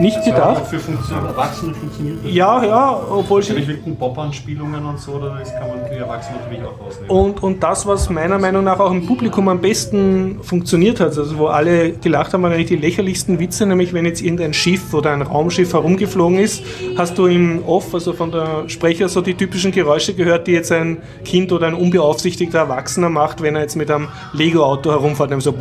[0.00, 0.66] nicht das gedacht.
[0.66, 2.32] Für Funktion, Erwachsene funktioniert das.
[2.32, 3.54] Ja, ja, obwohl sie.
[3.54, 7.10] Mit Pop-Anspielungen und so, das kann man für Erwachsene natürlich auch ausnehmen.
[7.10, 11.38] Und, und das, was meiner Meinung nach auch im Publikum am besten funktioniert hat, also
[11.38, 15.12] wo alle gelacht haben, waren eigentlich die lächerlichsten Witze, nämlich wenn jetzt irgendein Schiff oder
[15.12, 16.62] ein Raumschiff herumgeflogen ist,
[16.96, 20.72] hast du im Off, also von der Sprecher, so die typischen Geräusche gehört, die jetzt
[20.72, 25.54] ein Kind oder ein unbeaufsichtigter Erwachsener macht, wenn er jetzt mit einem Lego-Auto herumfährt, so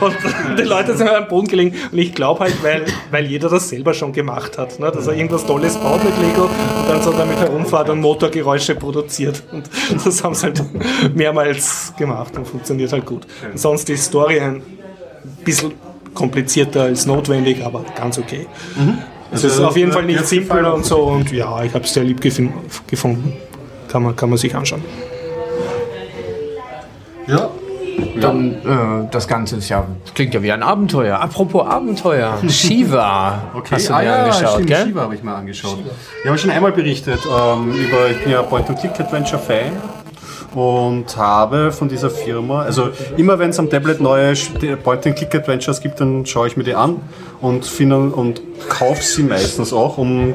[0.00, 0.16] und
[0.58, 1.74] die Leute sind am Boden gelegen.
[1.90, 4.90] Und ich glaube halt, weil, weil jeder das selber schon gemacht hat, ne?
[4.90, 9.42] dass er irgendwas Tolles baut mit Lego und dann so damit herumfährt und Motorgeräusche produziert.
[9.52, 9.68] Und
[10.04, 10.62] das haben sie halt
[11.14, 13.26] mehrmals gemacht und funktioniert halt gut.
[13.50, 14.62] Und sonst die Story ein
[15.44, 15.72] bisschen
[16.14, 18.46] komplizierter als notwendig, aber ganz okay.
[18.76, 18.98] Mhm.
[19.32, 21.92] Es ist also, auf jeden Fall nicht simpler und so und ja, ich habe es
[21.92, 23.32] sehr lieb gefunden.
[23.88, 24.82] Kann man, kann man sich anschauen.
[27.26, 27.50] Ja,
[28.20, 31.20] dann äh, das Ganze ist ja, klingt ja wie ein Abenteuer.
[31.20, 33.50] Apropos Abenteuer, Shiva.
[33.54, 33.76] okay.
[33.76, 34.86] Hast du ah, dir ja, angeschaut, stimmt, gell?
[34.86, 35.78] Shiva habe ich mal angeschaut.
[35.78, 35.90] Shiva.
[36.22, 39.72] Ich habe schon einmal berichtet ähm, über, ich bin ja Point-and-Click-Adventure-Fan
[40.54, 44.32] und habe von dieser Firma, also immer wenn es am Tablet neue
[44.82, 46.96] Point-and-Click-Adventures gibt, dann schaue ich mir die an
[47.42, 50.34] und, und kaufe sie meistens auch, um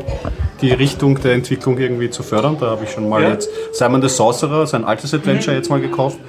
[0.62, 2.58] die Richtung der Entwicklung irgendwie zu fördern.
[2.60, 3.30] Da habe ich schon mal ja.
[3.30, 5.58] jetzt Simon the Sorcerer, sein altes Adventure, mhm.
[5.58, 6.20] jetzt mal gekauft.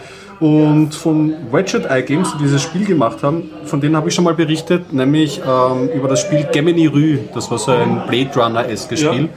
[0.43, 4.25] Und von Wedget Eye Games, die dieses Spiel gemacht haben, von denen habe ich schon
[4.25, 7.21] mal berichtet, nämlich ähm, über das Spiel Gemini Rue.
[7.33, 9.23] Das war so ein Blade Runner-eskes Spiel.
[9.23, 9.29] Ja.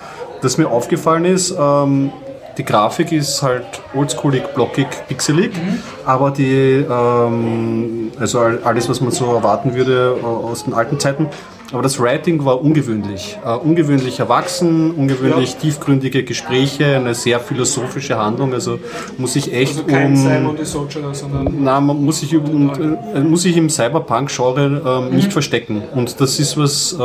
[0.41, 2.11] Das mir aufgefallen ist, ähm,
[2.57, 5.83] die Grafik ist halt oldschoolig, blockig, pixelig, mhm.
[6.07, 11.27] aber die, ähm, also alles, was man so erwarten würde äh, aus den alten Zeiten,
[11.71, 13.37] aber das Writing war ungewöhnlich.
[13.45, 15.59] Uh, ungewöhnlich erwachsen, ungewöhnlich ja.
[15.59, 18.53] tiefgründige Gespräche, eine sehr philosophische Handlung.
[18.53, 18.79] Also
[19.17, 20.15] muss ich echt also kein um.
[20.15, 21.63] Simon the sondern.
[21.63, 25.31] Nein, man muss sich, äh, muss ich im Cyberpunk-Genre äh, nicht mhm.
[25.31, 25.83] verstecken.
[25.93, 26.95] Und das ist was.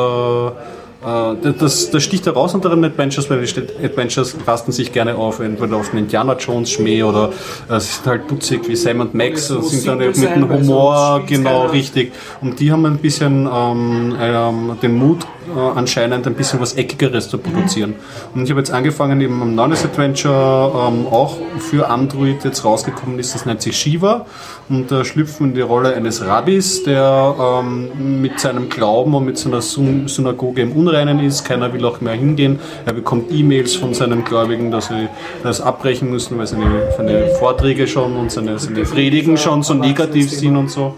[1.04, 5.40] Äh, das, das sticht heraus unter den Adventures, weil die Adventures rasten sich gerne auf,
[5.40, 7.32] entweder auf den Indiana Jones Schmäh oder
[7.68, 12.12] äh, sind halt dutzig wie Sam und Max, sind dann mit dem Humor, genau, richtig.
[12.40, 15.26] Und die haben ein bisschen ähm, ähm, den Mut
[15.58, 17.94] anscheinend ein bisschen was Eckigeres zu produzieren.
[18.34, 23.18] Und ich habe jetzt angefangen, eben am neues Adventure ähm, auch für Android jetzt rausgekommen
[23.18, 24.26] ist, das nennt sich Shiva
[24.68, 29.38] und da schlüpfen in die Rolle eines Rabbis, der ähm, mit seinem Glauben und mit
[29.38, 31.44] seiner Synagoge im Unreinen ist.
[31.44, 32.58] Keiner will auch mehr hingehen.
[32.86, 35.08] Er bekommt E-Mails von seinen Gläubigen, dass sie
[35.42, 40.30] das abbrechen müssen, weil seine, seine Vorträge schon und seine, seine Predigen schon so negativ
[40.30, 40.94] sind und so.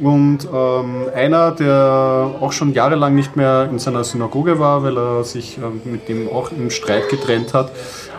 [0.00, 5.24] Und ähm, einer, der auch schon jahrelang nicht mehr in seiner Synagoge war, weil er
[5.24, 7.70] sich ähm, mit dem auch im Streit getrennt hat,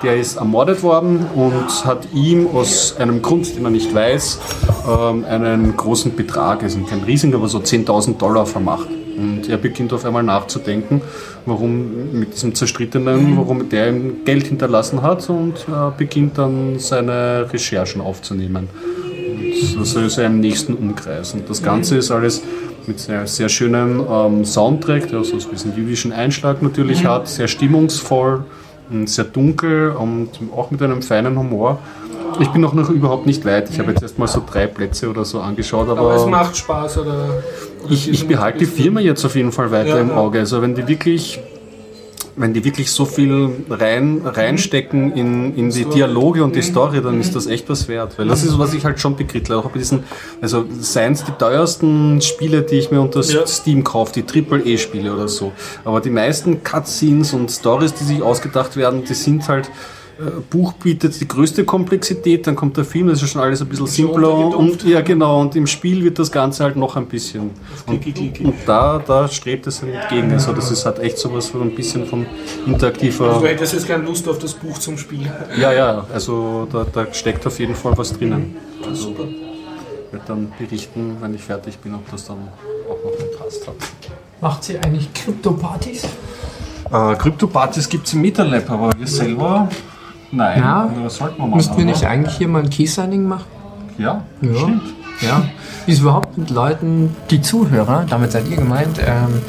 [0.04, 4.40] der ist ermordet worden und hat ihm aus einem Grund, den er nicht weiß,
[4.88, 8.88] ähm, einen großen Betrag, also kein riesiger, aber so 10.000 Dollar vermacht.
[9.18, 11.02] Und er beginnt auf einmal nachzudenken,
[11.46, 17.48] warum mit diesem Zerstrittenen, warum der ihm Geld hinterlassen hat und äh, beginnt dann seine
[17.52, 18.70] Recherchen aufzunehmen
[19.78, 21.34] also er im nächsten Umkreis.
[21.34, 22.42] Und das Ganze ist alles
[22.88, 27.08] mit einem sehr schönen ähm, Soundtrack, der so einen jüdischen Einschlag natürlich mhm.
[27.08, 28.46] hat, sehr stimmungsvoll
[29.06, 31.80] sehr dunkel und auch mit einem feinen Humor.
[32.40, 33.70] Ich bin auch noch überhaupt nicht weit.
[33.70, 35.90] Ich habe jetzt erst mal so drei Plätze oder so angeschaut.
[35.90, 37.44] Aber, aber es macht Spaß, oder?
[37.90, 40.40] Ich, ich behalte die Firma jetzt auf jeden Fall weiter ja, im Auge.
[40.40, 41.40] Also wenn die wirklich
[42.42, 47.20] wenn die wirklich so viel rein, reinstecken in, in die Dialoge und die Story, dann
[47.20, 48.18] ist das echt was wert.
[48.18, 49.58] Weil das ist, was ich halt schon bekrittle.
[49.58, 50.04] Auch bei diesen,
[50.42, 53.46] also seien es die teuersten Spiele, die ich mir unter ja.
[53.46, 55.52] Steam kaufe, die Triple-E-Spiele oder so.
[55.86, 59.70] Aber die meisten Cutscenes und Stories, die sich ausgedacht werden, die sind halt
[60.50, 63.88] Buch bietet die größte Komplexität, dann kommt der Film, das ist schon alles ein bisschen
[63.88, 67.52] simpler und ja genau, und im Spiel wird das Ganze halt noch ein bisschen.
[67.88, 70.32] Und, und da, da strebt es entgegen.
[70.32, 72.26] Also das ist halt echt sowas von ein bisschen von
[72.66, 73.28] interaktiver.
[73.28, 75.32] Also du hättest jetzt keine Lust auf das Buch zum Spiel.
[75.60, 78.58] Ja, ja, also da, da steckt auf jeden Fall was drinnen.
[78.88, 82.38] Also, ich werde dann berichten, wenn ich fertig bin, ob das dann
[82.90, 83.76] auch noch gepasst hat.
[84.42, 86.04] Macht sie eigentlich Krypto-Partys?
[86.92, 89.70] Äh, Krypto-Partys gibt es im MetaLab, aber wir selber,
[90.32, 90.90] nein, Ja.
[91.04, 91.92] das sollten wir mal Müssten wir machen.
[91.94, 93.46] nicht eigentlich hier mal ein Key-Signing machen?
[93.98, 94.56] Ja, Ja.
[94.58, 94.82] stimmt.
[95.22, 95.44] Ja.
[95.86, 99.42] Wie ist es überhaupt mit Leuten, die Zuhörer, damit seid ihr gemeint, ähm,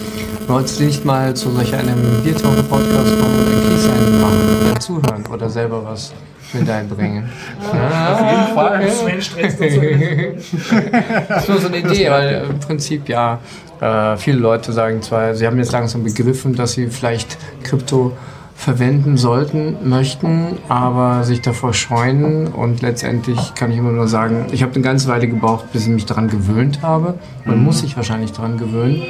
[0.46, 4.38] wolltest du nicht mal zu solch einem Biertaucher-Podcast kommen und ein Key-Signing machen
[4.70, 6.12] oder zuhören oder selber was
[6.52, 7.30] mit einbringen?
[7.70, 8.82] Auf jeden Fall.
[9.14, 9.30] Uns.
[11.28, 13.38] Das ist nur so eine Idee, weil im Prinzip ja
[13.80, 18.12] äh, viele Leute sagen zwar, sie haben jetzt langsam begriffen, dass sie vielleicht Krypto
[18.62, 24.62] verwenden sollten, möchten, aber sich davor scheuen und letztendlich kann ich immer nur sagen, ich
[24.62, 27.14] habe eine ganze Weile gebraucht, bis ich mich daran gewöhnt habe.
[27.44, 29.02] Man muss sich wahrscheinlich daran gewöhnen,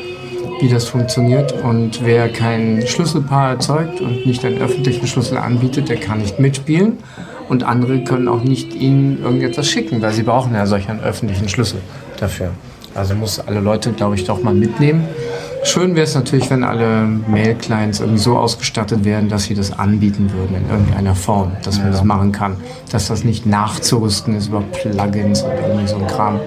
[0.61, 5.99] wie das funktioniert und wer kein Schlüsselpaar erzeugt und nicht einen öffentlichen Schlüssel anbietet, der
[5.99, 6.99] kann nicht mitspielen
[7.51, 11.51] und andere können auch nicht ihnen irgendetwas schicken, weil sie brauchen ja solch einen öffentlichen
[11.51, 11.81] Schlüssel
[12.19, 12.53] dafür.
[12.95, 15.05] Also muss alle Leute, glaube ich, doch mal mitnehmen.
[15.65, 20.31] Schön wäre es natürlich, wenn alle Mail-Clients irgendwie so ausgestattet werden, dass sie das anbieten
[20.33, 22.57] würden in irgendeiner Form, dass man das machen kann.
[22.91, 26.41] Dass das nicht nachzurüsten ist über Plugins oder irgendwie so ein Kram.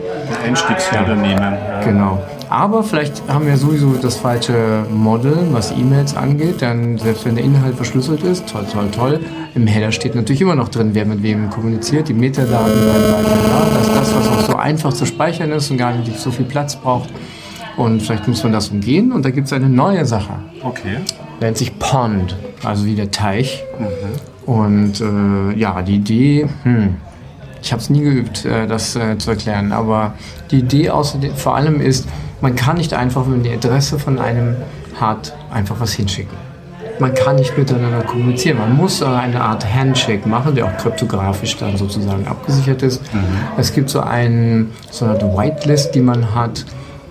[0.45, 1.39] Einstiegshürde nehmen.
[1.39, 1.81] Ja.
[1.81, 2.21] Genau.
[2.49, 6.61] Aber vielleicht haben wir sowieso das falsche Model, was E-Mails angeht.
[6.61, 9.19] Dann, selbst wenn der Inhalt verschlüsselt ist, toll, toll, toll.
[9.55, 12.09] Im Header steht natürlich immer noch drin, wer mit wem kommuniziert.
[12.09, 13.77] Die Metadaten bleiben weiter da.
[13.77, 16.45] Das ist das, was auch so einfach zu speichern ist und gar nicht so viel
[16.45, 17.09] Platz braucht.
[17.77, 19.11] Und vielleicht muss man das umgehen.
[19.11, 20.33] Und da gibt es eine neue Sache.
[20.63, 20.97] Okay.
[21.41, 23.63] Nennt sich Pond, also wie der Teich.
[24.45, 26.95] Und äh, ja, die Idee, hm,
[27.61, 30.13] ich habe es nie geübt, äh, das äh, zu erklären, aber
[30.51, 32.07] die Idee außerdem vor allem ist,
[32.41, 34.55] man kann nicht einfach, wenn man die Adresse von einem
[34.99, 36.37] hat, einfach was hinschicken.
[36.99, 38.57] Man kann nicht miteinander kommunizieren.
[38.57, 43.01] Man muss eine Art Handshake machen, der auch kryptografisch dann sozusagen abgesichert ist.
[43.57, 46.65] Es gibt so, ein, so eine Whitelist, die man hat.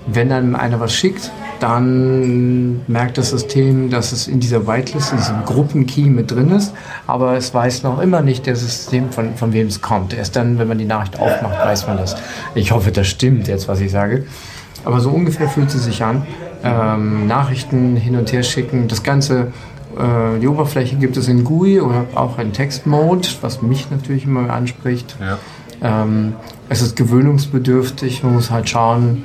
[0.06, 5.18] Wenn dann einer was schickt, dann merkt das System, dass es in dieser Whitelist, in
[5.18, 6.74] diesem Gruppenkey mit drin ist,
[7.06, 10.12] aber es weiß noch immer nicht das System, von, von wem es kommt.
[10.12, 12.16] Erst dann, wenn man die Nachricht aufmacht, weiß man das.
[12.54, 14.26] Ich hoffe, das stimmt jetzt, was ich sage.
[14.84, 16.26] Aber so ungefähr fühlt es sich an.
[16.62, 19.52] Ähm, Nachrichten hin und her schicken, das Ganze,
[19.96, 24.50] äh, die Oberfläche gibt es in GUI oder auch in Textmode, was mich natürlich immer
[24.50, 25.16] anspricht.
[25.20, 25.38] Ja.
[25.82, 26.34] Ähm,
[26.68, 29.24] es ist gewöhnungsbedürftig, man muss halt schauen,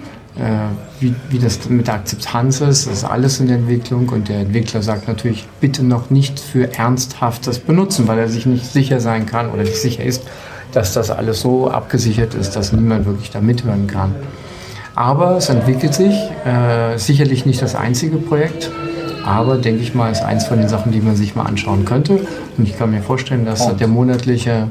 [1.00, 2.88] wie, wie das mit der Akzeptanz ist.
[2.88, 6.74] Das ist alles in der Entwicklung und der Entwickler sagt natürlich, bitte noch nicht für
[6.74, 10.24] ernsthaftes benutzen, weil er sich nicht sicher sein kann oder nicht sicher ist,
[10.72, 14.16] dass das alles so abgesichert ist, dass niemand wirklich da mithören kann.
[14.96, 18.70] Aber es entwickelt sich, äh, sicherlich nicht das einzige Projekt,
[19.26, 22.20] aber denke ich mal, ist eins von den Sachen, die man sich mal anschauen könnte.
[22.58, 24.70] Und ich kann mir vorstellen, dass der monatliche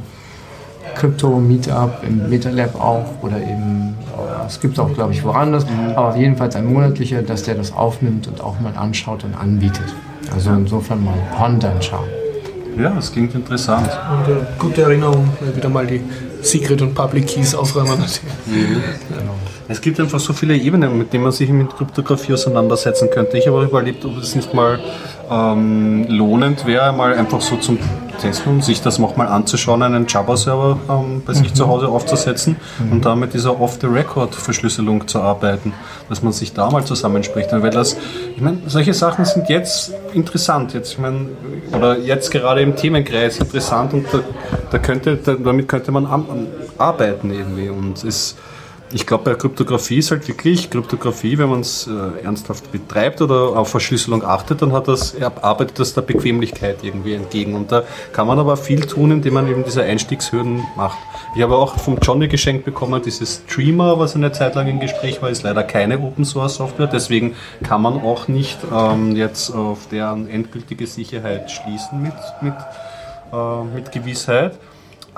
[0.98, 5.64] Crypto-Meetup im MetaLab auch oder eben, äh, es gibt auch, glaube ich, woanders,
[5.94, 9.94] aber jedenfalls ein monatlicher, dass der das aufnimmt und auch mal anschaut und anbietet.
[10.34, 12.08] Also insofern mal Pond anschauen.
[12.76, 13.88] ja, das klingt interessant.
[14.10, 16.02] Und äh, gute Erinnerung, wieder mal die
[16.42, 18.04] Secret und Public Keys aufräumen.
[19.70, 23.36] Es gibt einfach so viele Ebenen, mit denen man sich mit Kryptographie auseinandersetzen könnte.
[23.36, 24.80] Ich habe auch überlegt, ob es nicht mal
[25.30, 27.78] ähm, lohnend wäre, mal einfach so zum
[28.20, 32.56] Testen, um sich das noch mal anzuschauen, einen Java-Server ähm, bei sich zu Hause aufzusetzen
[32.90, 35.72] und da mit dieser Off-the-Record-Verschlüsselung zu arbeiten,
[36.08, 37.50] dass man sich da mal zusammenspricht.
[37.52, 37.96] Weil das,
[38.34, 41.28] ich meine, solche Sachen sind jetzt interessant, jetzt, ich meine,
[41.72, 44.20] oder jetzt gerade im Themenkreis interessant und da,
[44.70, 46.46] da könnte, da, damit könnte man am, am
[46.78, 47.68] arbeiten irgendwie.
[47.68, 48.36] Und es
[48.92, 53.56] ich glaube, bei Kryptographie ist halt wirklich Kryptographie, wenn man es äh, ernsthaft betreibt oder
[53.58, 57.54] auf Verschlüsselung achtet, dann hat das, arbeitet das der Bequemlichkeit irgendwie entgegen.
[57.54, 57.82] Und da
[58.12, 60.98] kann man aber viel tun, indem man eben diese Einstiegshürden macht.
[61.34, 65.20] Ich habe auch vom Johnny geschenkt bekommen, dieses Streamer, was eine Zeit lang im Gespräch
[65.20, 69.88] war, ist leider keine Open Source Software, deswegen kann man auch nicht ähm, jetzt auf
[69.88, 72.54] deren endgültige Sicherheit schließen mit, mit,
[73.32, 74.58] äh, mit Gewissheit.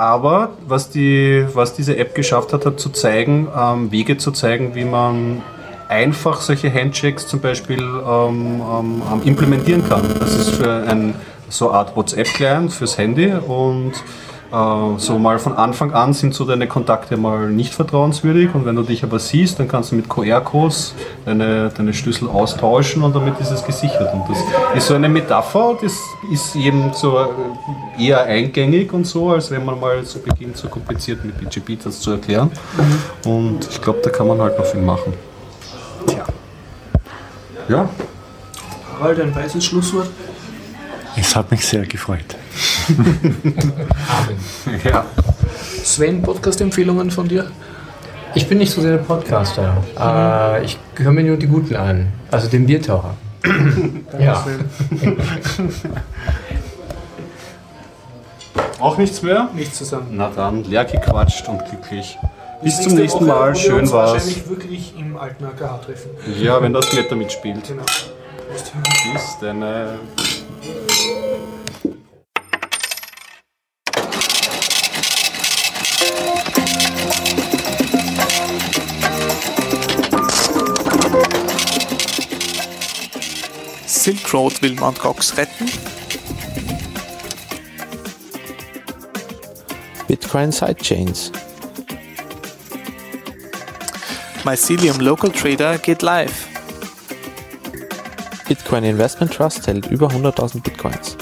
[0.00, 4.74] Aber was, die, was diese App geschafft hat, hat zu zeigen, ähm, Wege zu zeigen,
[4.74, 5.42] wie man
[5.90, 10.00] einfach solche Handshakes zum Beispiel ähm, ähm, ähm, implementieren kann.
[10.18, 11.14] Das ist für ein
[11.50, 13.92] so eine Art WhatsApp-Client fürs Handy und
[14.50, 18.82] so mal von Anfang an sind so deine Kontakte mal nicht vertrauenswürdig und wenn du
[18.82, 20.94] dich aber siehst, dann kannst du mit QR-Codes
[21.24, 24.12] deine, deine Schlüssel austauschen und damit ist es gesichert.
[24.12, 24.38] Und das
[24.76, 25.92] ist so eine Metapher, das
[26.32, 30.68] ist eben so äh, eher eingängig und so, als wenn man mal so beginnt, so
[30.68, 32.50] kompliziert mit BGP das zu erklären.
[33.24, 35.12] Und ich glaube, da kann man halt noch viel machen.
[36.06, 36.24] Tja.
[37.68, 37.88] Ja,
[39.00, 40.08] Harald, ein weißes Schlusswort.
[41.16, 42.36] Es hat mich sehr gefreut.
[44.84, 45.04] ja.
[45.82, 47.50] Sven, Podcast-Empfehlungen von dir?
[48.34, 49.82] Ich bin nicht so sehr der Podcaster.
[49.98, 52.12] Äh, ich höre mir nur die Guten an.
[52.30, 53.14] Also den Biertaucher.
[54.18, 54.44] ja.
[58.78, 59.48] Auch nichts mehr?
[59.54, 60.08] Nichts zusammen.
[60.12, 62.18] Na dann, leer gequatscht und glücklich.
[62.62, 64.12] Bis zum Nächste nächsten Woche, Mal, schön uns war's.
[64.12, 66.10] wahrscheinlich wirklich im alten AKH treffen.
[66.40, 67.66] Ja, wenn das Wetter mitspielt.
[67.66, 67.82] Genau.
[68.52, 69.62] Bis dann.
[84.00, 84.98] Silk Road will Mt.
[84.98, 85.70] Gox retten.
[90.08, 91.30] Bitcoin Sidechains.
[94.42, 96.48] Mycelium Local Trader geht live.
[98.48, 101.18] Bitcoin Investment Trust hält über 100.000 Bitcoins.